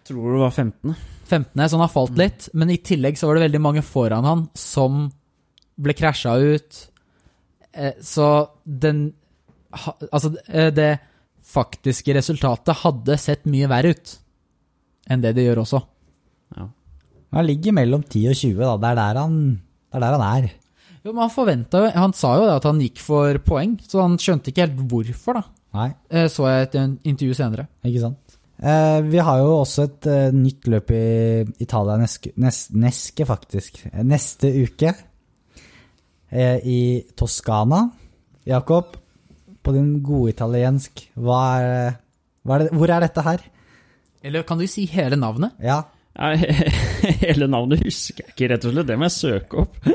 Tror 0.06 0.36
det 0.36 0.42
var 0.44 0.52
15. 0.52 0.96
15., 1.30 1.62
så 1.64 1.78
han 1.78 1.86
har 1.86 1.94
falt 1.94 2.18
litt. 2.20 2.50
Men 2.54 2.74
i 2.74 2.82
tillegg 2.84 3.18
så 3.18 3.30
var 3.30 3.40
det 3.40 3.48
veldig 3.48 3.62
mange 3.64 3.86
foran 3.86 4.28
han 4.28 4.44
som 4.60 5.06
ble 5.80 5.96
krasja 5.98 6.36
ut. 6.38 6.84
Eh, 7.74 7.94
Så 8.02 8.50
den 8.66 9.14
Altså, 10.12 10.36
eh, 10.48 10.70
det 10.70 11.00
faktiske 11.42 12.14
resultatet 12.14 12.84
hadde 12.84 13.18
sett 13.18 13.48
mye 13.50 13.66
verre 13.68 13.96
ut 13.96 14.12
enn 15.10 15.24
det 15.24 15.32
det 15.34 15.48
gjør 15.48 15.64
også. 15.64 15.80
Han 17.34 17.46
ligger 17.48 17.74
mellom 17.76 18.04
10 18.04 18.28
og 18.30 18.36
20, 18.40 18.60
da. 18.62 18.76
Det 18.84 18.90
er 18.92 19.00
der 19.02 19.20
han, 19.22 19.38
det 19.92 19.98
er, 19.98 20.04
der 20.06 20.18
han 20.20 20.44
er. 20.44 20.50
Jo, 21.04 21.12
men 21.12 21.22
han 21.26 21.32
forventa 21.34 21.80
jo 21.84 21.88
Han 22.00 22.14
sa 22.16 22.30
jo 22.40 22.46
det 22.48 22.54
at 22.62 22.64
han 22.70 22.78
gikk 22.80 23.00
for 23.04 23.40
poeng, 23.44 23.74
så 23.84 24.02
han 24.06 24.14
skjønte 24.22 24.52
ikke 24.54 24.68
helt 24.68 24.84
hvorfor, 24.92 25.40
da. 25.42 25.44
Nei, 25.74 25.90
Eh, 26.14 26.28
Så 26.30 26.46
jeg 26.48 26.68
et 26.70 26.76
intervju 27.10 27.34
senere. 27.36 27.68
ikke 27.84 28.00
sant. 28.06 28.38
Eh, 28.64 29.02
vi 29.10 29.18
har 29.18 29.40
jo 29.42 29.56
også 29.64 29.84
et 29.90 30.08
eh, 30.08 30.32
nytt 30.32 30.68
løp 30.72 30.92
i 30.96 31.02
Italia 31.66 31.98
neske, 32.00 32.32
nes, 32.38 32.68
neske 32.72 33.26
faktisk. 33.28 33.82
Neste 34.06 34.54
uke. 34.64 34.94
Eh, 36.32 36.60
I 36.64 36.80
Toskana. 37.18 37.90
Jakob, 38.48 38.96
på 39.64 39.74
din 39.74 40.02
gode 40.04 40.30
italiensk, 40.36 41.08
hva 41.18 41.42
er, 41.60 41.94
hva 42.46 42.56
er 42.58 42.64
det, 42.66 42.72
hvor 42.78 42.92
er 42.92 43.00
dette 43.06 43.22
her? 43.24 43.44
Eller 44.24 44.44
kan 44.48 44.58
du 44.60 44.66
si 44.68 44.86
hele 44.92 45.16
navnet? 45.20 45.52
Ja, 45.64 45.82
Hele 47.24 47.48
navnet 47.52 47.84
husker 47.86 48.24
jeg 48.24 48.34
ikke, 48.34 48.50
rett 48.54 48.66
og 48.70 48.74
slett. 48.76 48.88
Det 48.90 48.98
må 49.00 49.08
jeg 49.10 49.16
søke 49.18 49.64
opp. 49.64 49.78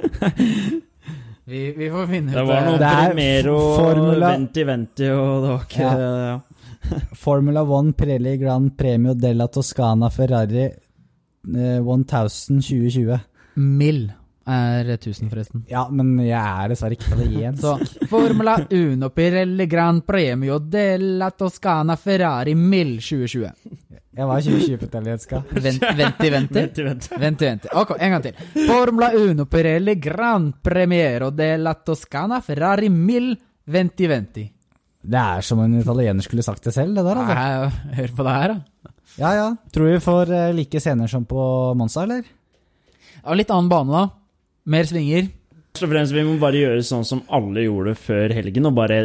Vi, 1.48 1.60
vi 1.72 1.86
får 1.88 2.06
finne 2.10 2.28
ut 2.28 2.36
Det 2.36 2.42
var 2.44 2.66
noe 2.66 2.76
Det 2.76 2.88
er 2.92 3.06
Primero, 3.14 3.52
formula- 3.78 4.32
Venti 4.34 4.64
Venti, 4.68 5.06
og 5.16 5.30
det 5.40 5.52
var 5.54 5.62
ikke 5.64 5.92
ja. 6.02 6.34
Formula 7.24 7.62
One 7.64 7.94
Prelli, 7.96 8.34
Grand 8.42 8.74
Premio 8.76 9.14
della 9.16 9.46
Toscana 9.48 10.10
Ferrari 10.12 10.66
eh, 10.66 11.78
1000 11.80 12.60
2020. 12.60 13.16
Mill 13.64 14.02
er 14.48 14.88
1000, 14.94 15.28
forresten. 15.30 15.64
Ja, 15.70 15.84
men 15.92 16.14
jeg 16.24 16.38
er 16.38 16.72
dessverre 16.72 16.96
ikke 16.96 17.12
italiensk. 17.14 17.62
Så 17.62 18.06
Formula 18.10 18.56
Uno 18.74 19.10
Pirelli 19.14 19.66
Gran 19.70 20.00
Premio 20.06 20.58
della 20.58 21.30
Toscana 21.30 21.96
Ferrari 22.00 22.54
Mill 22.54 22.96
2020. 22.98 23.52
Jeg 24.18 24.26
var 24.26 24.42
2020 24.42 24.78
på 24.80 24.86
italiensk, 24.88 25.32
Vent, 25.62 25.84
venti, 25.98 26.30
venti. 26.34 26.54
Vent, 26.58 26.78
vent. 26.78 27.10
Venti, 27.22 27.44
venti. 27.46 27.68
Ok, 27.78 27.92
en 28.00 28.14
gang 28.16 28.24
til. 28.24 28.40
Formula 28.66 29.12
Uno 29.14 29.46
Pirelli 29.46 29.94
Gran 30.02 30.52
Premiero 30.62 31.30
della 31.30 31.74
Toscana 31.74 32.40
Ferrari 32.42 32.88
1020. 32.90 34.48
Det 35.08 35.20
er 35.22 35.44
som 35.46 35.60
en 35.62 35.78
italiener 35.78 36.24
skulle 36.26 36.42
sagt 36.42 36.66
det 36.66 36.74
selv, 36.74 36.96
det 36.98 37.04
der, 37.06 37.20
altså. 37.22 37.34
Nei, 37.38 37.94
Hør 38.00 38.16
på 38.16 38.26
det 38.26 38.34
her, 38.34 38.56
da. 38.56 38.92
Ja 39.18 39.30
ja. 39.34 39.46
Tror 39.74 39.88
vi 39.92 40.00
får 40.02 40.30
eh, 40.34 40.50
like 40.54 40.80
scener 40.82 41.06
som 41.10 41.24
på 41.26 41.44
Monza, 41.78 42.02
eller? 42.04 42.26
Ja, 43.22 43.34
litt 43.38 43.50
annen 43.54 43.70
bane, 43.70 43.92
da. 43.94 44.02
Mer 44.68 44.88
svinger. 44.88 45.30
Først 45.72 45.86
og 45.86 45.92
fremst, 45.92 46.14
vi 46.16 46.24
må 46.26 46.36
bare 46.42 46.60
gjøre 46.60 46.84
sånn 46.84 47.06
som 47.06 47.24
alle 47.34 47.64
gjorde 47.64 47.94
før 47.98 48.34
helgen, 48.36 48.68
og 48.68 48.76
bare 48.76 49.00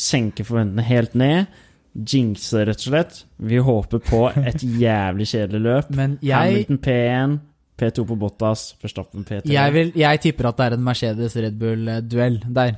senke 0.00 0.46
forventningene 0.46 0.86
helt 0.88 1.16
ned. 1.18 1.60
Jinxe, 1.94 2.64
rett 2.66 2.80
og 2.80 2.88
slett. 2.88 3.18
Vi 3.38 3.60
håper 3.62 4.00
på 4.02 4.22
et 4.40 4.64
jævlig 4.84 5.26
kjedelig 5.30 5.60
løp. 5.64 5.90
Men 5.94 6.16
jeg, 6.24 6.34
Hamilton 6.34 6.80
P1, 6.86 7.36
P2 7.80 8.06
på 8.08 8.16
Bottas, 8.18 8.64
Verstappen 8.82 9.26
P3. 9.26 9.44
jeg, 9.50 9.74
vil, 9.74 9.92
jeg 9.98 10.22
tipper 10.24 10.50
at 10.50 10.58
det 10.58 10.66
er 10.66 10.76
en 10.78 10.86
Mercedes-Red 10.88 11.60
Bull-duell 11.60 12.40
der. 12.54 12.76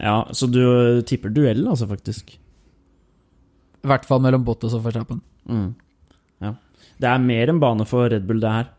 Ja, 0.00 0.16
så 0.32 0.48
du 0.48 0.60
tipper 1.06 1.32
duell, 1.34 1.64
altså, 1.68 1.88
faktisk. 1.90 2.36
I 3.80 3.88
hvert 3.90 4.06
fall 4.08 4.22
mellom 4.24 4.44
Bottas 4.46 4.76
og 4.76 4.84
Verstappen. 4.84 5.22
Mm. 5.48 5.70
Ja. 6.44 6.54
Det 7.00 7.08
er 7.08 7.22
mer 7.24 7.52
en 7.52 7.60
bane 7.62 7.86
for 7.88 8.10
Red 8.12 8.26
Bull, 8.28 8.42
det 8.42 8.54
her. 8.54 8.72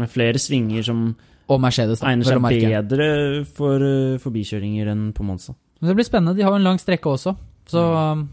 Med 0.00 0.10
flere 0.12 0.40
svinger 0.40 0.84
som 0.86 1.10
Og 1.50 1.58
Mercedes, 1.62 2.00
da. 2.00 2.12
egner 2.12 2.28
seg 2.28 2.44
bedre 2.44 3.08
for 3.56 3.82
uh, 3.82 4.18
forbikjøringer 4.22 4.92
enn 4.92 5.08
på 5.16 5.26
Monza. 5.26 5.56
Men 5.80 5.90
det 5.90 5.96
blir 5.98 6.06
spennende. 6.06 6.36
De 6.38 6.44
har 6.46 6.54
jo 6.54 6.60
en 6.60 6.68
lang 6.68 6.78
strekke 6.78 7.10
også. 7.10 7.34
Så 7.70 7.82
um, 7.82 8.24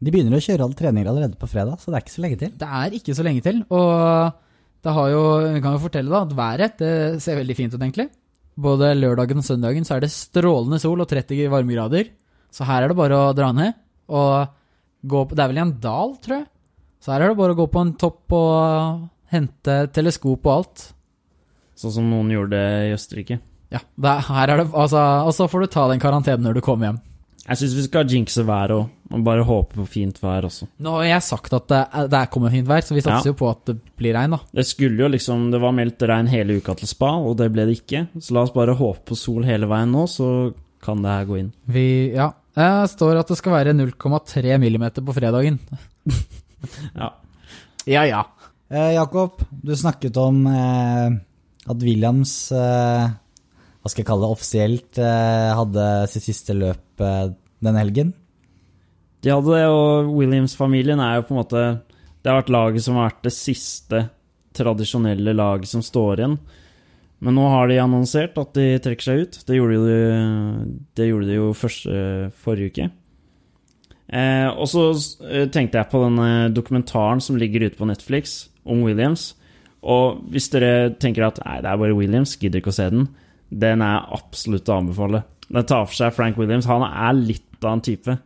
De 0.00 0.12
begynner 0.12 0.36
å 0.36 0.42
kjøre 0.44 0.66
alle 0.66 0.76
treninger 0.78 1.10
allerede 1.10 1.38
på 1.40 1.48
fredag, 1.50 1.80
så 1.80 1.90
det 1.90 1.98
er 1.98 2.04
ikke 2.04 2.16
så 2.16 2.24
lenge 2.24 2.40
til. 2.42 2.54
det 2.60 2.70
er 2.80 2.96
ikke 2.98 3.16
så 3.16 3.26
lenge 3.26 3.44
til. 3.46 3.60
Og 3.72 4.38
det 4.84 4.96
har 4.96 5.10
jo, 5.12 5.22
vi 5.54 5.62
kan 5.64 5.76
jo 5.76 5.82
fortelle 5.82 6.12
da, 6.12 6.22
at 6.24 6.36
været 6.36 6.80
det 6.80 6.94
ser 7.24 7.40
veldig 7.40 7.56
fint 7.56 7.74
ut, 7.76 7.80
egentlig. 7.80 8.08
Både 8.60 8.92
lørdagen 8.96 9.40
og 9.40 9.46
søndagen 9.46 9.86
så 9.86 9.96
er 9.96 10.04
det 10.04 10.12
strålende 10.12 10.80
sol 10.82 11.00
og 11.00 11.08
30 11.08 11.48
varmegrader. 11.52 12.10
Så 12.52 12.66
her 12.68 12.84
er 12.84 12.92
det 12.92 12.98
bare 12.98 13.16
å 13.16 13.34
dra 13.36 13.52
ned. 13.56 13.76
Og 14.10 14.56
gå 15.06 15.20
på 15.24 15.36
Det 15.36 15.44
er 15.44 15.52
vel 15.52 15.60
i 15.60 15.64
en 15.64 15.76
dal, 15.80 16.16
tror 16.20 16.40
jeg. 16.40 16.48
Så 17.00 17.14
her 17.14 17.24
er 17.24 17.32
det 17.32 17.40
bare 17.40 17.54
å 17.54 17.60
gå 17.60 17.66
på 17.72 17.84
en 17.84 17.94
topp 17.96 18.34
og 18.36 19.04
hente 19.32 19.76
teleskop 19.94 20.48
og 20.48 20.56
alt. 20.58 20.82
Sånn 21.80 21.94
som 21.94 22.08
noen 22.12 22.28
gjorde 22.34 22.58
det 22.58 22.90
i 22.90 22.94
Østerrike. 22.96 23.38
Ja, 23.72 23.78
det 23.96 24.10
er, 24.10 24.24
her 24.26 24.50
er 24.52 24.60
det 24.60 24.66
Altså, 24.74 24.98
og 25.24 25.30
så 25.36 25.46
får 25.48 25.62
du 25.64 25.70
ta 25.72 25.86
den 25.88 26.00
karantenen 26.02 26.42
når 26.48 26.58
du 26.58 26.60
kommer 26.66 26.90
hjem. 26.90 26.98
Jeg 27.50 27.56
syns 27.58 27.72
vi 27.74 27.82
skal 27.86 28.10
jinxe 28.12 28.42
været 28.46 28.74
òg, 28.76 28.88
og 29.10 29.22
bare 29.26 29.42
håpe 29.46 29.78
på 29.80 29.86
fint 29.90 30.18
vær 30.22 30.44
også. 30.46 30.68
Nå 30.84 30.92
har 30.98 31.06
jeg 31.08 31.24
sagt 31.26 31.54
at 31.56 31.66
det, 31.72 31.78
det 32.12 32.18
er 32.20 32.28
kommer 32.30 32.52
fint 32.52 32.68
vær, 32.68 32.82
så 32.84 32.94
vi 32.94 33.00
satser 33.02 33.30
Ja. 33.30 33.32
jo 33.32 33.38
på 33.40 33.48
at 33.50 33.62
det 33.70 33.76
blir 33.98 34.14
regn, 34.14 34.36
da. 34.36 34.38
Det 34.54 34.66
skulle 34.68 35.00
jo 35.02 35.08
liksom 35.10 35.48
Det 35.50 35.58
var 35.62 35.72
meldt 35.74 36.04
regn 36.06 36.28
hele 36.30 36.58
uka 36.60 36.74
til 36.78 36.90
spa, 36.90 37.14
og 37.18 37.38
det 37.40 37.48
ble 37.54 37.64
det 37.66 37.78
ikke. 37.80 38.04
Så 38.20 38.36
la 38.36 38.44
oss 38.44 38.52
bare 38.54 38.76
håpe 38.78 39.02
på 39.08 39.16
sol 39.18 39.42
hele 39.48 39.66
veien 39.70 39.90
nå, 39.90 40.04
så 40.10 40.28
kan 40.84 41.00
det 41.02 41.10
her 41.16 41.24
gå 41.30 41.38
inn. 41.40 41.50
Vi 41.66 41.86
Ja. 42.14 42.32
Det 42.54 42.90
står 42.90 43.16
at 43.20 43.28
det 43.30 43.36
skal 43.38 43.52
være 43.54 43.72
0,3 43.78 44.58
millimeter 44.58 45.02
på 45.06 45.14
fredagen. 45.14 45.58
Ja. 46.94 47.12
Ja, 47.86 48.02
ja. 48.04 48.24
Eh, 48.68 48.92
Jakob, 48.94 49.40
du 49.50 49.72
snakket 49.76 50.16
om 50.20 50.42
eh, 50.46 51.10
at 51.68 51.82
Williams 51.84 52.32
eh, 52.56 53.10
Hva 53.80 53.90
skal 53.90 54.02
jeg 54.02 54.08
kalle 54.08 54.24
det 54.24 54.36
offisielt 54.36 55.00
eh, 55.00 55.50
hadde 55.56 55.86
sitt 56.12 56.26
siste 56.28 56.56
løp 56.56 57.04
eh, 57.04 57.32
denne 57.60 57.82
helgen. 57.82 58.14
De 59.20 59.32
hadde 59.34 59.52
det, 59.52 59.66
og 59.68 60.14
Williams-familien 60.16 61.02
er 61.04 61.18
jo 61.18 61.26
på 61.28 61.34
en 61.34 61.40
måte 61.42 61.64
Det 62.22 62.30
har 62.30 62.40
vært 62.40 62.54
laget 62.54 62.86
som 62.86 62.96
har 62.96 63.10
vært 63.10 63.26
det 63.28 63.34
siste 63.36 64.06
tradisjonelle 64.56 65.34
laget 65.36 65.70
som 65.70 65.84
står 65.84 66.22
igjen. 66.22 66.38
Men 67.20 67.36
nå 67.36 67.44
har 67.52 67.68
de 67.68 67.76
annonsert 67.82 68.38
at 68.40 68.54
de 68.56 68.64
trekker 68.82 69.06
seg 69.06 69.20
ut. 69.22 69.36
Det 69.46 69.58
gjorde 69.58 69.82
de, 69.84 69.98
det 70.96 71.06
gjorde 71.10 71.28
de 71.28 71.36
jo 71.36 71.50
første, 71.56 71.92
forrige 72.40 72.72
uke. 72.72 72.86
Eh, 74.10 74.48
og 74.50 74.66
så 74.72 74.88
tenkte 75.52 75.78
jeg 75.78 75.90
på 75.92 76.00
denne 76.02 76.48
dokumentaren 76.56 77.20
som 77.22 77.38
ligger 77.38 77.68
ute 77.68 77.78
på 77.78 77.88
Netflix 77.88 78.48
om 78.64 78.82
Williams. 78.88 79.34
Og 79.80 80.20
hvis 80.32 80.50
dere 80.52 80.90
tenker 81.00 81.24
at 81.28 81.40
nei, 81.44 81.58
det 81.64 81.70
er 81.70 81.80
bare 81.80 81.96
Williams, 81.96 82.36
gidder 82.40 82.60
ikke 82.60 82.72
å 82.72 82.76
se 82.76 82.88
den, 82.92 83.06
den 83.50 83.82
er 83.82 84.08
absolutt 84.14 84.68
å 84.68 84.80
anbefale. 84.80 85.22
Den 85.50 85.66
tar 85.66 85.86
for 85.88 85.96
seg 85.96 86.14
Frank 86.14 86.36
Williams. 86.38 86.68
Han 86.70 86.84
er 86.86 87.16
litt 87.16 87.64
av 87.64 87.74
en 87.74 87.84
type. 87.84 88.16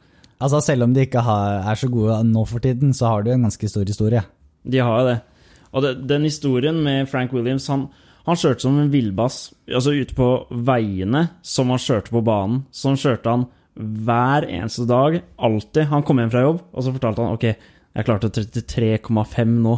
Altså 0.42 0.60
Selv 0.64 0.88
om 0.88 0.94
de 0.94 1.06
ikke 1.06 1.22
har, 1.24 1.62
er 1.70 1.78
så 1.78 1.88
gode 1.88 2.18
nå 2.28 2.42
for 2.48 2.64
tiden, 2.64 2.92
så 2.96 3.12
har 3.12 3.24
de 3.24 3.32
en 3.32 3.46
ganske 3.46 3.70
stor 3.70 3.86
historie. 3.88 4.24
De 4.64 4.82
har 4.82 5.00
jo 5.00 5.06
det. 5.08 5.18
Og 5.74 5.84
det, 5.84 5.94
den 6.10 6.26
historien 6.28 6.76
med 6.84 7.08
Frank 7.10 7.32
Williams 7.34 7.66
Han, 7.72 7.88
han 8.26 8.38
kjørte 8.38 8.66
som 8.66 8.76
en 8.80 8.92
villbass. 8.92 9.52
Altså 9.68 9.94
ute 9.96 10.16
på 10.16 10.28
veiene 10.50 11.28
som 11.42 11.72
han 11.72 11.82
kjørte 11.82 12.14
på 12.14 12.22
banen. 12.24 12.64
Sånn 12.74 13.00
kjørte 13.00 13.32
han 13.32 13.46
hver 13.74 14.46
eneste 14.46 14.86
dag. 14.88 15.18
Alltid. 15.36 15.88
Han 15.90 16.04
kom 16.06 16.20
hjem 16.22 16.32
fra 16.34 16.44
jobb, 16.44 16.62
og 16.72 16.84
så 16.84 16.94
fortalte 16.94 17.24
han 17.24 17.34
ok, 17.34 17.48
jeg 17.94 18.06
klarte 18.06 18.30
33,5 18.34 19.58
nå. 19.64 19.74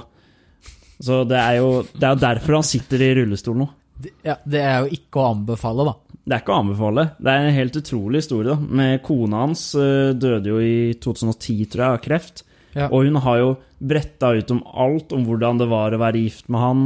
Så 1.02 1.24
det 1.28 1.38
er 1.40 1.58
jo 1.60 1.70
det 1.92 2.08
er 2.08 2.22
derfor 2.22 2.60
han 2.60 2.66
sitter 2.66 3.02
i 3.04 3.12
rullestol 3.18 3.58
nå. 3.60 3.68
Det, 3.96 4.12
ja. 4.26 4.36
det 4.44 4.60
er 4.60 4.84
jo 4.84 4.98
ikke 4.98 5.20
å 5.22 5.30
anbefale, 5.34 5.86
da. 5.88 5.94
Det 6.26 6.34
er 6.34 6.42
ikke 6.42 6.54
å 6.54 6.62
anbefale. 6.64 7.04
Det 7.22 7.32
er 7.32 7.44
en 7.44 7.56
helt 7.56 7.78
utrolig 7.80 8.22
historie. 8.22 8.52
da 8.52 8.76
Med 8.80 9.02
Kona 9.06 9.44
hans 9.44 9.68
eh, 9.78 10.10
døde 10.16 10.50
jo 10.50 10.58
i 10.60 10.96
2010, 11.00 11.60
tror 11.72 11.84
jeg, 11.84 11.92
av 11.92 12.02
kreft. 12.04 12.42
Ja. 12.76 12.88
Og 12.90 13.06
hun 13.06 13.20
har 13.24 13.38
jo 13.40 13.52
bretta 13.78 14.32
ut 14.36 14.50
om 14.52 14.64
alt, 14.74 15.14
om 15.16 15.24
hvordan 15.28 15.62
det 15.62 15.68
var 15.70 15.94
å 15.94 16.00
være 16.02 16.24
gift 16.24 16.50
med 16.52 16.60
han, 16.60 16.82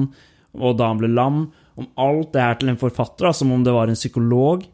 og 0.54 0.76
da 0.78 0.90
han 0.90 1.00
ble 1.00 1.10
lam. 1.10 1.40
Om 1.80 1.88
alt 2.04 2.34
det 2.34 2.44
her 2.44 2.60
til 2.60 2.74
en 2.74 2.78
forfatter, 2.78 3.26
da, 3.26 3.32
som 3.34 3.50
om 3.54 3.64
det 3.66 3.74
var 3.74 3.90
en 3.90 3.98
psykolog. 3.98 4.66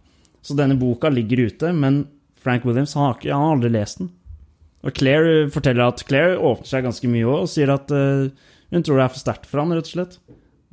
Så 0.44 0.56
denne 0.58 0.76
boka 0.78 1.08
ligger 1.12 1.46
ute, 1.46 1.72
men 1.72 2.04
Frank 2.42 2.66
Williams 2.66 2.94
han 2.98 3.08
har, 3.08 3.16
ikke, 3.16 3.32
han 3.32 3.46
har 3.46 3.56
aldri 3.56 3.72
lest 3.74 4.02
den. 4.02 4.10
Og 4.86 4.94
Claire 4.94 5.46
forteller 5.50 5.86
at 5.86 6.04
Claire 6.06 6.36
åpner 6.36 6.68
seg 6.68 6.84
ganske 6.86 7.10
mye 7.10 7.26
òg, 7.26 7.46
og 7.46 7.50
sier 7.50 7.72
at 7.74 7.90
eh, 7.94 8.28
hun 8.72 8.82
tror 8.82 8.98
det 8.98 9.06
er 9.06 9.14
for 9.14 9.22
sterkt 9.22 9.48
for 9.50 9.62
han, 9.62 9.74
rett 9.76 9.88
og 9.88 9.94
slett. 9.94 10.18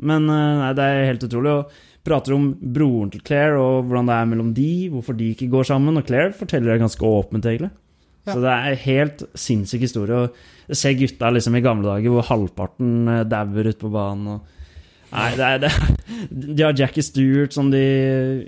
Men 0.04 0.26
eh, 0.32 0.62
nei, 0.62 0.72
det 0.78 0.88
er 0.88 1.10
helt 1.12 1.28
utrolig. 1.28 1.54
Og 1.60 2.04
prater 2.04 2.36
om 2.36 2.50
broren 2.54 3.12
til 3.14 3.24
Claire 3.24 3.62
og 3.62 3.88
hvordan 3.88 4.10
det 4.10 4.18
er 4.18 4.32
mellom 4.32 4.50
de, 4.58 4.72
hvorfor 4.91 5.18
de 5.18 5.30
ikke 5.34 5.52
går 5.54 5.70
sammen. 5.70 6.00
Og 6.00 6.08
Claire 6.10 6.34
forteller 6.36 6.74
det 6.74 6.84
ganske 6.84 7.08
åpent, 7.08 7.48
egentlig. 7.48 7.72
Ja. 8.24 8.32
Så 8.32 8.39
det 8.39 8.52
er 8.52 8.72
en 8.72 8.84
helt 8.86 9.24
sinnssyk 9.36 9.84
historie. 9.84 10.24
Og 10.26 10.72
jeg 10.72 10.80
ser 10.80 10.98
gutta 11.00 11.32
liksom 11.36 11.60
i 11.60 11.64
gamle 11.64 11.91
dager 11.91 12.16
hvor 12.16 12.28
halvparten 12.32 13.14
eh, 13.20 13.24
dauer 13.30 13.72
ute 13.72 13.82
på 13.84 13.94
banen. 13.94 14.36
Og 14.38 14.60
Nei, 15.14 15.28
det 15.38 15.46
er 15.46 15.60
det. 15.62 15.70
De 16.58 16.64
har 16.64 16.74
Jackie 16.74 17.06
Stewart 17.06 17.54
som 17.54 17.68
de 17.70 17.84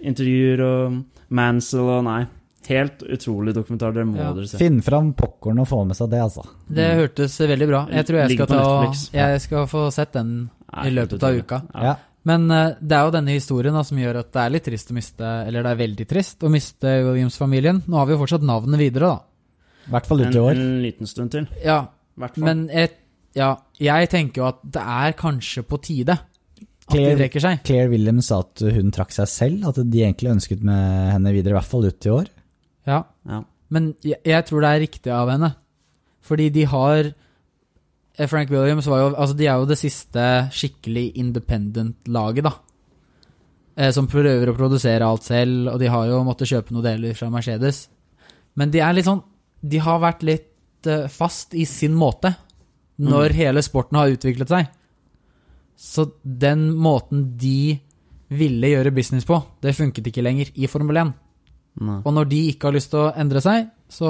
intervjuer, 0.02 0.64
og 0.66 0.96
Mansell 1.30 1.86
og 1.86 2.08
Nei. 2.08 2.24
Helt 2.68 3.04
utrolig 3.04 3.54
dokumentar. 3.54 3.94
Dere 3.94 4.06
må 4.10 4.18
Ja. 4.18 4.32
dere 4.34 4.48
se. 4.50 4.58
Finn 4.58 4.82
fram 4.82 5.14
popkorn 5.14 5.60
og 5.62 5.68
få 5.70 5.84
med 5.86 5.96
seg 5.96 6.10
det, 6.10 6.20
altså. 6.24 6.46
Det 6.68 6.88
hørtes 6.98 7.38
veldig 7.40 7.68
bra. 7.70 7.82
Jeg 7.92 8.06
tror 8.08 8.18
jeg 8.24 8.38
skal, 8.38 8.48
ta, 8.48 8.94
jeg 9.14 9.42
skal 9.42 9.68
få 9.68 9.92
sett 9.94 10.14
den 10.14 10.50
Nei, 10.74 10.88
i 10.88 10.94
løpet 10.96 11.24
av 11.24 11.38
uka. 11.38 11.62
Ja. 11.76 11.96
Men 12.26 12.50
eh, 12.50 12.72
det 12.82 12.92
er 12.98 13.04
jo 13.06 13.12
denne 13.14 13.36
historien 13.36 13.74
da, 13.78 13.84
som 13.86 13.98
gjør 14.02 14.18
at 14.24 14.32
det 14.34 14.42
er 14.42 14.50
litt 14.56 14.64
trist 14.66 14.90
å 14.90 14.96
miste 14.98 15.22
Eller 15.48 15.62
det 15.62 15.72
er 15.76 15.82
veldig 15.88 16.08
trist 16.10 16.42
å 16.42 16.50
miste 16.50 16.94
Williams-familien. 17.06 17.84
Nå 17.88 17.98
har 18.00 18.08
vi 18.10 18.14
jo 18.16 18.22
fortsatt 18.24 18.42
navnet 18.42 18.80
videre, 18.82 19.12
da. 19.14 19.20
I 19.86 19.92
hvert 19.94 20.08
fall 20.10 20.22
ut 20.26 20.34
i 20.36 20.40
år. 20.42 20.52
en 20.58 20.82
liten 20.82 21.06
stund 21.06 21.32
til. 21.32 21.48
Ja, 21.64 21.84
men 22.42 22.68
jeg, 22.74 22.90
ja, 23.36 23.52
jeg 23.78 24.10
tenker 24.10 24.42
jo 24.42 24.48
at 24.48 24.64
det 24.64 24.82
er 24.82 25.14
kanskje 25.14 25.62
på 25.70 25.78
tide 25.86 26.16
at 26.18 26.90
de 26.90 26.98
Claire- 26.98 27.18
trekker 27.20 27.42
seg. 27.42 27.62
Claire 27.64 27.90
Williams 27.90 28.26
sa 28.32 28.40
at 28.40 28.60
hun 28.74 28.90
trakk 28.92 29.12
seg 29.14 29.28
selv, 29.30 29.68
at 29.70 29.76
de 29.76 30.02
egentlig 30.02 30.32
ønsket 30.34 30.64
med 30.64 31.12
henne 31.14 31.32
videre, 31.34 31.54
i 31.54 31.60
hvert 31.60 31.70
fall 31.70 31.86
ut 31.86 32.06
i 32.06 32.10
år. 32.10 32.26
Ja, 32.88 33.04
Ja. 33.28 33.44
men 33.70 33.96
jeg, 34.04 34.20
jeg 34.26 34.46
tror 34.46 34.62
det 34.62 34.70
er 34.70 34.84
riktig 34.86 35.12
av 35.12 35.30
henne. 35.34 35.56
Fordi 36.26 36.50
de 36.54 36.64
har 36.70 37.00
eh, 38.18 38.28
Frank 38.28 38.50
Williams 38.50 38.88
var 38.90 39.00
jo 39.04 39.16
Altså, 39.16 39.36
de 39.38 39.46
er 39.48 39.58
jo 39.62 39.66
det 39.70 39.78
siste 39.78 40.26
skikkelig 40.54 41.12
independent-laget, 41.22 42.44
da. 42.48 42.54
Eh, 43.78 43.92
som 43.92 44.08
prøver 44.08 44.50
å 44.50 44.56
produsere 44.58 45.06
alt 45.06 45.24
selv, 45.28 45.68
og 45.74 45.80
de 45.82 45.90
har 45.92 46.08
jo 46.08 46.24
måttet 46.24 46.48
kjøpe 46.50 46.72
noen 46.74 46.86
deler 46.86 47.14
fra 47.18 47.30
Mercedes. 47.34 47.88
Men 48.56 48.72
de 48.72 48.80
er 48.80 48.94
litt 48.96 49.06
sånn 49.10 49.24
De 49.66 49.80
har 49.82 50.00
vært 50.00 50.24
litt 50.24 50.88
eh, 50.88 51.08
fast 51.12 51.54
i 51.58 51.66
sin 51.66 51.94
måte 51.98 52.36
når 53.02 53.34
hele 53.36 53.60
sporten 53.66 53.98
har 54.00 54.08
utviklet 54.14 54.48
seg. 54.48 54.70
Så 55.76 56.06
den 56.24 56.70
måten 56.80 57.34
de 57.38 57.80
ville 58.32 58.70
gjøre 58.72 58.94
business 58.96 59.26
på, 59.28 59.42
det 59.62 59.74
funket 59.76 60.08
ikke 60.08 60.24
lenger 60.24 60.54
i 60.56 60.70
Formel 60.72 61.02
1. 61.02 61.12
Nei. 61.82 62.00
Og 62.06 62.16
når 62.16 62.30
de 62.32 62.42
ikke 62.54 62.70
har 62.70 62.78
lyst 62.78 62.94
til 62.94 63.04
å 63.04 63.12
endre 63.20 63.42
seg, 63.44 63.68
så 63.92 64.10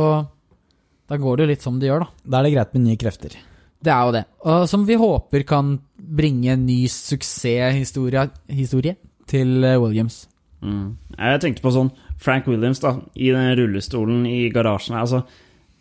da 1.10 1.18
går 1.22 1.38
det 1.38 1.46
jo 1.46 1.52
litt 1.54 1.66
som 1.66 1.82
de 1.82 1.90
gjør, 1.90 2.06
da. 2.06 2.24
Da 2.26 2.40
er 2.40 2.48
det 2.48 2.56
greit 2.56 2.76
med 2.76 2.86
nye 2.86 3.02
krefter. 3.02 3.36
Det 3.86 3.94
er 3.94 4.08
jo 4.08 4.14
det. 4.16 4.24
Og 4.50 4.64
som 4.70 4.86
vi 4.88 4.98
håper 4.98 5.44
kan 5.46 5.76
bringe 5.96 6.54
en 6.54 6.66
ny 6.66 6.86
suksesshistorie 6.90 8.96
til 9.30 9.66
eh, 9.66 9.78
Williams. 9.82 10.24
Mm. 10.66 10.96
Jeg 11.18 11.42
tenkte 11.44 11.66
på 11.66 11.74
sånn 11.76 11.92
Frank 12.22 12.48
Williams 12.50 12.82
da, 12.82 12.96
i 13.14 13.30
den 13.34 13.52
rullestolen 13.60 14.26
i 14.30 14.48
garasjen. 14.54 14.98
her, 14.98 15.06
Altså, 15.06 15.26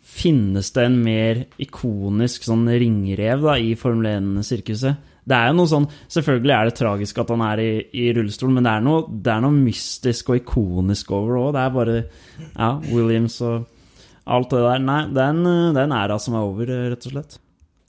Finnes 0.05 0.69
det 0.75 0.83
en 0.85 0.99
mer 1.01 1.39
ikonisk 1.57 2.43
sånn 2.45 2.67
ringrev 2.69 3.41
da, 3.41 3.55
i 3.57 3.73
Formel 3.79 4.11
1-sirkuset? 4.11 4.99
Det 5.25 5.37
er 5.37 5.47
jo 5.49 5.55
noe 5.57 5.69
sånn 5.69 5.87
Selvfølgelig 6.13 6.53
er 6.53 6.67
det 6.69 6.75
tragisk 6.77 7.21
at 7.23 7.31
han 7.33 7.43
er 7.47 7.61
i, 7.63 7.69
i 7.97 8.09
rullestol, 8.13 8.51
men 8.53 8.67
det 8.67 8.73
er, 8.73 8.83
noe, 8.85 9.05
det 9.09 9.31
er 9.33 9.41
noe 9.45 9.55
mystisk 9.55 10.29
og 10.29 10.41
ikonisk 10.43 11.15
over 11.17 11.33
det 11.33 11.41
òg. 11.41 11.55
Det 11.55 11.63
er 11.63 11.73
bare 11.79 11.95
Ja, 12.51 12.69
Williams 12.91 13.39
og 13.45 13.71
alt 14.25 14.53
det 14.53 14.61
der. 14.65 14.85
Nei, 14.85 15.01
det 15.13 15.21
er 15.21 15.33
en, 15.33 15.43
det 15.75 15.81
er 15.81 15.89
en 15.89 15.97
æra 15.97 16.19
som 16.21 16.37
er 16.37 16.45
over, 16.45 16.71
rett 16.91 17.09
og 17.09 17.13
slett. 17.13 17.37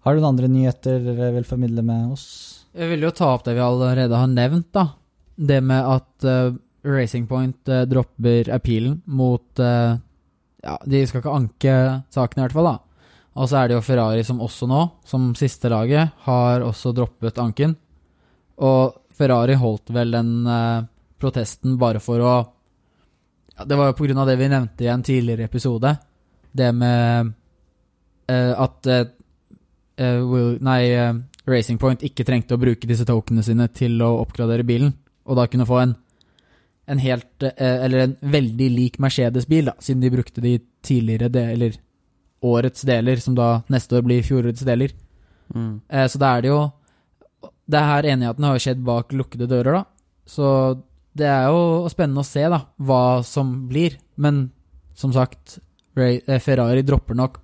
Har 0.06 0.14
du 0.14 0.22
noen 0.22 0.36
andre 0.36 0.50
nyheter 0.52 1.00
dere 1.02 1.32
vil 1.34 1.48
formidle 1.48 1.82
med 1.82 2.12
oss? 2.14 2.26
Jeg 2.76 2.92
vil 2.92 3.06
jo 3.06 3.12
ta 3.16 3.32
opp 3.34 3.46
det 3.46 3.56
vi 3.56 3.64
allerede 3.64 4.20
har 4.20 4.28
nevnt, 4.30 4.68
da. 4.76 4.84
Det 5.36 5.58
med 5.64 5.88
at 5.96 6.26
uh, 6.28 6.56
Racing 6.86 7.26
Point 7.28 7.72
uh, 7.72 7.82
dropper 7.88 8.52
appealen 8.54 9.00
mot 9.06 9.60
uh, 9.60 9.96
Ja, 10.62 10.76
de 10.86 11.02
skal 11.08 11.22
ikke 11.22 11.34
anke 11.34 11.74
saken, 12.14 12.38
i 12.38 12.44
hvert 12.44 12.54
fall, 12.56 12.68
da. 12.70 12.85
Og 13.36 13.48
så 13.50 13.60
er 13.60 13.68
det 13.68 13.76
jo 13.76 13.84
Ferrari 13.84 14.22
som 14.24 14.40
også 14.40 14.68
nå, 14.70 14.82
som 15.04 15.32
siste 15.36 15.68
laget, 15.68 16.14
har 16.24 16.64
også 16.64 16.94
droppet 16.96 17.36
anken. 17.42 17.74
Og 18.64 18.96
Ferrari 19.16 19.56
holdt 19.60 19.92
vel 19.92 20.14
den 20.14 20.30
eh, 20.48 20.86
protesten 21.20 21.76
bare 21.80 22.00
for 22.00 22.22
å 22.24 22.34
ja, 23.56 23.64
Det 23.64 23.76
var 23.76 23.90
jo 23.90 23.96
på 23.98 24.06
grunn 24.06 24.20
av 24.20 24.28
det 24.28 24.38
vi 24.40 24.48
nevnte 24.52 24.84
i 24.84 24.90
en 24.92 25.04
tidligere 25.04 25.48
episode. 25.48 25.92
Det 26.52 26.70
med 26.76 27.32
eh, 28.32 28.52
at 28.52 28.88
eh, 28.92 29.06
eh, 30.00 30.20
Will, 30.24 30.56
nei, 30.64 30.80
eh, 30.92 31.12
Racing 31.48 31.80
Point 31.80 32.04
ikke 32.04 32.24
trengte 32.28 32.56
å 32.56 32.60
bruke 32.60 32.88
disse 32.88 33.06
tokenene 33.08 33.44
sine 33.44 33.68
til 33.72 34.00
å 34.04 34.16
oppgradere 34.22 34.66
bilen, 34.66 34.92
og 35.28 35.38
da 35.38 35.46
kunne 35.50 35.68
få 35.68 35.78
en, 35.82 35.94
en 36.90 37.00
helt 37.02 37.44
eh, 37.48 37.84
Eller 37.84 38.04
en 38.04 38.16
veldig 38.20 38.68
lik 38.72 39.00
Mercedes-bil, 39.02 39.68
da, 39.70 39.76
siden 39.80 40.04
de 40.04 40.12
brukte 40.12 40.44
de 40.44 40.58
tidligere 40.86 41.30
eller 41.52 41.80
årets 42.46 42.86
deler, 42.86 43.20
som 43.22 43.36
da 43.36 43.60
neste 43.72 43.98
år 43.98 44.06
blir 44.06 44.24
fjorårets 44.26 44.64
deler. 44.66 44.94
Mm. 45.54 45.80
Eh, 45.88 46.06
så 46.10 46.20
da 46.20 46.36
er 46.36 46.42
det 46.42 46.50
jo 46.50 46.60
Det 47.66 47.80
her 47.82 48.06
enigheten 48.06 48.44
har 48.46 48.54
jo 48.54 48.62
skjedd 48.62 48.82
bak 48.86 49.12
lukkede 49.14 49.48
dører, 49.50 49.80
da. 49.80 49.84
Så 50.26 50.48
det 51.18 51.26
er 51.26 51.48
jo 51.50 51.88
spennende 51.90 52.22
å 52.22 52.26
se, 52.26 52.44
da, 52.46 52.60
hva 52.78 53.24
som 53.26 53.48
blir. 53.66 53.96
Men 54.22 54.52
som 54.94 55.10
sagt, 55.14 55.58
eh, 55.98 56.38
Ferrari 56.38 56.84
dropper 56.86 57.18
nok 57.18 57.40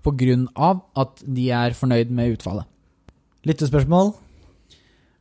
av 0.54 0.82
at 0.94 1.24
de 1.26 1.50
er 1.50 1.74
fornøyd 1.74 2.10
med 2.14 2.36
utfallet. 2.38 2.64
Lyttespørsmål? 3.42 4.14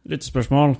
Lyttespørsmål. 0.05 0.77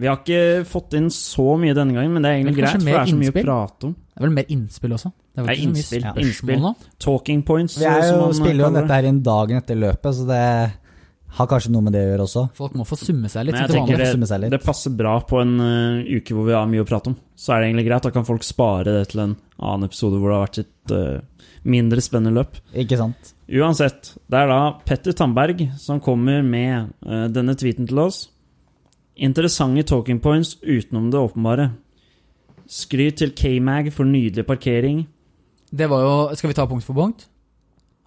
Vi 0.00 0.08
har 0.08 0.16
ikke 0.16 0.64
fått 0.64 0.94
inn 0.96 1.10
så 1.12 1.56
mye 1.60 1.74
denne 1.76 1.94
gangen, 1.94 2.14
men 2.14 2.24
det 2.24 2.30
er 2.30 2.38
egentlig 2.40 2.56
det 2.56 2.62
er 2.62 2.66
greit, 2.66 2.80
for 2.80 2.84
mer 2.88 2.96
det 2.96 3.00
er 3.00 3.10
så 3.12 3.20
mye 3.20 3.32
å 3.32 3.44
prate 3.44 3.86
om. 3.86 3.92
Det 3.94 4.18
er 4.18 4.24
vel 4.24 4.34
mer 4.34 4.52
innspill 4.54 4.94
også? 4.96 5.10
Det 5.30 5.44
er 5.44 5.54
ikke 5.54 5.68
innspill, 5.68 6.02
Ja. 6.02 6.12
innspill. 6.18 6.64
Talking 6.98 7.42
points, 7.46 7.78
Vi 7.78 7.86
er 7.86 8.02
jo, 8.12 8.32
spiller 8.32 8.66
jo 8.66 8.70
dette 8.74 8.94
her 8.96 9.08
inn 9.08 9.22
dagen 9.22 9.60
etter 9.60 9.78
løpet, 9.78 10.14
så 10.14 10.26
det 10.26 10.72
har 11.38 11.46
kanskje 11.46 11.70
noe 11.70 11.84
med 11.86 11.94
det 11.94 12.02
å 12.02 12.08
gjøre 12.10 12.24
også. 12.26 12.42
Folk 12.58 12.72
må 12.78 12.86
få 12.88 12.98
summe 12.98 13.30
seg 13.30 13.46
litt. 13.46 13.54
Men 13.54 13.68
jeg 13.70 13.86
vanlig. 13.86 14.26
seg 14.26 14.40
det, 14.40 14.40
litt. 14.44 14.54
det 14.56 14.62
passer 14.64 14.94
bra 14.98 15.12
på 15.22 15.40
en 15.40 15.52
uh, 15.62 16.16
uke 16.18 16.34
hvor 16.34 16.48
vi 16.48 16.56
har 16.56 16.66
mye 16.70 16.82
å 16.82 16.88
prate 16.88 17.12
om. 17.12 17.16
Så 17.38 17.54
er 17.54 17.62
det 17.62 17.70
egentlig 17.70 17.86
greit. 17.86 18.02
Da 18.08 18.10
kan 18.14 18.26
folk 18.26 18.46
spare 18.46 18.90
det 18.90 19.04
til 19.12 19.22
en 19.22 19.36
annen 19.60 19.86
episode 19.86 20.18
hvor 20.18 20.32
det 20.32 20.38
har 20.38 20.48
vært 20.48 20.62
et 20.64 20.96
uh, 20.96 21.44
mindre 21.70 22.02
spennende 22.02 22.34
løp. 22.34 22.58
Ikke 22.74 22.98
sant? 22.98 23.32
Uansett, 23.50 24.14
det 24.30 24.42
er 24.42 24.50
da 24.50 24.58
Petter 24.86 25.14
Tandberg 25.16 25.62
som 25.78 26.02
kommer 26.02 26.42
med 26.46 26.90
uh, 27.06 27.28
denne 27.30 27.54
tweeten 27.58 27.86
til 27.90 28.02
oss. 28.02 28.24
Interessante 29.20 29.86
talking 29.86 30.18
points 30.24 30.56
utenom 30.64 31.10
det 31.12 31.20
åpenbare. 31.20 31.70
Skryt 32.70 33.20
til 33.22 33.34
K-Mag 33.36 33.92
for 33.94 34.08
nydelig 34.08 34.46
parkering. 34.48 35.04
Det 35.72 35.86
var 35.90 36.00
jo 36.02 36.12
Skal 36.36 36.50
vi 36.50 36.54
ta 36.58 36.66
punkt 36.66 36.84
for 36.86 36.94
punkt? 36.98 37.26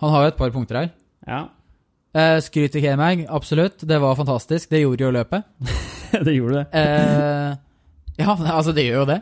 Han 0.03 0.11
har 0.11 0.26
jo 0.26 0.32
et 0.34 0.39
par 0.39 0.51
punkter 0.55 0.82
her. 0.84 0.89
Ja, 1.28 1.43
Eh, 2.14 2.38
skryt 2.45 2.70
til 2.76 2.84
K-Mag, 2.84 3.24
absolutt. 3.26 3.82
Det 3.89 3.97
var 3.97 4.14
fantastisk. 4.14 4.70
Det 4.70 4.84
gjorde 4.84 5.01
jo 5.01 5.09
løpet. 5.16 5.47
det 6.28 6.36
gjorde 6.36 6.59
det. 6.59 6.66
Eh, 6.78 7.55
ja, 8.20 8.36
altså, 8.53 8.70
det 8.78 8.84
gjør 8.86 8.99
jo 8.99 9.05
det. 9.09 9.16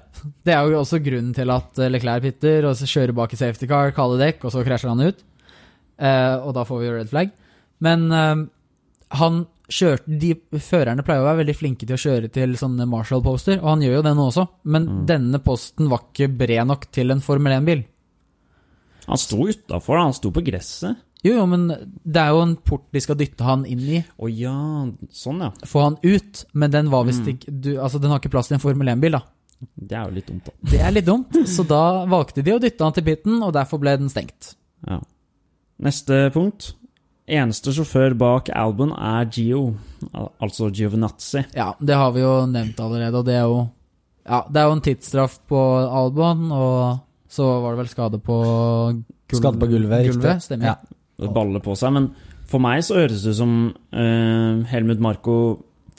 Det 0.44 0.52
er 0.52 0.68
jo 0.68 0.82
også 0.82 1.00
grunnen 1.00 1.32
til 1.38 1.54
at 1.56 1.80
eh, 1.80 1.88
Leclerc 1.88 2.26
pitter, 2.26 2.68
og 2.68 2.76
så 2.76 2.84
kjører 2.92 3.16
bak 3.16 3.32
i 3.32 3.40
safety 3.40 3.70
car, 3.72 3.94
kalde 3.96 4.20
dekk, 4.20 4.44
og 4.44 4.52
så 4.52 4.66
krasjer 4.68 4.92
han 4.92 5.06
ut. 5.08 5.24
Eh, 6.04 6.36
og 6.44 6.52
da 6.58 6.66
får 6.68 6.82
vi 6.82 6.90
jo 6.90 6.98
red 6.98 7.14
flag. 7.14 7.32
Men 7.80 8.04
eh, 8.12 8.44
han 9.22 9.40
kjørte 9.72 10.20
De 10.20 10.34
førerne 10.60 11.08
pleier 11.08 11.24
å 11.24 11.30
være 11.30 11.46
veldig 11.46 11.56
flinke 11.62 11.88
til 11.88 11.96
å 11.96 12.02
kjøre 12.04 12.28
til 12.36 12.58
sånne 12.60 12.90
Marshall-poster, 12.92 13.62
og 13.64 13.70
han 13.72 13.88
gjør 13.88 14.02
jo 14.02 14.04
det 14.10 14.16
nå 14.20 14.28
også, 14.34 14.48
men 14.68 14.90
Mm. 14.92 15.00
denne 15.08 15.40
posten 15.48 15.88
var 15.88 16.04
ikke 16.12 16.28
bred 16.44 16.68
nok 16.68 16.90
til 16.92 17.16
en 17.16 17.24
Formel 17.24 17.56
1-bil. 17.56 17.86
Han 19.12 19.20
sto 19.22 19.38
utafor, 19.48 20.00
han 20.00 20.14
sto 20.16 20.32
på 20.34 20.44
gresset. 20.48 21.00
Jo, 21.22 21.36
jo, 21.38 21.44
men 21.46 21.68
det 21.70 22.18
er 22.18 22.32
jo 22.34 22.40
en 22.42 22.56
port 22.66 22.88
de 22.96 23.02
skal 23.04 23.18
dytte 23.20 23.46
han 23.46 23.62
inn 23.70 23.84
i. 23.86 24.00
Å 24.18 24.30
ja, 24.32 24.56
sånn 25.14 25.44
ja. 25.46 25.52
Få 25.70 25.84
han 25.86 25.98
ut, 26.02 26.46
men 26.58 26.72
den 26.74 26.90
var 26.90 27.06
visst 27.06 27.22
Mm. 27.28 27.36
ikke 27.36 27.52
du, 27.62 27.70
Altså, 27.78 28.00
den 28.02 28.10
har 28.10 28.18
ikke 28.24 28.32
plass 28.34 28.48
til 28.50 28.56
en 28.58 28.64
Formel 28.64 28.88
1-bil, 28.90 29.20
da. 29.20 29.22
Det 29.78 29.94
er 30.00 30.08
jo 30.10 30.16
litt 30.16 30.26
dumt, 30.32 30.48
da. 30.50 30.52
Det 30.72 30.80
er 30.82 30.92
litt 30.96 31.06
dumt, 31.06 31.38
så 31.46 31.68
da 31.70 31.82
valgte 32.10 32.42
de 32.42 32.56
å 32.56 32.60
dytte 32.64 32.82
han 32.88 32.94
til 32.98 33.04
pitten, 33.06 33.38
og 33.46 33.54
derfor 33.54 33.78
ble 33.84 33.94
den 34.02 34.10
stengt. 34.10 34.56
Ja. 34.88 34.98
Neste 35.82 36.32
punkt. 36.34 36.72
Eneste 37.32 37.70
sjåfør 37.72 38.16
bak 38.18 38.50
Albon 38.58 38.92
er 38.98 39.30
Gio, 39.30 39.76
altså 40.42 40.72
Giovinazzi. 40.74 41.46
Ja, 41.56 41.76
det 41.80 41.96
har 41.96 42.12
vi 42.16 42.24
jo 42.26 42.34
nevnt 42.50 42.82
allerede, 42.82 43.22
og 43.22 43.26
det 43.30 43.36
er 43.38 43.46
jo 43.46 43.62
Ja, 44.26 44.44
det 44.50 44.58
er 44.62 44.68
jo 44.70 44.74
en 44.76 44.82
tidsstraff 44.86 45.38
på 45.50 45.62
Albon, 46.02 46.52
og 46.52 47.00
så 47.32 47.48
var 47.64 47.74
det 47.76 47.82
vel 47.86 47.92
skade 47.94 48.20
på 48.24 48.38
gulv- 48.92 49.40
Skade 49.40 49.62
på 49.62 49.70
gulvet, 49.72 50.06
riktig. 50.10 50.34
Stemmer. 50.44 50.74
Ja. 50.74 50.76
Det 51.22 51.30
baller 51.36 51.64
på 51.64 51.76
seg. 51.80 51.94
Men 51.96 52.10
for 52.52 52.60
meg 52.64 52.82
så 52.84 52.98
høres 53.00 53.22
det 53.24 53.32
ut 53.36 53.40
som 53.40 53.54
uh, 53.96 54.64
Helmut 54.72 55.00
Marko 55.04 55.36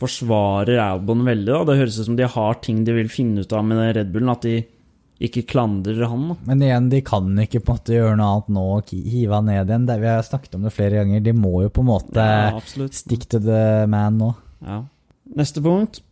forsvarer 0.03 0.81
Albon 0.83 1.23
veldig. 1.25 1.49
da 1.53 1.65
Det 1.71 1.79
høres 1.79 1.99
ut 2.03 2.09
som 2.11 2.17
de 2.19 2.27
har 2.29 2.55
ting 2.65 2.83
de 2.85 2.95
vil 2.97 3.09
finne 3.13 3.45
ut 3.45 3.53
av 3.57 3.65
med 3.65 3.95
Red 3.97 4.11
Bullen, 4.13 4.33
at 4.35 4.45
de 4.45 4.57
ikke 5.23 5.45
klandrer 5.47 6.01
han. 6.11 6.25
da 6.33 6.37
Men 6.51 6.63
igjen, 6.67 6.89
de 6.91 7.01
kan 7.07 7.29
ikke 7.45 7.61
på 7.63 7.71
en 7.71 7.79
måte 7.79 7.95
gjøre 7.95 8.17
noe 8.19 8.31
annet 8.35 8.49
nå 8.57 8.65
og 8.81 8.91
hive 8.91 9.37
han 9.37 9.47
ned 9.47 9.71
igjen. 9.71 9.85
Det, 9.87 9.99
vi 10.03 10.11
har 10.11 10.25
snakket 10.27 10.57
om 10.59 10.65
det 10.67 10.73
flere 10.75 10.99
ganger. 10.99 11.23
De 11.23 11.35
må 11.39 11.53
jo 11.63 11.71
på 11.71 11.85
en 11.85 11.91
måte 11.93 12.25
Ja, 12.27 12.89
stick 12.91 13.29
to 13.31 13.39
the 13.39 13.87
man 13.87 14.19
nå. 14.19 14.33
Ja. 14.67 14.81
Neste 15.39 15.63
punkt. 15.63 16.03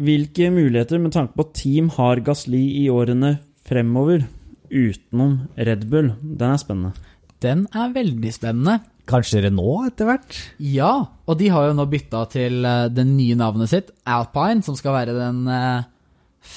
Hvilke 0.00 0.48
muligheter 0.54 0.98
med 1.02 1.12
tanke 1.12 1.36
på 1.36 1.44
team 1.52 1.90
har 1.98 2.22
Gasli 2.24 2.62
i 2.80 2.86
årene 2.88 3.36
fremover, 3.68 4.24
utenom 4.70 5.38
Red 5.56 5.88
Bull? 5.90 6.12
Den 6.22 6.54
er 6.54 6.62
spennende. 6.62 7.10
Den 7.42 7.66
er 7.70 7.92
veldig 7.94 8.32
spennende. 8.34 8.80
Kanskje 9.08 9.44
Renault 9.46 9.88
etter 9.88 10.08
hvert? 10.08 10.38
Ja, 10.60 10.92
og 11.24 11.38
de 11.40 11.48
har 11.52 11.68
jo 11.68 11.76
nå 11.78 11.86
bytta 11.88 12.24
til 12.32 12.64
eh, 12.68 12.88
det 12.92 13.06
nye 13.08 13.36
navnet 13.38 13.70
sitt, 13.70 13.92
Alpine, 14.04 14.64
som 14.66 14.76
skal 14.76 14.96
være 14.98 15.14
den 15.16 15.46
eh, 15.48 15.86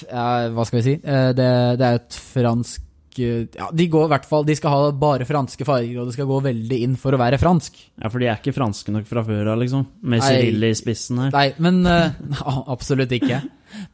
ja, 0.09 0.25
Hva 0.51 0.65
skal 0.67 0.81
vi 0.81 0.87
si? 0.89 0.95
Eh, 0.99 1.29
det, 1.37 1.51
det 1.79 1.87
er 1.87 2.01
et 2.01 2.17
fransk 2.33 3.21
eh, 3.21 3.47
Ja, 3.55 3.69
de 3.71 3.87
går 3.91 4.07
i 4.07 4.11
hvert 4.13 4.27
fall 4.27 4.45
De 4.47 4.55
skal 4.57 4.73
ha 4.75 4.91
bare 4.95 5.27
franske 5.29 5.67
farger, 5.67 5.95
og 6.01 6.09
det 6.09 6.17
skal 6.17 6.29
gå 6.29 6.41
veldig 6.49 6.81
inn 6.87 6.99
for 6.99 7.15
å 7.15 7.21
være 7.21 7.39
fransk. 7.41 7.79
Ja, 7.95 8.11
for 8.11 8.19
de 8.19 8.29
er 8.29 8.39
ikke 8.41 8.55
franske 8.57 8.93
nok 8.95 9.07
fra 9.09 9.23
før 9.27 9.53
av, 9.53 9.61
liksom. 9.63 9.87
Med 10.03 10.23
Cyrille 10.25 10.71
i 10.73 10.77
spissen 10.77 11.23
her. 11.23 11.33
Nei, 11.35 11.47
men 11.63 11.81
eh, 11.87 12.21
Absolutt 12.75 13.15
ikke. 13.15 13.41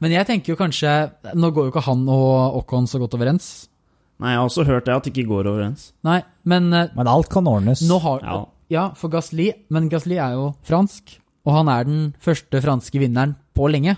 Men 0.01 0.17
jeg 0.17 0.25
tenker 0.25 0.55
jo 0.55 0.57
kanskje 0.59 0.93
Nå 1.37 1.51
går 1.53 1.67
jo 1.67 1.75
ikke 1.75 1.85
han 1.85 2.07
og 2.09 2.63
Ocon 2.63 2.89
så 2.89 3.01
godt 3.01 3.17
overens. 3.19 3.67
Nei, 4.19 4.31
jeg 4.33 4.39
har 4.39 4.47
også 4.49 4.65
hørt 4.65 4.85
det, 4.87 4.95
at 4.95 5.03
det 5.05 5.13
ikke 5.13 5.27
går 5.29 5.47
overens. 5.51 5.91
Nei, 6.07 6.21
men 6.49 6.71
eh, 6.73 6.87
Men 6.97 7.07
alt 7.11 7.29
kan 7.29 7.45
ordnes. 7.47 7.83
nå 7.87 7.99
har 8.01 8.23
Ja. 8.25 8.45
Ja, 8.69 8.89
for 8.99 9.07
Gasli 9.13 9.51
Men 9.71 9.87
Gasli 9.89 10.17
er 10.19 10.33
jo 10.35 10.49
fransk, 10.67 11.19
og 11.45 11.53
han 11.55 11.69
er 11.71 11.83
den 11.87 12.15
første 12.19 12.59
franske 12.61 12.99
vinneren 12.99 13.35
på 13.55 13.69
lenge. 13.71 13.93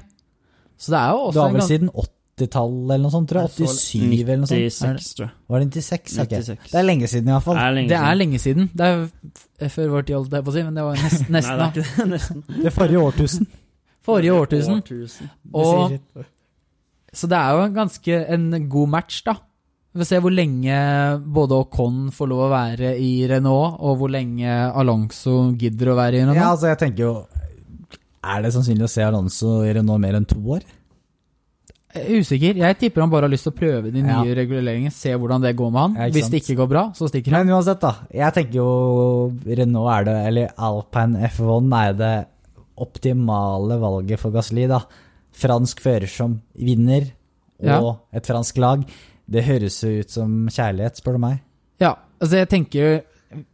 Så 0.77 0.91
det 0.93 0.99
er 0.99 1.09
jo 1.15 1.23
også 1.29 1.33
Du 1.33 1.39
har 1.41 1.51
vel 1.55 1.61
siden 1.65 1.89
80-tallet 1.89 2.91
eller 2.93 3.01
noe 3.03 3.11
sånt, 3.11 3.29
tror 3.31 3.41
jeg. 3.41 3.49
Jeg 3.59 3.67
så 3.67 3.73
87 3.75 4.21
eller 4.29 4.37
noe 4.43 4.47
sånt. 4.47 4.59
96, 4.59 5.07
tror 5.17 5.25
jeg. 5.25 5.33
Var 5.49 5.59
det 5.59 5.67
96? 5.73 6.19
Okay. 6.19 6.43
96. 6.43 6.69
Det 6.71 6.79
er 6.79 6.85
lenge 6.87 7.07
siden 7.11 7.27
i 7.27 7.33
hvert 7.33 7.43
fall. 7.47 7.55
Det 7.59 7.63
er 7.65 7.73
lenge 7.79 7.89
Det 7.89 7.97
er 7.97 8.05
siden. 8.05 8.17
lenge 8.21 8.39
siden. 8.39 8.69
Det 8.75 9.65
er 9.65 9.73
før 9.73 9.89
vår 9.95 10.05
tid, 10.07 10.15
holdt 10.15 10.37
jeg 10.37 10.43
på 10.45 10.53
å 10.53 10.55
si, 10.59 10.63
men 10.63 10.75
det 10.79 10.83
var 10.83 10.95
nesten, 11.07 11.31
Nei, 11.33 11.41
det 11.41 11.49
er 11.49 11.57
da. 11.57 11.67
ikke 11.67 11.83
det. 11.97 12.07
Nesten. 12.13 12.43
Det 12.63 12.73
forrige 12.77 12.99
årtusen. 13.09 13.47
Forrige 14.05 14.33
årtusen. 14.37 14.79
Årtusen. 14.83 15.29
Og, 15.53 16.23
så 17.13 17.27
det 17.27 17.37
er 17.41 17.57
jo 17.57 17.67
ganske 17.75 18.19
en 18.37 18.69
god 18.69 18.89
match, 18.99 19.23
da. 19.25 19.35
Vi 19.89 19.99
får 20.03 20.05
se 20.05 20.19
hvor 20.21 20.33
lenge 20.35 20.75
både 21.33 21.57
Ocon 21.63 22.09
får 22.13 22.29
lov 22.29 22.41
å 22.45 22.49
være 22.51 22.91
i 23.01 23.11
Renault, 23.29 23.79
og 23.81 23.95
hvor 23.97 24.11
lenge 24.13 24.45
Alonso 24.77 25.51
gidder 25.57 25.89
å 25.93 25.95
være 25.97 26.19
i 26.19 26.21
Renault. 26.21 26.37
Ja, 26.37 26.51
altså 26.53 26.69
jeg 26.69 26.77
tenker 26.83 27.05
jo 27.07 27.13
Er 28.21 28.43
det 28.43 28.51
sannsynlig 28.53 28.85
å 28.85 28.91
se 28.91 29.01
Alonso 29.05 29.63
i 29.65 29.71
Renault 29.73 30.01
mer 30.03 30.17
enn 30.19 30.27
to 30.29 30.37
år? 30.53 30.61
Er 31.97 32.05
Usikker. 32.19 32.53
Jeg 32.59 32.77
tipper 32.77 33.01
han 33.01 33.09
bare 33.09 33.25
har 33.25 33.31
lyst 33.33 33.47
til 33.47 33.53
å 33.55 33.57
prøve 33.57 33.89
de 33.91 34.03
Ja. 34.03 34.19
nye 34.21 34.35
reguleringene, 34.37 34.91
se 34.93 35.09
hvordan 35.09 35.41
det 35.41 35.55
går 35.57 35.71
med 35.71 35.81
han. 35.81 35.95
Ja, 35.95 36.09
Hvis 36.13 36.29
det 36.29 36.43
ikke 36.43 36.57
går 36.59 36.69
bra, 36.69 36.83
så 36.93 37.07
stikker 37.09 37.31
han. 37.33 37.47
Men 37.47 37.55
uansett, 37.55 37.79
da. 37.81 37.95
Jeg 38.13 38.33
tenker 38.35 38.53
jo 38.59 39.33
Renault 39.47 39.89
er 39.95 40.03
det, 40.05 40.17
eller 40.27 40.51
Alpine 40.57 41.17
F1 41.31 41.73
er 41.87 41.93
det 41.97 42.27
optimale 42.77 43.79
valget 43.81 44.19
for 44.21 44.31
Gasli, 44.31 44.67
da. 44.69 44.81
Fransk 45.33 45.79
fører 45.81 46.07
som 46.07 46.41
vinner, 46.55 47.09
og 47.63 47.65
Ja. 47.65 47.95
et 48.13 48.23
fransk 48.27 48.57
lag. 48.57 48.85
Det 49.29 49.45
høres 49.45 49.77
jo 49.83 49.93
ut 50.01 50.11
som 50.13 50.35
kjærlighet, 50.49 50.99
spør 50.99 51.17
du 51.19 51.23
meg. 51.27 51.39
Ja, 51.79 51.95
altså 52.19 52.41
jeg 52.41 52.51
tenker 52.51 52.99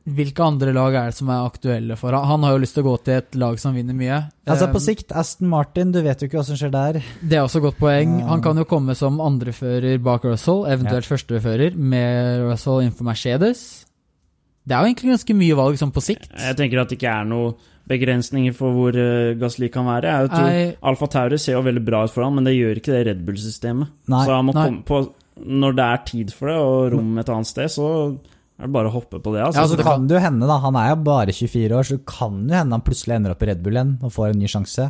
Hvilke 0.08 0.40
andre 0.40 0.72
lag 0.72 0.94
er 0.96 1.10
det 1.12 1.18
som 1.18 1.28
er 1.34 1.44
aktuelle 1.50 1.98
for 2.00 2.16
han? 2.16 2.24
Han 2.30 2.46
har 2.48 2.54
jo 2.54 2.62
lyst 2.64 2.78
til 2.78 2.86
å 2.86 2.94
gå 2.94 2.94
til 3.04 3.18
et 3.18 3.36
lag 3.36 3.58
som 3.60 3.76
vinner 3.76 3.98
mye. 3.98 4.22
Altså 4.48 4.70
På 4.72 4.80
Eh, 4.80 4.86
sikt, 4.86 5.12
Aston 5.12 5.50
Martin, 5.52 5.92
du 5.92 6.00
vet 6.02 6.22
jo 6.22 6.30
ikke 6.30 6.38
hva 6.40 6.46
som 6.48 6.56
skjer 6.56 6.72
der. 6.72 7.02
Det 7.20 7.36
er 7.36 7.44
også 7.44 7.60
godt 7.60 7.76
poeng. 7.82 8.22
Han 8.24 8.42
kan 8.42 8.56
jo 8.56 8.64
komme 8.64 8.96
som 8.96 9.20
andrefører 9.20 10.00
bak 10.00 10.24
Russell, 10.24 10.64
eventuelt 10.72 11.10
førstefører, 11.10 11.76
med 11.76 12.46
Russell 12.46 12.86
innenfor 12.86 13.10
Mercedes. 13.10 13.66
Det 14.64 14.72
er 14.72 14.80
jo 14.80 14.94
egentlig 14.94 15.12
ganske 15.12 15.36
mye 15.44 15.60
valg 15.60 15.78
sånn 15.84 15.92
på 15.92 16.06
sikt. 16.08 16.32
Jeg 16.32 16.56
tenker 16.56 16.80
at 16.80 16.90
det 16.90 16.96
ikke 16.96 17.12
er 17.12 17.28
noen 17.28 17.60
begrensninger 17.92 18.56
for 18.56 18.74
hvor 18.74 18.96
uh, 18.96 19.36
Gasli 19.38 19.68
kan 19.70 19.92
være. 19.92 20.16
Jeg 20.24 20.32
tror 20.32 20.90
Alfa 20.90 21.12
Tauri 21.12 21.38
ser 21.38 21.60
jo 21.60 21.66
veldig 21.68 21.84
bra 21.86 22.06
ut 22.08 22.16
for 22.16 22.24
ham, 22.24 22.40
men 22.40 22.48
det 22.48 22.56
gjør 22.56 22.80
ikke 22.80 22.96
det 22.96 23.04
Red 23.12 23.28
Bull-systemet. 23.28 23.92
Så 24.08 24.32
han 24.32 24.48
må 24.48 24.56
Nei. 24.56 24.64
komme 24.72 24.88
på 24.88 25.04
Når 25.36 25.76
det 25.76 25.86
er 25.86 26.04
tid 26.08 26.32
for 26.32 26.48
det, 26.48 26.56
og 26.64 26.94
rom 26.94 27.18
et 27.20 27.30
annet 27.30 27.50
sted, 27.50 27.68
så 27.74 27.88
er 28.56 28.70
det 28.70 28.72
bare 28.72 28.88
å 28.88 28.94
hoppe 28.96 29.20
på 29.20 29.34
det. 29.36 29.42
Altså. 29.44 29.60
Ja, 29.60 29.66
Så 29.66 29.66
altså, 29.66 29.80
det 29.82 29.88
kan 29.90 30.06
det 30.08 30.16
jo 30.16 30.22
hende, 30.24 30.48
da. 30.48 30.60
Han 30.64 30.78
er 30.80 30.94
jo 30.94 31.02
bare 31.04 31.34
24 31.36 31.76
år, 31.76 31.84
så 31.84 31.98
det 31.98 32.06
kan 32.08 32.38
jo 32.48 32.56
hende 32.56 32.78
han 32.78 32.86
plutselig 32.86 33.18
ender 33.18 33.34
opp 33.36 33.44
i 33.44 33.50
Red 33.52 33.62
Bull 33.66 33.76
igjen 33.76 33.98
og 34.00 34.14
får 34.16 34.32
en 34.32 34.40
ny 34.40 34.48
sjanse. 34.52 34.88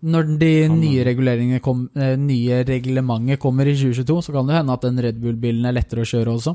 Når 0.00 0.30
de 0.40 0.52
nye 0.72 1.04
reguleringene 1.04 1.60
kom, 1.60 1.82
eh, 1.98 2.14
nye 2.16 2.62
reglementet 2.64 3.40
kommer 3.42 3.68
i 3.68 3.74
2022, 3.76 4.22
så 4.24 4.32
kan 4.32 4.46
det 4.48 4.56
hende 4.56 4.72
at 4.72 4.86
den 4.86 5.02
Red 5.04 5.18
Bull-bilen 5.20 5.66
er 5.68 5.76
lettere 5.76 6.06
å 6.06 6.08
kjøre 6.08 6.36
også. 6.38 6.54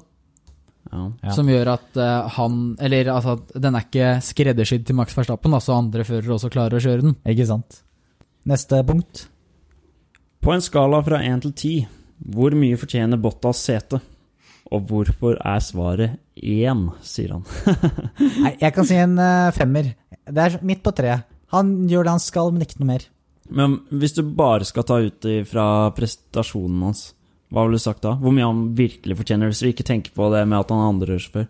ja. 0.91 1.03
Ja. 1.23 1.31
Som 1.35 1.47
gjør 1.49 1.73
at 1.75 1.97
eh, 1.97 2.29
han 2.37 2.77
Eller 2.79 3.09
altså 3.09 3.35
at 3.39 3.53
den 3.61 3.75
er 3.75 3.85
ikke 3.85 4.21
skreddersydd 4.21 4.85
til 4.85 4.95
Max 4.95 5.13
Verstappen, 5.17 5.51
så 5.51 5.59
så 5.59 5.77
andre 5.77 6.03
førere 6.07 6.33
også 6.37 6.49
klarer 6.49 6.77
å 6.77 6.81
kjøre 6.81 7.01
den. 7.01 7.15
Ikke 7.25 7.45
sant? 7.45 7.81
Neste 8.45 8.83
punkt. 8.85 9.27
På 10.41 10.53
en 10.53 10.61
skala 10.61 11.01
fra 11.03 11.19
1 11.25 11.41
til 11.41 11.53
10, 11.53 11.87
hvor 12.25 12.55
mye 12.57 12.77
fortjener 12.79 13.21
Bottas 13.21 13.61
sete? 13.67 14.01
Og 14.73 14.87
hvorfor 14.89 15.37
er 15.37 15.61
svaret 15.61 16.15
én, 16.35 16.87
sier 17.05 17.35
han. 17.35 17.43
Nei, 18.43 18.55
jeg 18.63 18.73
kan 18.73 18.87
si 18.89 18.97
en 18.97 19.13
eh, 19.21 19.51
femmer. 19.53 19.91
Det 20.25 20.45
er 20.47 20.55
midt 20.65 20.81
på 20.85 20.93
treet. 20.97 21.27
Han 21.53 21.75
gjør 21.89 22.07
det 22.07 22.15
han 22.15 22.23
skal, 22.23 22.49
men 22.51 22.65
ikke 22.65 22.81
noe 22.81 22.89
mer. 22.95 23.05
Men 23.45 23.77
hvis 23.93 24.15
du 24.17 24.23
bare 24.25 24.65
skal 24.65 24.87
ta 24.89 24.97
ut 25.05 25.27
fra 25.45 25.67
prestasjonen 25.93 26.87
hans, 26.87 27.03
hva 27.53 27.65
ville 27.65 27.77
du 27.77 27.83
sagt 27.83 28.01
da? 28.03 28.15
Hvor 28.17 28.33
mye 28.33 28.47
han 28.47 28.63
virkelig 28.77 29.19
fortjener, 29.19 29.51
hvis 29.51 29.61
vi 29.61 29.75
ikke 29.75 29.85
tenker 29.85 30.15
på 30.17 30.31
det 30.33 30.41
med 30.49 30.63
at 30.63 30.73
han 30.73 30.81
er 30.81 30.91
andrerørsjåfør? 30.95 31.45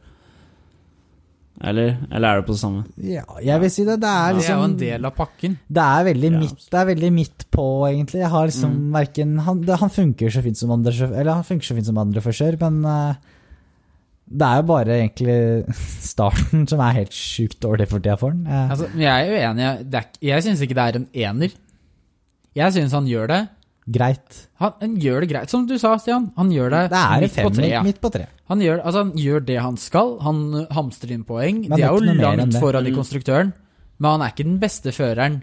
Eller, 1.64 1.94
eller 2.12 2.28
er 2.28 2.42
det 2.42 2.46
på 2.50 2.52
det 2.52 2.60
samme? 2.60 2.82
Ja, 3.00 3.24
jeg 3.42 3.62
vil 3.62 3.70
si 3.72 3.86
det. 3.88 4.00
Det 4.02 4.10
er 4.10 4.18
Det 4.18 4.26
er 4.26 4.34
jo 4.34 4.40
liksom 4.42 4.64
en 4.66 4.74
del 4.78 5.06
av 5.08 5.14
pakken. 5.16 5.54
Det 5.72 5.84
er 5.86 6.04
veldig, 6.10 6.32
Ja. 6.34 6.40
midt, 6.40 6.66
det 6.72 6.80
er 6.82 6.86
veldig 6.90 7.12
midt 7.16 7.46
på, 7.52 7.66
egentlig. 7.88 8.20
Jeg 8.20 8.30
har 8.30 8.46
liksom 8.48 8.72
Mm. 8.76 8.92
verken, 8.94 9.38
han, 9.40 9.62
det, 9.62 9.80
han 9.80 9.90
funker 9.90 10.30
så 10.30 10.44
fint 10.44 10.58
som 10.58 10.72
andre 10.72 10.92
eller 10.92 11.34
han 11.34 11.44
funker 11.48 11.64
så 11.66 11.76
fint 11.76 11.86
som 11.86 11.98
andre 11.98 12.20
førsør, 12.22 12.60
men 12.60 12.84
uh, 12.86 13.14
det 14.28 14.42
er 14.42 14.56
jo 14.58 14.68
bare 14.68 15.00
egentlig 15.00 15.76
starten 16.12 16.68
som 16.68 16.80
er 16.82 16.92
helt 17.00 17.12
sjukt 17.16 17.60
dårlig 17.62 17.88
for 17.88 18.00
tida 18.00 18.18
for 18.18 18.32
han. 18.36 18.46
Uh. 18.46 18.70
Altså, 18.72 18.90
jeg 18.98 19.08
er 19.08 19.32
jo 19.32 19.52
enig. 19.52 19.90
Det 19.92 20.02
er, 20.02 20.08
jeg 20.22 20.44
syns 20.44 20.62
ikke 20.62 20.76
det 20.76 20.86
er 20.90 21.00
en 21.00 21.08
ener. 21.14 21.52
Jeg 22.56 22.74
syns 22.74 22.92
han 22.92 23.08
gjør 23.08 23.28
det. 23.32 23.48
Greit. 23.86 24.48
Han, 24.62 24.74
han 24.82 24.96
gjør 25.02 25.22
det 25.22 25.30
greit, 25.30 25.50
som 25.52 25.66
du 25.70 25.76
sa, 25.78 25.96
Stian. 26.02 26.32
Han 26.38 26.50
gjør 26.54 26.72
det, 26.74 26.84
Det 26.94 27.02
er 27.02 27.22
midt, 27.22 27.34
fem, 27.36 27.46
på 27.48 27.54
tre, 27.58 27.68
ja. 27.70 27.82
midt 27.86 28.00
på 28.02 28.12
tre. 28.14 28.26
Han 28.50 28.62
gjør, 28.62 28.80
altså, 28.86 29.04
han 29.06 29.12
gjør 29.22 29.44
det 29.46 29.58
han 29.62 29.78
skal. 29.78 30.16
Han 30.26 30.40
hamstrer 30.74 31.12
inn 31.16 31.24
poeng. 31.28 31.62
Men 31.68 31.76
De 31.76 31.82
det 31.82 31.86
er 31.86 31.92
er 31.92 32.00
jo 32.00 32.16
langt 32.22 32.58
foran 32.62 32.88
i 32.88 32.92
Mm. 32.92 32.98
konstruktøren, 32.98 33.54
men 34.00 34.12
han 34.12 34.22
er 34.26 34.34
ikke 34.34 34.46
den 34.48 34.60
beste 34.60 34.92
føreren. 34.92 35.42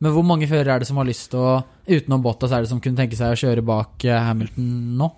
Men 0.00 0.12
hvor 0.14 0.22
mange 0.24 0.46
førere 0.46 0.76
er 0.76 0.78
det 0.78 0.86
som 0.88 0.96
har 0.96 1.04
lyst 1.08 1.30
til 1.32 1.40
å 1.40 1.64
Utenom 1.88 2.22
Bottas 2.22 2.52
er 2.52 2.60
det 2.62 2.68
som 2.70 2.80
kunne 2.80 2.96
tenke 2.96 3.16
seg 3.16 3.32
å 3.32 3.38
kjøre 3.40 3.64
bak 3.64 4.04
eh, 4.04 4.20
Hamilton 4.28 4.96
nå? 4.98 5.08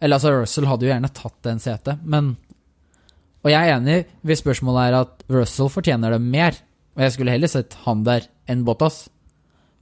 Eller 0.00 0.16
altså, 0.16 0.32
Russell 0.40 0.64
hadde 0.70 0.86
jo 0.86 0.92
gjerne 0.94 1.10
tatt 1.12 1.36
den 1.44 1.58
setet, 1.60 1.98
men 2.04 2.36
Og 3.44 3.50
jeg 3.50 3.68
er 3.68 3.76
enig 3.78 4.06
hvis 4.24 4.40
spørsmålet 4.42 4.88
er 4.88 4.96
at 5.00 5.22
Russell 5.32 5.68
fortjener 5.72 6.10
det 6.12 6.20
mer, 6.20 6.56
og 6.96 7.02
jeg 7.04 7.12
skulle 7.12 7.32
heller 7.32 7.48
sett 7.48 7.76
han 7.86 8.02
der 8.04 8.26
enn 8.48 8.64
Bottas. 8.64 9.08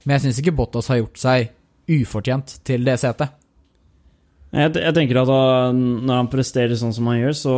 Men 0.05 0.15
jeg 0.15 0.27
syns 0.27 0.41
ikke 0.41 0.55
Bottas 0.55 0.89
har 0.91 1.01
gjort 1.01 1.19
seg 1.21 1.49
ufortjent 1.89 2.59
til 2.67 2.85
det 2.87 2.97
setet. 3.01 3.33
Jeg, 4.53 4.73
jeg 4.73 4.95
tenker 4.97 5.21
at 5.21 5.29
da, 5.29 5.41
når 5.75 6.21
han 6.23 6.29
presterer 6.31 6.77
sånn 6.79 6.93
som 6.95 7.09
han 7.11 7.19
gjør, 7.19 7.35
så 7.37 7.55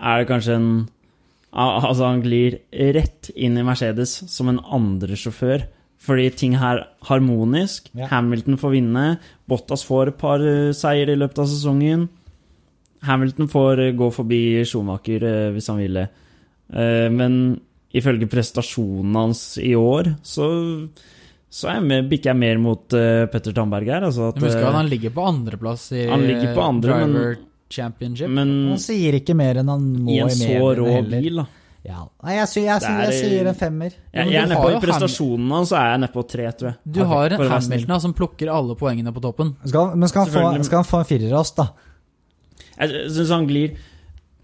er 0.00 0.22
det 0.22 0.30
kanskje 0.32 0.56
en 0.60 0.72
Altså, 1.50 2.04
han 2.06 2.20
glir 2.22 2.60
rett 2.94 3.32
inn 3.34 3.56
i 3.58 3.64
Mercedes 3.66 4.12
som 4.30 4.46
en 4.52 4.60
andre 4.70 5.16
sjåfør. 5.18 5.64
Fordi 6.00 6.28
ting 6.38 6.52
her 6.56 6.78
er 6.78 6.84
harmonisk. 7.08 7.90
Ja. 7.98 8.06
Hamilton 8.12 8.54
får 8.60 8.72
vinne. 8.76 9.06
Bottas 9.50 9.82
får 9.82 10.12
et 10.12 10.20
par 10.20 10.44
eh, 10.46 10.70
seier 10.76 11.10
i 11.10 11.16
løpet 11.18 11.42
av 11.42 11.48
sesongen. 11.50 12.06
Hamilton 13.02 13.50
får 13.50 13.82
eh, 13.82 13.92
gå 13.98 14.08
forbi 14.14 14.40
Schumacher 14.62 15.26
eh, 15.26 15.50
hvis 15.56 15.68
han 15.72 15.82
ville. 15.82 16.06
Eh, 16.70 17.08
Men 17.12 17.34
ifølge 17.90 18.30
prestasjonen 18.30 19.18
hans 19.18 19.42
i 19.58 19.74
år, 19.74 20.14
så, 20.22 20.46
så 21.50 21.66
er 21.72 21.80
jeg 21.82 22.04
bikker 22.10 22.30
jeg 22.30 22.38
mer 22.38 22.58
mot 22.62 22.94
uh, 22.94 23.26
Petter 23.32 23.54
Tandberg 23.56 23.88
her. 23.90 24.04
Altså 24.06 24.28
at, 24.30 24.36
Du 24.38 24.44
husker 24.46 24.62
eh, 24.62 24.68
at 24.68 24.76
han 24.78 24.90
ligger 24.90 25.10
på 25.16 25.24
andreplass 25.26 25.88
i 25.98 26.04
Han 26.06 26.22
ligger 26.28 26.52
på 26.54 26.62
andre, 26.66 26.98
men- 27.06 27.46
Championship. 27.70 28.26
men 28.34 28.48
Han 28.72 28.78
sier 28.82 29.14
ikke 29.14 29.34
mer 29.38 29.60
enn 29.60 29.68
han 29.70 29.82
må 30.02 30.10
i 30.10 30.18
en 30.24 30.30
så 30.34 30.56
rå 30.74 30.86
heller. 30.90 31.20
bil, 31.22 31.36
da. 31.42 31.44
Ja. 31.86 32.00
Nei, 32.22 32.32
jeg, 32.34 32.48
jeg, 32.60 32.82
jeg 32.82 33.06
er- 33.06 33.12
sier 33.14 33.46
en 33.50 33.54
femmer. 33.56 33.92
Ja, 34.12 34.24
jeg 34.24 34.34
er 34.40 34.48
du 34.48 34.52
nede 34.52 34.62
på 34.62 34.70
i 34.74 34.80
prestasjonen 34.82 35.52
hans, 35.54 35.70
så 35.70 35.78
er 35.78 35.86
jeg 35.92 36.00
nede 36.02 36.12
på 36.12 36.24
tre, 36.28 36.48
tror 36.52 36.68
jeg. 36.72 36.76
du 36.98 37.04
har 37.04 37.36
en. 37.36 37.44
Hamilton 37.54 38.00
som 38.00 38.14
plukker 38.18 38.50
alle 38.52 38.74
poengene 38.76 39.12
på 39.14 39.22
toppen. 39.22 39.54
Skal, 39.64 39.94
men 39.96 40.08
skal 40.10 40.26
han, 40.26 40.34
få, 40.34 40.64
skal 40.66 40.82
han 40.82 40.88
få 40.90 40.98
en 41.04 41.08
firer 41.08 41.32
av 41.32 41.40
oss, 41.44 41.54
da? 41.56 41.68
Jeg 42.80 43.06
syns 43.12 43.30
han 43.30 43.46
glir 43.48 43.76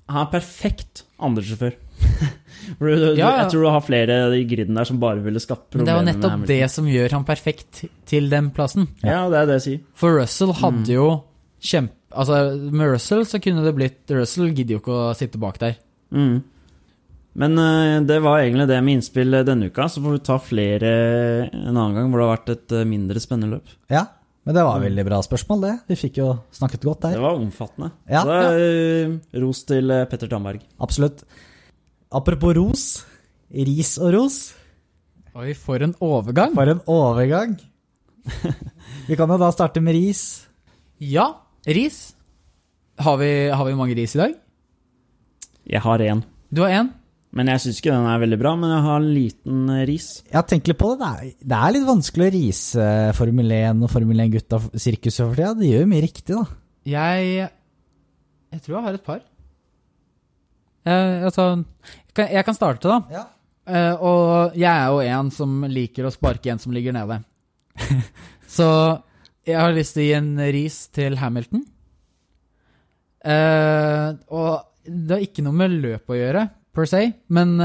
Han 0.09 0.23
er 0.27 0.31
perfekt 0.31 1.03
andresjåfør. 1.19 1.75
Ja, 2.83 3.13
ja. 3.15 3.29
Jeg 3.45 3.51
tror 3.53 3.63
du 3.63 3.69
har 3.71 3.83
flere 3.87 4.15
i 4.35 4.41
griden 4.49 4.75
der 4.75 4.85
som 4.89 4.99
bare 4.99 5.21
ville 5.23 5.39
skapt 5.39 5.77
Men 5.79 5.87
det 5.87 5.93
er 5.93 6.01
jo 6.01 6.01
problemer 6.03 6.17
med 6.17 6.25
nettopp 6.25 6.49
det 6.51 6.71
som 6.73 6.89
gjør 6.91 7.13
han 7.15 7.25
perfekt 7.29 7.85
til 8.11 8.27
den 8.33 8.49
plassen. 8.57 8.89
Ja, 9.07 9.21
det 9.31 9.39
er 9.39 9.47
det 9.53 9.59
jeg 9.61 9.65
sier. 9.67 9.85
For 9.95 10.17
Russell 10.19 10.51
hadde 10.59 10.83
Mm. 10.83 10.91
jo 10.97 11.07
kjempe... 11.63 11.95
Altså, 12.17 12.41
med 12.75 12.91
Russell 12.97 13.23
så 13.29 13.39
kunne 13.45 13.63
det 13.63 13.75
blitt 13.77 14.11
Russell 14.11 14.51
gidder 14.51 14.77
jo 14.77 14.83
ikke 14.83 14.99
å 14.99 15.15
sitte 15.15 15.39
bak 15.39 15.61
der. 15.63 15.77
Mm. 16.11 16.43
Men 17.37 17.59
eh, 17.61 18.01
det 18.09 18.19
var 18.25 18.41
egentlig 18.43 18.67
det 18.71 18.83
med 18.83 18.97
innspill 18.99 19.39
denne 19.47 19.71
uka. 19.71 19.87
Så 19.93 20.03
får 20.03 20.17
vi 20.19 20.23
ta 20.27 20.39
flere 20.43 20.93
en 21.53 21.77
annen 21.77 21.95
gang 22.01 22.11
hvor 22.11 22.19
det 22.23 22.27
har 22.27 22.35
vært 22.39 22.55
et 22.57 22.77
eh, 22.81 22.87
mindre 22.89 23.23
spennende 23.23 23.59
løp. 23.61 23.75
Ja. 23.93 24.07
Men 24.47 24.55
det 24.59 24.63
var 24.67 24.79
veldig 24.83 25.05
bra 25.09 25.19
spørsmål, 25.27 25.63
det. 25.67 25.75
Vi 25.91 25.97
fikk 26.03 26.19
jo 26.23 26.33
snakket 26.55 26.83
godt 26.87 27.03
der. 27.07 27.17
Det 27.19 27.23
var 27.25 27.39
omfattende. 27.39 27.93
Ja, 28.11 28.23
så 28.27 28.37
eh, 28.59 29.17
ros 29.43 29.63
til 29.71 29.91
eh, 29.91 30.05
Petter 30.11 30.31
Tandberg. 30.31 30.63
Absolutt. 30.83 31.23
Apropos 32.15 32.55
ros. 32.57 32.85
Ris 33.51 33.97
og 33.99 34.13
ros. 34.15 34.37
Oi, 35.37 35.53
for 35.59 35.83
en 35.85 35.95
overgang! 36.01 36.55
For 36.57 36.71
en 36.73 36.83
overgang. 36.91 37.57
Vi 39.09 39.17
kan 39.19 39.31
jo 39.31 39.39
da 39.41 39.51
starte 39.55 39.83
med 39.85 39.95
ris. 39.97 40.23
Ja, 41.03 41.29
ris. 41.67 42.15
Har 42.99 43.19
vi, 43.21 43.31
har 43.53 43.67
vi 43.69 43.75
mange 43.77 43.97
ris 43.99 44.15
i 44.17 44.23
dag? 44.23 44.39
Jeg 45.67 45.83
har 45.85 46.01
én. 46.07 46.23
Du 46.51 46.63
har 46.65 46.73
én. 46.79 46.95
Men 47.37 47.51
jeg 47.53 47.61
syns 47.67 47.83
ikke 47.83 47.93
den 47.93 48.07
er 48.09 48.21
veldig 48.23 48.39
bra, 48.41 48.55
men 48.57 48.71
jeg 48.73 48.85
har 48.87 49.01
en 49.03 49.11
liten 49.13 49.65
eh, 49.75 49.83
ris. 49.91 50.07
Jeg 50.31 50.49
tenkt 50.49 50.71
litt 50.71 50.79
på 50.81 50.95
det. 50.95 51.05
Det 51.05 51.11
er, 51.11 51.33
det 51.53 51.59
er 51.59 51.75
litt 51.75 51.89
vanskelig 51.91 52.27
å 52.31 52.33
rise 52.33 52.87
Formel 53.19 53.53
1 53.59 53.83
og 53.85 53.93
Formel 53.93 54.23
1-gutta-sirkuset 54.25 55.21
for 55.27 55.37
tida. 55.37 55.53
De 55.59 55.69
gjør 55.69 55.85
jo 55.85 55.91
mye 55.91 56.05
riktig, 56.07 56.33
da. 56.33 56.47
Jeg 56.87 57.51
Jeg 58.55 58.63
tror 58.63 58.79
jeg 58.79 58.85
har 58.87 58.97
et 58.97 59.05
par. 59.11 59.21
Eh, 60.87 61.25
altså 61.27 61.47
jeg 62.17 62.45
kan, 62.47 62.57
starte, 62.57 62.89
da. 62.89 63.01
Ja. 63.13 63.25
Uh, 63.67 63.95
og 63.99 64.55
jeg 64.55 64.71
er 64.71 64.93
jo 64.95 65.01
en 65.03 65.31
som 65.35 65.65
liker 65.67 66.07
å 66.07 66.13
sparke 66.15 66.53
en 66.53 66.61
som 66.63 66.73
ligger 66.73 66.95
nede. 66.95 67.19
Så 68.57 68.69
jeg 69.47 69.59
har 69.59 69.75
lyst 69.75 69.97
til 69.97 70.05
å 70.05 70.07
gi 70.07 70.15
en 70.15 70.31
ris 70.55 70.79
til 70.95 71.19
Hamilton. 71.19 71.65
Uh, 73.27 74.15
og 74.31 74.87
det 74.87 75.17
har 75.17 75.27
ikke 75.27 75.45
noe 75.45 75.59
med 75.59 75.77
løp 75.83 76.15
å 76.15 76.19
gjøre, 76.19 76.47
per 76.77 76.87
se, 76.87 77.03
men 77.35 77.57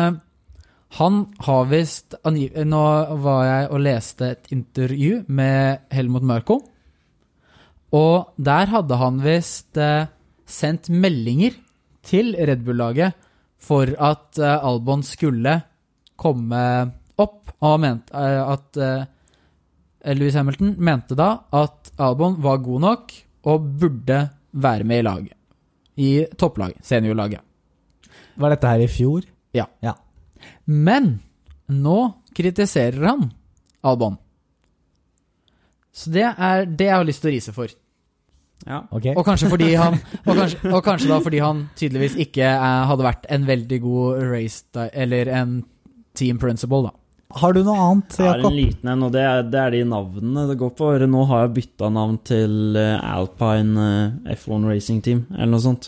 han 0.98 1.18
har 1.46 1.66
visst 1.70 2.16
Nå 2.26 2.84
var 3.22 3.42
jeg 3.46 3.68
og 3.70 3.84
leste 3.86 4.30
et 4.34 4.50
intervju 4.56 5.20
med 5.30 5.84
Helmut 5.94 6.26
Marko, 6.26 6.58
og 7.94 8.32
der 8.42 8.72
hadde 8.74 8.98
han 8.98 9.20
visst 9.22 9.78
sendt 10.50 10.90
meldinger 10.90 11.60
til 12.06 12.34
Red 12.36 12.64
Bull-laget 12.66 13.18
for 13.62 13.90
at 14.02 14.40
eh, 14.42 14.66
Albon 14.68 15.04
skulle 15.06 15.56
komme 16.20 16.62
opp. 17.22 17.52
Og 17.62 17.78
mente 17.84 18.16
eh, 18.18 18.42
at 18.42 18.80
eh, 18.82 20.16
Louis 20.18 20.36
Hamilton 20.36 20.74
mente 20.82 21.18
da 21.18 21.34
at 21.54 21.92
Albon 22.02 22.40
var 22.42 22.64
god 22.66 22.86
nok 22.88 23.14
og 23.52 23.68
burde 23.82 24.24
være 24.52 24.88
med 24.88 25.02
i 25.04 25.06
laget. 25.06 25.38
I 26.02 26.12
topplaget, 26.40 26.82
seniorlaget. 26.86 27.42
Var 28.42 28.54
dette 28.54 28.72
her 28.72 28.82
i 28.82 28.90
fjor? 28.90 29.28
Ja. 29.54 29.68
Ja. 29.84 29.94
Men 30.66 31.20
nå 31.70 32.00
kritiserer 32.36 33.06
han 33.06 33.30
Albon. 33.86 34.18
Så 35.92 36.10
det 36.14 36.24
er 36.24 36.66
det 36.66 36.88
jeg 36.88 36.96
har 36.96 37.06
lyst 37.08 37.22
til 37.24 37.32
å 37.32 37.36
rise 37.36 37.54
for. 37.56 37.74
Ja. 38.68 38.84
Okay. 38.94 39.16
Og 39.18 39.26
kanskje, 39.26 39.50
fordi 39.50 39.74
han, 39.74 39.98
og, 40.26 40.36
kanskje, 40.38 40.60
og 40.70 40.84
kanskje 40.86 41.10
da 41.10 41.20
fordi 41.24 41.42
han 41.42 41.64
tydeligvis 41.80 42.18
ikke 42.28 42.46
eh, 42.46 42.82
hadde 42.92 43.06
vært 43.08 43.28
en 43.34 43.48
veldig 43.48 43.80
god 43.82 44.26
race 44.30 44.88
Eller 44.94 45.32
en 45.34 45.62
team 46.18 46.38
principle, 46.42 46.84
da. 46.90 46.96
Har 47.40 47.56
du 47.56 47.62
noe 47.64 47.80
annet, 47.80 48.18
Jeg 48.20 48.28
har 48.28 48.42
en 48.44 48.56
liten 48.56 48.90
en, 48.92 49.06
og 49.08 49.14
det 49.16 49.22
er, 49.24 49.46
det 49.48 49.60
er 49.60 49.76
de 49.76 49.84
navnene 49.88 50.44
det 50.50 50.58
går 50.60 50.74
på. 50.76 50.90
Nå 51.08 51.24
har 51.30 51.46
jeg 51.46 51.54
bytta 51.60 51.92
navn 51.94 52.18
til 52.28 52.76
eh, 52.80 52.98
Alpine 53.00 53.86
eh, 53.86 54.34
F1 54.36 54.68
Racing 54.68 55.00
Team, 55.06 55.24
eller 55.38 55.54
noe 55.54 55.64
sånt. 55.64 55.88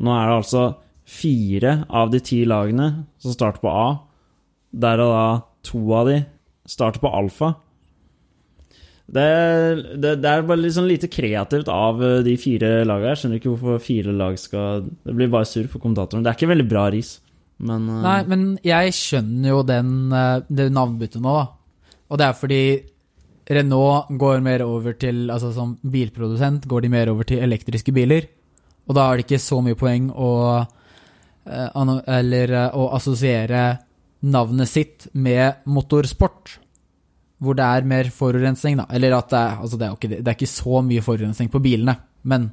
Nå 0.00 0.14
er 0.14 0.30
det 0.30 0.36
altså 0.38 0.64
fire 1.10 1.74
av 1.90 2.12
de 2.12 2.20
ti 2.22 2.44
lagene 2.46 2.90
som 3.20 3.34
starter 3.34 3.64
på 3.64 3.72
A. 3.72 3.88
Der 4.70 5.02
er 5.02 5.10
da 5.10 5.24
to 5.66 5.82
av 5.98 6.06
de 6.08 6.20
starter 6.70 7.02
på 7.02 7.10
alfa. 7.18 7.56
Det, 9.10 9.96
det, 9.98 10.12
det 10.22 10.30
er 10.30 10.44
bare 10.46 10.60
litt 10.60 10.76
sånn 10.76 10.86
lite 10.86 11.08
kreativt 11.10 11.70
av 11.72 11.98
eh, 12.04 12.20
de 12.26 12.36
fire 12.38 12.84
lagene. 12.86 13.10
Jeg 13.10 13.22
skjønner 13.22 13.40
ikke 13.40 13.50
hvorfor 13.50 13.82
fire 13.82 14.14
lag 14.14 14.36
skal 14.38 14.84
Det 14.86 15.14
blir 15.18 15.32
bare 15.32 15.48
surr 15.50 15.66
for 15.72 15.82
kommentatoren. 15.82 16.22
Det 16.22 16.30
er 16.30 16.38
ikke 16.38 16.52
veldig 16.52 16.66
bra 16.70 16.84
ris, 16.94 17.16
men 17.58 17.88
uh... 17.90 17.98
Nei, 18.04 18.20
men 18.30 18.44
jeg 18.62 18.94
skjønner 18.94 19.50
jo 19.50 19.64
den, 19.66 19.90
eh, 20.14 20.36
det 20.46 20.68
navnbyttet 20.76 21.24
nå, 21.24 21.34
da. 21.40 21.98
Og 22.10 22.22
det 22.22 22.28
er 22.28 22.38
fordi 22.38 22.62
Renault 23.50 24.14
går 24.18 24.42
mer 24.46 24.62
over 24.62 24.94
til 24.98 25.30
Altså 25.30 25.48
som 25.54 25.72
bilprodusent 25.82 26.68
går 26.70 26.84
de 26.84 26.90
mer 26.92 27.10
over 27.10 27.26
til 27.26 27.42
elektriske 27.42 27.94
biler. 27.94 28.28
Og 28.86 28.94
da 28.94 29.08
er 29.08 29.18
det 29.18 29.26
ikke 29.26 29.42
så 29.42 29.58
mye 29.62 29.78
poeng 29.78 30.10
å 30.14 30.30
Eller 31.50 32.52
å 32.78 32.90
assosiere 32.94 33.62
navnet 34.22 34.68
sitt 34.68 35.06
med 35.14 35.64
motorsport. 35.66 36.58
Hvor 37.40 37.56
det 37.56 37.64
er 37.64 37.86
mer 37.88 38.10
forurensning, 38.12 38.76
da. 38.82 38.84
Eller 38.92 39.14
at 39.16 39.30
det 39.32 39.38
er 39.38 39.60
Altså, 39.62 39.78
det 39.80 39.86
er 39.86 39.94
ikke, 39.96 40.08
det 40.18 40.28
er 40.28 40.36
ikke 40.36 40.50
så 40.50 40.82
mye 40.84 41.04
forurensning 41.04 41.48
på 41.52 41.62
bilene, 41.64 41.94
men 42.28 42.50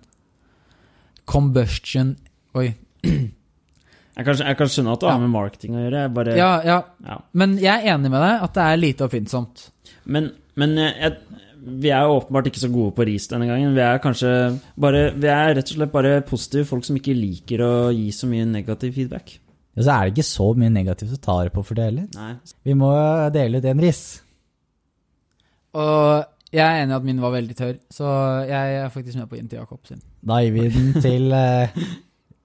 combustion 1.27 2.13
Oi. 2.57 2.69
jeg, 3.03 4.23
kan, 4.25 4.37
jeg 4.39 4.57
kan 4.57 4.69
skjønne 4.71 4.93
at 4.95 5.01
det 5.03 5.09
har 5.11 5.19
med 5.21 5.33
marketing 5.33 5.75
å 5.77 5.83
gjøre. 5.83 6.05
Bare, 6.15 6.37
Ja, 6.39 6.51
ja. 6.65 6.77
ja. 7.05 7.17
Men 7.37 7.57
jeg 7.61 7.73
er 7.75 7.97
enig 7.97 8.11
med 8.13 8.23
deg 8.23 8.45
at 8.47 8.55
det 8.55 8.63
er 8.63 8.79
lite 8.81 9.05
oppfinnsomt. 9.05 9.65
Men, 10.09 10.31
men 10.57 10.77
jeg, 10.79 10.93
jeg, 11.03 11.43
vi 11.83 11.91
er 11.91 12.07
jo 12.07 12.15
åpenbart 12.21 12.47
ikke 12.49 12.63
så 12.63 12.69
gode 12.71 12.95
på 12.97 13.05
ris 13.09 13.27
denne 13.29 13.49
gangen. 13.49 13.75
Vi 13.75 13.83
er 13.83 13.99
kanskje 14.03 14.31
bare 14.79 15.09
Vi 15.19 15.29
er 15.31 15.51
rett 15.57 15.73
og 15.73 15.81
slett 15.81 15.93
bare 15.93 16.21
positive 16.25 16.69
folk 16.69 16.87
som 16.87 16.97
ikke 16.99 17.17
liker 17.17 17.65
å 17.65 17.73
gi 17.93 18.07
så 18.15 18.29
mye 18.31 18.47
negativ 18.49 18.95
feedback. 18.97 19.35
Ja, 19.77 19.83
så 19.83 19.91
er 19.93 20.07
det 20.07 20.15
ikke 20.15 20.29
så 20.31 20.47
mye 20.57 20.73
negativt 20.73 21.13
å 21.13 21.21
ta 21.21 21.35
det 21.45 21.53
på 21.53 21.61
for 21.67 21.77
det 21.77 21.91
heller. 21.91 22.39
Vi 22.65 22.73
må 22.77 22.89
dele 23.35 23.59
ut 23.59 23.67
en 23.69 23.83
ris. 23.83 24.01
Og 25.77 26.25
jeg 26.55 26.63
er 26.63 26.81
enig 26.83 26.95
i 26.95 26.97
at 26.97 27.05
min 27.05 27.19
var 27.21 27.33
veldig 27.35 27.55
tørr, 27.59 27.77
så 27.93 28.09
jeg 28.47 28.77
er 28.81 28.91
faktisk 28.93 29.19
med 29.19 29.27
på 29.29 29.37
inn 29.39 29.49
til 29.51 29.59
Jakob 29.59 29.81
sin. 29.89 29.99
Da 30.25 30.39
gir 30.41 30.53
vi 30.55 30.67
den 30.73 30.93
til 31.05 31.31
eh, 31.35 31.75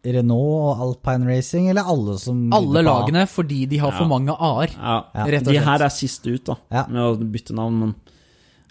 Renault 0.03 0.67
og 0.67 0.83
Alpine 0.87 1.29
Racing, 1.31 1.69
eller 1.71 1.87
alle 1.89 2.17
som 2.19 2.41
Alle 2.57 2.83
lagene 2.83 3.23
fordi 3.31 3.65
de 3.71 3.79
har 3.83 3.95
for 3.95 4.11
mange 4.11 4.35
a-er. 4.35 4.75
Ja. 4.77 4.97
Rett 5.37 5.47
og 5.47 5.55
De 5.55 5.63
her 5.63 5.87
er 5.87 5.95
sist 5.95 6.27
ut, 6.27 6.43
da, 6.51 6.59
Ja. 6.75 6.85
med 6.91 7.03
å 7.07 7.31
bytte 7.37 7.55
navn, 7.57 7.79
men 7.87 7.95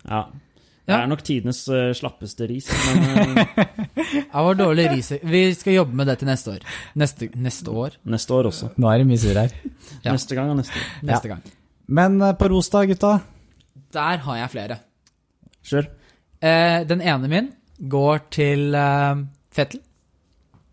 ja. 0.09 0.26
Det 0.82 0.95
Ja. 0.97 1.03
er 1.05 1.07
nok 1.07 1.22
tidenes 1.24 1.59
eh, 1.72 1.93
slappeste 1.95 2.47
ris, 2.49 2.68
men 2.68 3.38
eh, 3.38 3.66
Det 3.95 4.26
var 4.34 4.55
dårlig 4.59 4.89
ris. 4.91 5.12
Vi 5.24 5.41
skal 5.55 5.74
jobbe 5.78 5.95
med 5.95 6.07
det 6.09 6.18
til 6.20 6.28
neste 6.28 6.51
år. 6.57 6.66
Neste, 6.99 7.30
neste 7.38 7.72
år? 7.72 7.95
neste 8.03 8.34
år 8.36 8.49
også. 8.49 8.72
Nå 8.82 8.89
er 8.91 8.97
det 8.99 9.07
mye 9.07 9.22
surr 9.22 9.38
her. 9.45 9.53
Ja. 10.03 10.12
Neste 10.12 10.36
gang 10.36 10.49
og 10.51 10.57
neste 10.59 10.76
år. 10.82 10.89
Neste 11.07 11.32
gang. 11.32 11.45
Men 11.88 12.20
eh, 12.26 12.34
på 12.36 12.49
ros 12.51 12.68
da, 12.74 12.82
gutta. 12.89 13.14
Der 13.93 14.23
har 14.25 14.37
jeg 14.37 14.51
flere. 14.53 14.77
Sure. 15.61 15.87
Eh, 16.41 16.81
den 16.87 17.01
ene 17.01 17.29
min 17.29 17.49
går 17.89 18.25
til 18.33 18.75
eh, 18.75 19.23
Fettel. 19.51 19.81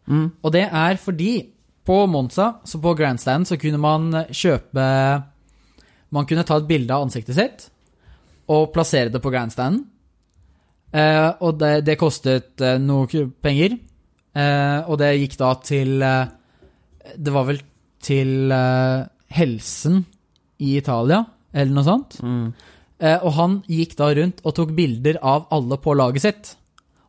Mm. 0.09 0.29
Og 0.43 0.53
det 0.53 0.65
er 0.67 0.97
fordi 0.97 1.33
på 1.89 2.05
Monza, 2.07 2.53
så 2.65 2.81
på 2.81 2.95
grandstand, 2.97 3.47
så 3.49 3.57
kunne 3.57 3.81
man 3.81 4.13
kjøpe 4.29 4.85
Man 6.11 6.25
kunne 6.25 6.45
ta 6.45 6.57
et 6.57 6.69
bilde 6.69 6.93
av 6.95 7.05
ansiktet 7.05 7.37
sitt 7.37 7.67
og 8.49 8.71
plassere 8.73 9.13
det 9.13 9.21
på 9.21 9.29
grandstanden. 9.29 9.83
Eh, 10.89 11.29
og 11.45 11.59
det, 11.61 11.83
det 11.85 11.99
kostet 12.01 12.63
eh, 12.65 12.79
noe 12.81 13.27
penger. 13.45 13.77
Eh, 14.33 14.79
og 14.89 14.97
det 15.03 15.11
gikk 15.19 15.37
da 15.41 15.51
til 15.65 16.01
eh, 16.05 16.31
Det 17.17 17.35
var 17.35 17.45
vel 17.49 17.61
til 18.05 18.53
eh, 18.55 19.05
helsen 19.37 20.01
i 20.65 20.77
Italia, 20.79 21.23
eller 21.53 21.77
noe 21.77 21.87
sånt. 21.87 22.19
Mm. 22.25 22.47
Eh, 22.99 23.19
og 23.23 23.33
han 23.39 23.59
gikk 23.71 23.97
da 23.99 24.11
rundt 24.19 24.43
og 24.45 24.55
tok 24.59 24.75
bilder 24.75 25.21
av 25.23 25.47
alle 25.55 25.79
på 25.83 25.95
laget 25.99 26.25
sitt. 26.25 26.53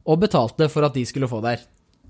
Og 0.09 0.21
betalte 0.21 0.69
for 0.69 0.85
at 0.87 0.97
de 0.97 1.05
skulle 1.09 1.29
få 1.29 1.41
der. 1.45 1.63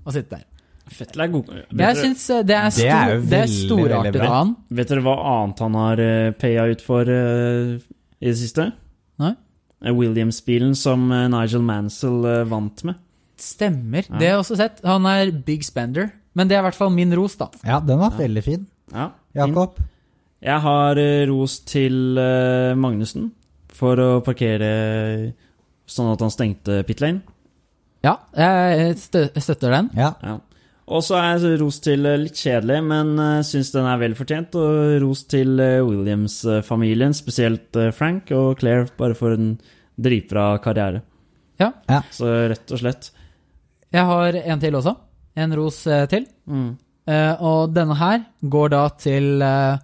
Og 0.04 0.14
sitte 0.16 0.38
der. 0.38 0.46
Fettel 0.90 1.22
er 1.22 1.30
god. 1.30 1.50
Jeg 1.78 1.98
syns 2.00 2.24
eh, 2.34 2.42
det 2.42 2.56
er, 2.56 2.70
Det 2.74 2.88
er 2.90 3.20
det 3.22 3.40
er 3.44 3.50
storartet 3.52 4.20
av 4.24 4.32
han. 4.34 4.56
vet 4.74 4.90
dere 4.90 5.04
hva 5.06 5.14
annet 5.36 5.62
han 5.62 5.76
har 5.78 6.02
uh, 6.02 6.32
paya 6.34 6.64
ut 6.72 6.82
for 6.82 7.06
uh, 7.06 7.76
i 8.20 8.26
det 8.28 8.36
siste? 8.40 8.66
Nei? 9.22 9.34
Eh, 9.84 9.92
Williams-bilen 9.96 10.74
som 10.76 11.06
eh, 11.12 11.28
Nigel 11.32 11.62
Mansell 11.64 12.24
eh, 12.28 12.42
vant 12.48 12.84
med. 12.84 12.98
Stemmer. 13.40 14.04
Ja. 14.04 14.18
Det 14.18 14.26
har 14.26 14.34
jeg 14.34 14.42
også 14.42 14.58
sett. 14.60 14.82
Han 14.84 15.08
er 15.08 15.32
big 15.32 15.64
spender. 15.64 16.10
Men 16.36 16.50
det 16.50 16.56
er 16.56 16.62
i 16.62 16.68
hvert 16.68 16.78
fall 16.78 16.92
min 16.94 17.14
ros, 17.16 17.38
da. 17.40 17.48
Ja, 17.66 17.80
den 17.82 17.98
var 17.98 18.12
veldig 18.18 18.42
fin. 18.44 18.66
Ja. 18.92 19.10
Jakob? 19.34 19.80
Jeg 20.44 20.62
har 20.64 21.00
eh, 21.00 21.24
ros 21.28 21.58
til 21.68 22.18
uh, 22.18 22.76
Magnussen 22.78 23.30
for 23.80 24.00
å 24.00 24.10
parkere 24.24 24.70
sånn 25.90 26.12
at 26.12 26.22
han 26.22 26.32
stengte 26.32 26.82
pit 26.86 27.02
lane. 27.02 27.24
Ja, 28.04 28.14
jeg 28.36 28.94
stø 29.00 29.26
støtter 29.36 29.74
den. 29.74 29.90
Ja. 29.98 30.14
Ja. 30.24 30.38
Og 30.90 31.04
så 31.06 31.18
er 31.20 31.44
ros 31.60 31.78
til 31.84 32.06
eh, 32.08 32.18
litt 32.18 32.38
kjedelig, 32.40 32.80
men 32.82 33.12
uh, 33.20 33.44
syns 33.46 33.70
den 33.70 33.86
er 33.86 34.00
vel 34.00 34.16
fortjent. 34.18 34.56
Og 34.58 34.96
ros 35.04 35.22
til 35.30 35.60
eh, 35.62 35.78
Williams-familien, 35.86 37.14
spesielt 37.14 37.78
eh, 37.78 37.92
Frank 37.94 38.32
og 38.34 38.58
Claire, 38.62 38.88
bare 38.98 39.14
for 39.18 39.36
en 39.36 39.52
dritbra 40.00 40.56
karriere. 40.64 41.04
Ja. 41.60 41.70
Ja. 41.86 42.00
Så 42.10 42.30
rett 42.50 42.74
og 42.74 42.82
slett. 42.82 43.12
Jeg 43.92 44.06
har 44.06 44.38
en 44.40 44.62
til 44.62 44.78
også. 44.78 44.96
En 45.38 45.54
ros 45.58 45.84
eh, 45.86 46.06
til. 46.10 46.26
Mm. 46.50 46.72
Uh, 47.10 47.34
og 47.42 47.72
denne 47.74 47.96
her 47.98 48.20
går 48.52 48.70
da 48.70 48.82
til 49.00 49.40
eh, 49.42 49.80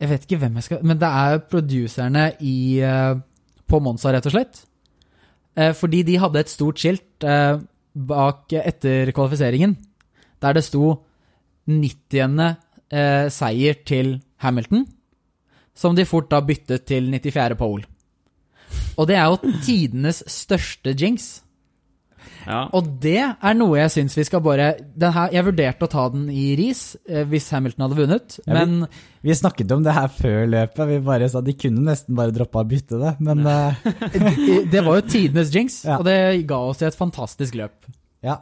Jeg 0.00 0.10
vet 0.10 0.26
ikke 0.26 0.40
hvem 0.42 0.58
jeg 0.58 0.66
skal 0.66 0.82
Men 0.82 0.98
det 0.98 1.08
er 1.08 1.42
produserne 1.50 2.24
i, 2.40 2.80
eh, 2.82 3.14
på 3.68 3.80
Monza, 3.80 4.12
rett 4.12 4.26
og 4.26 4.34
slett. 4.34 4.64
Eh, 5.56 5.72
fordi 5.72 6.02
de 6.02 6.18
hadde 6.18 6.40
et 6.42 6.50
stort 6.50 6.80
skilt 6.82 7.24
eh, 7.24 7.58
bak 7.94 8.52
etter 8.58 9.12
kvalifiseringen 9.14 9.76
der 10.42 10.56
det 10.56 10.64
sto 10.66 10.98
90. 11.70 12.56
Eh, 12.94 13.26
seier 13.32 13.78
til 13.86 14.18
Hamilton, 14.44 14.84
som 15.74 15.96
de 15.96 16.04
fort 16.06 16.28
da 16.30 16.42
byttet 16.44 16.84
til 16.86 17.08
94. 17.10 17.56
pole. 17.58 17.86
Og 18.98 19.08
det 19.08 19.16
er 19.16 19.30
jo 19.32 19.54
tidenes 19.64 20.22
største 20.30 20.92
jinx. 20.94 21.43
Ja. 22.46 22.62
Og 22.76 22.88
det 23.00 23.18
er 23.24 23.54
noe 23.56 23.78
jeg 23.78 23.92
syns 23.94 24.16
vi 24.18 24.24
skal 24.28 24.42
bare 24.44 24.66
den 24.94 25.12
her, 25.14 25.30
Jeg 25.32 25.46
vurderte 25.46 25.86
å 25.86 25.90
ta 25.92 26.02
den 26.12 26.26
i 26.28 26.50
ris 26.60 26.82
eh, 27.08 27.22
hvis 27.28 27.46
Hamilton 27.54 27.86
hadde 27.86 27.98
vunnet, 28.02 28.38
Ja, 28.46 28.58
men 28.58 28.86
Vi 29.24 29.36
snakket 29.38 29.72
om 29.72 29.82
det 29.86 29.94
her 29.96 30.10
før 30.12 30.42
løpet. 30.52 30.82
Vi 30.90 30.98
bare 31.06 31.28
sa 31.32 31.40
De 31.40 31.54
kunne 31.56 31.84
nesten 31.88 32.14
bare 32.18 32.34
droppa 32.36 32.60
å 32.60 32.68
bytte 32.68 33.00
det, 33.00 33.14
men 33.24 33.40
eh, 33.48 33.86
det, 34.12 34.58
det 34.74 34.82
var 34.84 35.00
jo 35.00 35.06
tidenes 35.08 35.54
jinx, 35.54 35.80
Ja. 35.88 35.96
og 36.00 36.04
det 36.08 36.18
ga 36.50 36.58
oss 36.68 36.82
et 36.84 36.98
fantastisk 36.98 37.56
løp. 37.60 37.88
ja. 38.24 38.40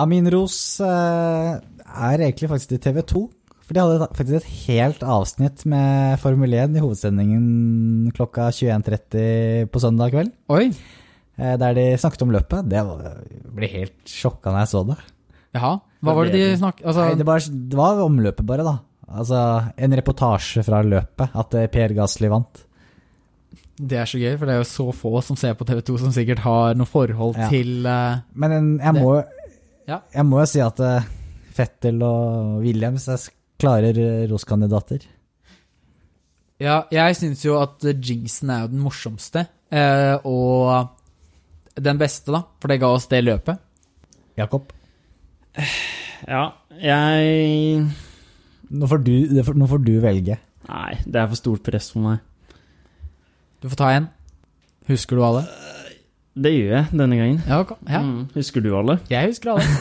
Amin 0.00 0.24
Ros 0.32 0.54
eh, 0.80 1.50
er 1.60 2.22
egentlig 2.24 2.48
faktisk 2.48 2.70
til 2.72 2.78
TV 2.80 3.02
2. 3.04 3.20
For 3.66 3.76
de 3.76 3.82
hadde 3.84 4.06
faktisk 4.16 4.38
et 4.38 4.46
helt 4.70 5.02
avsnitt 5.04 5.66
med 5.68 6.16
Formel 6.22 6.54
1 6.56 6.78
i 6.78 6.80
hovedsendingen 6.82 8.08
klokka 8.16 8.48
21.30 8.56 9.68
på 9.70 9.82
søndag 9.82 10.14
kveld. 10.14 10.32
Oi. 10.50 10.70
Eh, 11.40 11.56
Der 11.60 11.74
de 11.78 11.86
snakket 12.00 12.22
om 12.26 12.34
løpet. 12.36 12.68
Det 12.70 12.84
var, 12.86 13.02
jeg 13.08 13.54
ble 13.56 13.72
helt 13.72 14.12
sjokka 14.12 14.52
når 14.52 14.64
jeg 14.64 14.72
så 14.74 14.84
det. 14.92 14.98
Jaha. 15.56 15.72
Hva 16.00 16.14
var 16.16 16.28
det 16.30 16.38
de 16.38 16.56
snakket 16.56 16.86
altså, 16.86 17.04
Nei, 17.08 17.18
det, 17.18 17.26
var, 17.28 17.44
det 17.74 17.78
var 17.80 18.02
omløpet, 18.04 18.46
bare, 18.46 18.64
da. 18.64 18.76
Altså, 19.10 19.38
En 19.76 19.96
reportasje 19.98 20.62
fra 20.66 20.82
løpet. 20.86 21.34
At 21.42 21.56
eh, 21.58 21.70
Per 21.72 21.96
Gasli 21.96 22.30
vant. 22.30 22.64
Det 23.80 23.96
er 23.96 24.08
så 24.08 24.20
gøy, 24.20 24.34
for 24.36 24.44
det 24.48 24.54
er 24.54 24.60
jo 24.60 24.68
så 24.68 24.86
få 24.92 25.22
som 25.24 25.38
ser 25.40 25.56
på 25.56 25.64
TV2 25.68 25.96
som 26.02 26.12
sikkert 26.12 26.42
har 26.44 26.76
noe 26.76 26.88
forhold 26.88 27.38
Ja. 27.40 27.48
til 27.48 27.86
uh, 27.88 28.20
Men 28.36 28.52
en, 28.52 28.68
jeg, 28.76 28.94
må, 28.98 29.14
Ja. 29.88 30.02
jeg 30.12 30.26
må 30.28 30.42
jo 30.42 30.48
si 30.50 30.60
at 30.60 30.82
uh, 30.84 31.06
Fettel 31.56 32.02
og 32.04 32.60
Williams 32.60 33.08
er 33.08 33.24
eh, 33.88 34.28
roskandidater. 34.30 35.02
Ja, 36.60 36.82
jeg 36.92 37.16
syns 37.16 37.42
jo 37.44 37.56
at 37.60 37.80
jinxen 37.80 38.52
er 38.52 38.66
jo 38.66 38.70
den 38.74 38.84
morsomste, 38.84 39.46
uh, 39.72 40.16
og 40.28 40.90
den 41.82 42.00
beste, 42.00 42.32
da, 42.34 42.44
for 42.60 42.72
det 42.72 42.80
ga 42.82 42.92
oss 42.94 43.08
det 43.10 43.22
løpet. 43.24 43.60
Jakob, 44.38 44.70
ja. 46.28 46.44
Jeg 46.80 47.82
nå 48.70 48.86
får, 48.86 49.02
du, 49.02 49.42
nå 49.58 49.66
får 49.66 49.82
du 49.82 49.94
velge. 50.02 50.36
Nei, 50.68 50.92
det 51.02 51.18
er 51.18 51.28
for 51.32 51.40
stort 51.40 51.64
press 51.66 51.90
for 51.90 52.04
meg. 52.04 52.20
Du 53.60 53.66
får 53.68 53.80
ta 53.80 53.88
en. 53.96 54.06
Husker 54.88 55.18
du 55.18 55.24
alle? 55.26 55.42
Det 56.40 56.52
gjør 56.54 56.70
jeg 56.76 56.84
denne 56.94 57.16
gangen. 57.18 57.40
Ja, 57.48 57.58
okay. 57.64 57.76
ja. 57.90 58.00
Mm. 58.06 58.28
Husker 58.36 58.62
du 58.62 58.70
alle? 58.78 59.00
Jeg 59.10 59.32
husker 59.32 59.56
alle. 59.56 59.66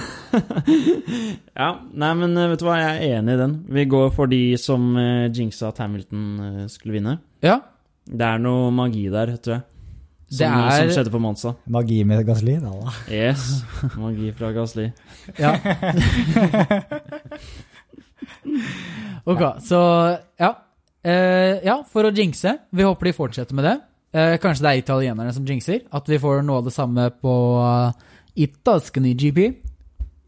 Ja, 1.59 1.69
nei, 1.97 2.09
men 2.15 2.37
eh, 2.37 2.47
vet 2.51 2.61
du 2.61 2.67
hva, 2.67 2.75
jeg 2.77 2.97
er 2.97 3.17
enig 3.17 3.33
i 3.33 3.39
den. 3.39 3.53
Vi 3.73 3.83
går 3.89 4.11
for 4.15 4.29
de 4.31 4.41
som 4.61 4.83
uh, 4.95 5.25
jinxa 5.33 5.71
at 5.71 5.81
Hamilton 5.81 6.25
eh, 6.45 6.59
skulle 6.71 6.95
vinne. 6.95 7.15
Ja. 7.43 7.57
Det 8.05 8.25
er 8.25 8.41
noe 8.41 8.69
magi 8.73 9.07
der, 9.11 9.33
tror 9.41 9.57
jeg. 9.57 9.65
Som, 10.29 10.37
Det 10.37 10.45
er- 10.45 10.77
som 10.77 10.89
skjedde 10.93 11.11
på 11.11 11.19
Monza. 11.23 11.55
Magi 11.67 12.03
med 12.05 12.21
Gasli, 12.27 12.59
da. 12.61 12.69
da. 12.69 12.91
Yes. 13.09 13.63
Magi 13.97 14.31
fra 14.37 14.51
Gasli. 14.53 14.91
ja. 15.39 15.55
ok, 19.25 19.43
så 19.65 19.79
ja. 20.39 20.51
Eh, 21.03 21.59
ja, 21.63 21.79
for 21.89 22.03
å 22.09 22.11
jinxe. 22.13 22.57
Vi 22.75 22.83
håper 22.85 23.09
de 23.09 23.15
fortsetter 23.15 23.55
med 23.57 23.65
det. 23.65 23.75
Eh, 24.11 24.35
kanskje 24.41 24.65
det 24.65 24.71
er 24.73 24.81
italienerne 24.83 25.33
som 25.33 25.45
jinxer. 25.47 25.81
At 25.95 26.09
vi 26.11 26.19
får 26.21 26.43
noe 26.45 26.59
av 26.61 26.67
det 26.67 26.73
samme 26.75 27.07
på 27.23 27.33
uh, 27.63 27.91
Itaskany 28.39 29.13
GP. 29.17 29.39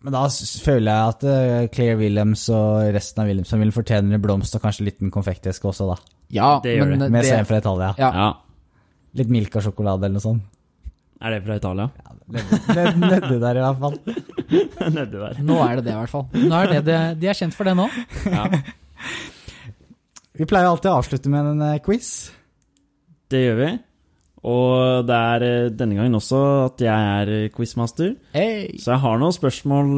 Men 0.01 0.15
da 0.15 0.23
føler 0.31 0.87
jeg 0.89 1.15
at 1.15 1.25
uh, 1.27 1.67
Claire 1.73 1.97
Williams 1.99 2.47
og 2.49 2.87
resten 2.95 3.21
av 3.21 3.27
Williamson 3.29 3.61
vil 3.61 3.73
fortjene 3.75 4.15
en 4.17 4.23
blomst 4.23 4.55
og 4.57 4.63
kanskje 4.63 4.81
en 4.85 4.89
liten 4.89 5.11
konfekteske 5.13 5.67
også, 5.69 5.91
da. 5.91 5.99
Ja, 6.31 6.53
Det 6.63 6.77
gjør 6.77 6.93
men 6.93 7.03
det. 7.03 7.11
Med 7.11 7.27
det, 7.27 7.41
fra 7.49 7.59
Italia. 7.61 7.91
Ja. 7.99 8.09
Ja. 8.15 8.29
Litt 9.19 9.31
Milka-sjokolade 9.31 10.07
eller 10.07 10.17
noe 10.19 10.23
sånt. 10.23 10.43
Er 11.21 11.35
det 11.35 11.43
fra 11.45 11.55
Italia? 11.59 11.89
Ned- 12.31 12.97
Nedi 12.97 13.35
der, 13.43 13.57
i 13.59 13.63
hvert 13.65 13.81
fall. 13.81 13.97
Nedi 14.95 15.19
der. 15.19 15.41
Nå 15.45 15.57
er 15.61 15.77
det 15.77 15.83
det, 15.85 15.93
i 15.93 15.99
hvert 15.99 16.13
fall. 16.13 16.23
Nå 16.33 16.55
er 16.63 16.71
det 16.71 16.79
det, 16.87 16.99
de 17.21 17.29
er 17.29 17.37
kjent 17.37 17.53
for 17.57 17.69
det 17.69 17.75
nå. 17.77 17.85
Ja. 18.25 18.45
Vi 20.39 20.47
pleier 20.49 20.69
alltid 20.71 20.89
å 20.89 20.97
avslutte 20.97 21.29
med 21.29 21.49
en 21.51 21.63
eh, 21.67 21.79
quiz. 21.85 22.09
Det 23.29 23.41
gjør 23.43 23.59
vi. 23.59 23.69
Og 24.49 25.03
det 25.05 25.17
er 25.35 25.45
eh, 25.45 25.67
denne 25.77 25.99
gangen 25.99 26.17
også 26.17 26.39
at 26.71 26.81
jeg 26.81 27.11
er 27.19 27.31
eh, 27.35 27.49
quizmaster. 27.53 28.15
Hey. 28.33 28.71
Så 28.81 28.95
jeg 28.95 29.03
har 29.03 29.21
noen 29.21 29.35
spørsmål 29.35 29.91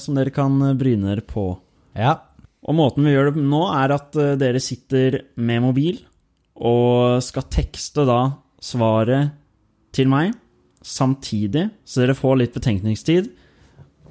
som 0.00 0.16
dere 0.16 0.32
kan 0.32 0.56
bryne 0.80 1.10
dere 1.10 1.26
på. 1.28 1.50
Ja. 1.98 2.14
Og 2.62 2.78
måten 2.78 3.04
vi 3.04 3.12
gjør 3.12 3.32
det 3.34 3.42
nå, 3.44 3.66
er 3.74 3.92
at 3.98 4.16
dere 4.40 4.62
sitter 4.62 5.18
med 5.36 5.64
mobil 5.66 6.00
og 6.62 7.18
skal 7.26 7.48
tekste 7.50 8.06
da 8.08 8.20
svaret 8.62 9.34
til 9.94 10.08
meg 10.10 10.32
samtidig, 10.82 11.68
så 11.84 12.02
dere 12.02 12.16
får 12.18 12.38
litt 12.40 12.56
betenkningstid. 12.56 13.30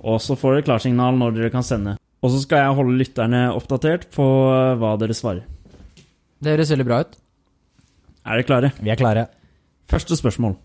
Og 0.01 0.21
så 0.23 0.37
får 0.39 0.57
dere 0.57 0.67
klarsignal 0.69 1.17
når 1.19 1.35
dere 1.37 1.53
kan 1.53 1.65
sende. 1.65 1.97
Og 2.21 2.33
så 2.33 2.41
skal 2.43 2.63
jeg 2.65 2.77
holde 2.77 2.99
lytterne 2.99 3.41
oppdatert 3.53 4.07
på 4.13 4.25
eh, 4.49 4.75
hva 4.81 4.95
dere 5.01 5.17
svarer. 5.17 5.45
Det 6.41 6.53
høres 6.55 6.71
veldig 6.73 6.87
bra 6.87 7.01
ut. 7.03 7.15
Er 8.21 8.37
dere 8.37 8.47
klare? 8.47 8.71
Vi 8.81 8.91
er 8.93 8.99
klare. 8.99 9.27
Første 9.89 10.17
spørsmål. 10.17 10.55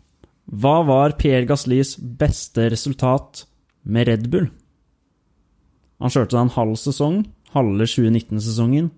Hva 0.46 0.76
var 0.86 1.16
Pierre 1.18 1.48
Gaslis 1.48 1.96
beste 1.98 2.68
resultat 2.72 3.44
med 3.82 4.08
Red 4.08 4.28
Bull? 4.32 4.50
Han 6.00 6.12
kjørte 6.12 6.36
da 6.36 6.44
en 6.44 6.54
halv 6.54 6.76
sesong, 6.78 7.22
halve 7.56 7.88
2019-sesongen. 7.88 8.92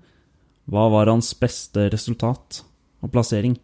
Hva 0.69 0.89
var 0.93 1.11
hans 1.11 1.31
beste 1.39 1.87
resultat 1.95 2.63
og 3.01 3.15
plassering? 3.15 3.57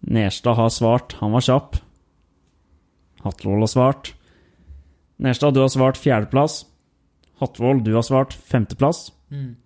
Nerstad 0.00 0.56
har 0.56 0.70
svart 0.72 1.16
han 1.20 1.32
var 1.32 1.44
kjapp. 1.44 1.76
Hatvold 3.24 3.66
har 3.66 3.70
svart. 3.70 4.12
Nerstad, 5.20 5.54
du 5.54 5.60
har 5.60 5.68
svart 5.68 6.00
fjerdeplass. 6.00 6.64
Hatvold, 7.40 7.84
du 7.84 7.94
har 7.94 8.04
svart 8.06 8.32
femteplass. 8.32 9.10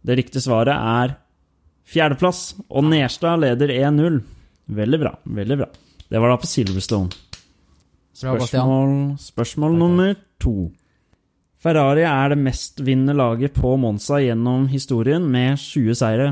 Det 0.02 0.16
riktige 0.18 0.42
svaret 0.42 0.74
er 0.74 1.14
fjerdeplass, 1.86 2.54
og 2.68 2.84
Nerstad 2.90 3.40
leder 3.44 3.68
1-0. 3.68 4.22
Veldig 4.74 5.00
bra. 5.00 5.14
veldig 5.24 5.56
bra. 5.60 5.68
Det 6.08 6.20
var 6.20 6.28
da 6.32 6.36
på 6.40 6.46
Silverstone. 6.48 7.10
Spørsmål, 8.14 9.16
spørsmål 9.18 9.78
nummer 9.78 10.14
to. 10.40 10.70
Ferrari 11.58 12.04
er 12.04 12.28
det 12.30 12.38
mestvinnende 12.38 13.16
laget 13.16 13.54
på 13.56 13.76
Monza 13.80 14.20
gjennom 14.20 14.68
historien 14.68 15.24
med 15.30 15.58
20 15.58 15.94
seire. 15.98 16.28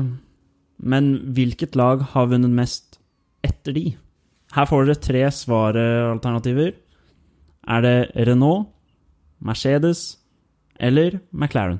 Men 0.77 1.33
hvilket 1.33 1.75
lag 1.75 2.05
har 2.13 2.29
vunnet 2.31 2.53
mest 2.53 2.92
etter 3.43 3.75
de? 3.75 3.85
Her 4.53 4.69
får 4.69 4.85
dere 4.85 5.01
tre 5.01 5.23
svaralternativer. 5.33 6.73
Er 7.63 7.81
det 7.85 8.27
Renault, 8.27 8.69
Mercedes 9.43 10.17
eller 10.79 11.19
McLaren? 11.31 11.79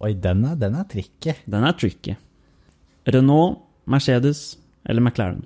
Oi, 0.00 0.14
den 0.16 0.44
er, 0.48 0.56
den 0.56 0.78
er 0.80 0.88
tricky. 0.88 1.36
Den 1.44 1.66
er 1.68 1.76
tricky. 1.76 2.16
Renault, 3.08 3.60
Mercedes 3.90 4.58
eller 4.88 5.02
McLaren, 5.04 5.44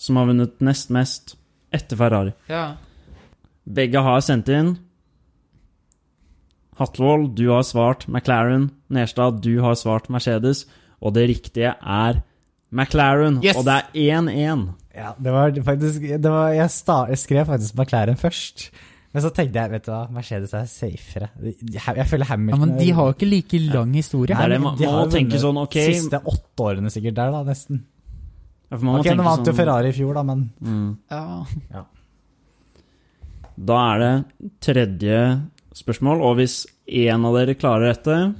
som 0.00 0.18
har 0.18 0.28
vunnet 0.28 0.60
nest 0.64 0.90
mest 0.92 1.34
etter 1.72 1.96
Ferrari. 1.96 2.32
Ja. 2.50 2.76
Begge 3.64 4.02
har 4.04 4.20
sendt 4.24 4.50
inn. 4.52 4.74
Hatvold, 6.80 7.34
du 7.36 7.50
har 7.52 7.64
svart 7.66 8.06
McLaren. 8.08 8.70
Nerstad, 8.88 9.40
du 9.44 9.60
har 9.64 9.76
svart 9.78 10.08
Mercedes. 10.12 10.64
Og 11.00 11.14
det 11.16 11.28
riktige 11.30 11.74
er 11.76 12.22
McLaren. 12.72 13.40
Yes! 13.44 13.56
Og 13.56 13.64
det 13.66 13.74
er 13.78 14.20
1-1. 14.20 14.68
Ja, 14.94 15.12
det 15.22 15.32
var 15.32 15.52
faktisk 15.64 16.00
det 16.22 16.30
var, 16.30 16.48
jeg, 16.54 16.70
jeg 17.10 17.18
skrev 17.18 17.46
faktisk 17.46 17.74
McLaren 17.78 18.16
først. 18.18 18.70
Men 19.12 19.22
så 19.24 19.30
tenkte 19.34 19.58
jeg, 19.58 19.70
vet 19.72 19.86
du 19.86 19.90
hva, 19.90 20.04
Mercedes 20.14 20.52
er 20.54 20.66
safere. 20.70 21.28
Jeg, 21.42 22.06
føler 22.06 22.28
Hamilton 22.28 22.60
ja, 22.60 22.66
Men 22.66 22.74
de 22.78 22.90
har 22.94 23.08
jo 23.08 23.14
ikke 23.16 23.26
like 23.30 23.58
lang 23.72 23.94
historie. 23.98 24.36
Nei, 24.38 24.48
det 24.52 24.60
man- 24.62 24.76
de 24.78 24.84
man 24.86 24.94
har 24.94 25.00
må 25.00 25.08
jo 25.08 25.14
tenke 25.16 25.32
vunnet 25.34 25.42
sånn, 25.42 25.58
ok. 25.64 25.78
Siste 25.88 26.20
åtte 26.30 26.66
årene 26.68 26.92
sikkert 26.94 27.16
der, 27.18 27.32
da, 27.34 27.40
nesten. 27.48 27.80
Ja, 28.70 28.76
for 28.76 28.84
man 28.86 29.00
Ok, 29.00 29.06
Nå 29.18 29.24
vant 29.26 29.46
jo 29.46 29.50
sånn- 29.52 29.56
Ferrari 29.58 29.88
i 29.90 29.96
fjor, 29.96 30.14
da, 30.14 30.22
men 30.22 30.44
Mm. 30.62 30.96
Ja. 31.10 31.84
Da 33.60 33.80
er 33.94 33.98
det 33.98 34.50
tredje 34.64 35.18
spørsmål, 35.76 36.22
og 36.24 36.36
hvis 36.38 36.66
én 36.88 37.26
av 37.26 37.34
dere 37.36 37.54
klarer 37.58 37.92
dette, 37.92 38.34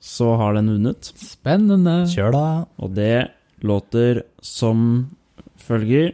så 0.00 0.36
har 0.38 0.54
den 0.54 0.68
vunnet. 0.68 1.02
Spennende. 1.16 2.04
kjør, 2.12 2.32
da. 2.32 2.66
Og 2.78 2.94
det 2.94 3.30
låter 3.62 4.22
som 4.40 5.10
følger 5.58 6.12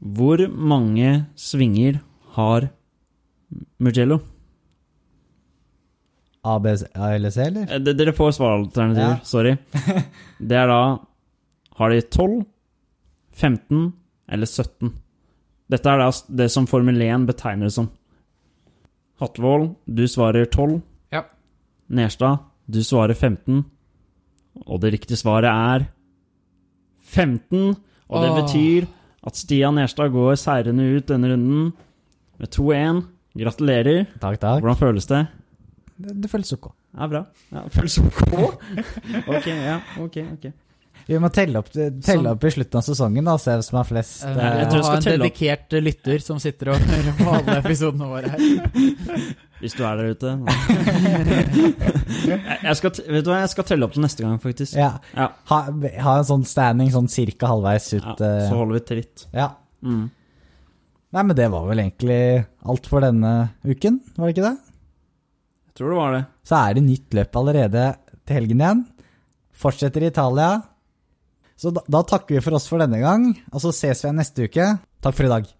Hvor 0.00 0.40
mange 0.48 1.26
svinger 1.36 2.00
har 2.36 2.68
Mugello? 3.78 4.20
ABC, 6.44 6.84
ALC, 6.94 7.36
eller? 7.36 7.66
Eh, 7.74 7.78
d- 7.84 7.92
Dere 7.92 8.12
får 8.16 8.30
svaralternativer, 8.32 9.18
Ja. 9.18 9.24
sorry. 9.24 9.56
Det 10.40 10.56
er 10.56 10.66
da 10.70 10.98
Har 11.76 11.90
de 11.90 12.00
12, 12.00 12.44
15 13.32 13.92
eller 14.28 14.46
17? 14.46 14.92
Dette 15.70 15.86
er 15.88 15.98
da 15.98 16.10
det 16.36 16.50
som 16.50 16.66
Formel 16.66 16.96
1 17.00 17.26
betegner 17.28 17.68
det 17.68 17.72
som. 17.74 17.88
Hatlevold, 19.20 19.74
du 19.86 20.02
svarer 20.08 20.44
12. 20.46 20.80
Ja. 21.12 21.22
Nerstad, 21.88 22.38
du 22.68 22.80
svarer 22.84 23.14
15. 23.14 23.64
Og 24.66 24.80
det 24.80 24.92
riktige 24.92 25.16
svaret 25.20 25.48
er 25.50 25.86
15. 27.10 27.76
Og 28.10 28.24
det 28.24 28.30
betyr 28.40 28.88
at 29.26 29.36
Stian 29.38 29.76
Nerstad 29.76 30.12
går 30.14 30.38
seirende 30.40 30.86
ut 30.96 31.10
denne 31.10 31.34
runden 31.34 31.68
med 32.40 32.54
2-1. 32.56 33.04
Gratulerer. 33.40 34.06
Takk, 34.18 34.40
takk. 34.42 34.64
Hvordan 34.64 34.80
føles 34.80 35.06
det? 35.10 35.26
Det, 36.00 36.16
det 36.24 36.30
føles 36.32 36.52
ok. 36.56 36.72
Ja, 36.96 37.06
bra. 37.06 37.22
Ja, 37.52 37.66
føles 37.70 37.98
ok. 38.00 38.24
ok, 39.36 39.46
ja, 39.52 39.78
ok, 40.02 40.18
ok. 40.32 40.50
Vi 41.10 41.18
må 41.18 41.30
telle 41.34 41.58
opp, 41.58 41.70
telle 41.72 42.32
opp 42.34 42.44
i 42.46 42.52
slutten 42.54 42.78
av 42.78 42.86
sesongen, 42.86 43.26
da, 43.26 43.34
se 43.40 43.54
hvem 43.54 43.62
som 43.66 43.78
har 43.80 43.86
flest. 43.88 44.24
Eh, 44.26 44.34
eh, 44.36 44.58
jeg 44.60 44.70
tror 44.70 44.78
jeg 44.78 44.84
skal 44.84 44.94
ha 44.94 44.98
en 44.98 45.06
telle 45.06 45.22
dedikert 45.24 45.78
lytter 45.82 46.24
som 46.24 46.42
sitter 46.42 46.72
og 46.74 46.90
hører 46.90 47.16
på 47.18 47.36
alle 47.38 47.56
episodene 47.60 48.10
våre 48.10 48.34
her. 48.34 49.30
Hvis 49.60 49.74
du 49.76 49.82
er 49.84 49.98
der 49.98 50.14
ute. 50.14 50.30
jeg, 52.64 52.76
skal, 52.78 52.94
vet 53.12 53.26
du 53.26 53.28
hva, 53.28 53.42
jeg 53.42 53.50
skal 53.52 53.66
telle 53.68 53.84
opp 53.84 53.92
til 53.96 54.04
neste 54.04 54.24
gang, 54.24 54.38
faktisk. 54.40 54.76
ja. 54.78 54.94
Ja. 55.16 55.26
Ha, 55.50 55.58
ha 56.06 56.14
en 56.20 56.28
sånn 56.28 56.46
standing 56.48 56.88
sånn 56.94 57.10
cirka 57.12 57.50
halvveis 57.50 57.90
ut. 57.92 58.06
Ja, 58.06 58.14
eh, 58.16 58.46
så 58.48 58.56
holder 58.56 58.78
vi 58.78 58.82
tritt. 58.94 59.26
ja. 59.36 59.50
Mm. 59.84 60.06
Nei, 61.10 61.22
men 61.26 61.34
det 61.34 61.48
var 61.50 61.64
vel 61.66 61.80
egentlig 61.82 62.20
alt 62.70 62.84
for 62.86 63.02
denne 63.02 63.30
uken, 63.66 63.96
var 64.14 64.28
det 64.28 64.34
ikke 64.36 64.44
det? 64.46 64.56
Jeg 65.70 65.74
tror 65.80 65.88
det 65.90 65.96
var 65.98 66.12
det. 66.14 66.20
Så 66.46 66.58
er 66.60 66.76
det 66.76 66.84
nytt 66.86 67.16
løp 67.18 67.38
allerede 67.40 67.86
til 68.22 68.36
helgen 68.38 68.62
igjen. 68.62 68.84
Fortsetter 69.60 70.06
i 70.06 70.10
Italia. 70.12 70.50
Så 71.58 71.72
da, 71.74 71.82
da 71.90 72.04
takker 72.06 72.36
vi 72.36 72.42
for 72.44 72.54
oss 72.56 72.68
for 72.70 72.80
denne 72.80 73.00
gang, 73.02 73.26
og 73.50 73.58
så 73.64 73.72
ses 73.74 74.04
vi 74.04 74.08
igjen 74.08 74.20
neste 74.22 74.46
uke. 74.46 74.68
Takk 75.02 75.18
for 75.18 75.26
i 75.26 75.32
dag. 75.32 75.50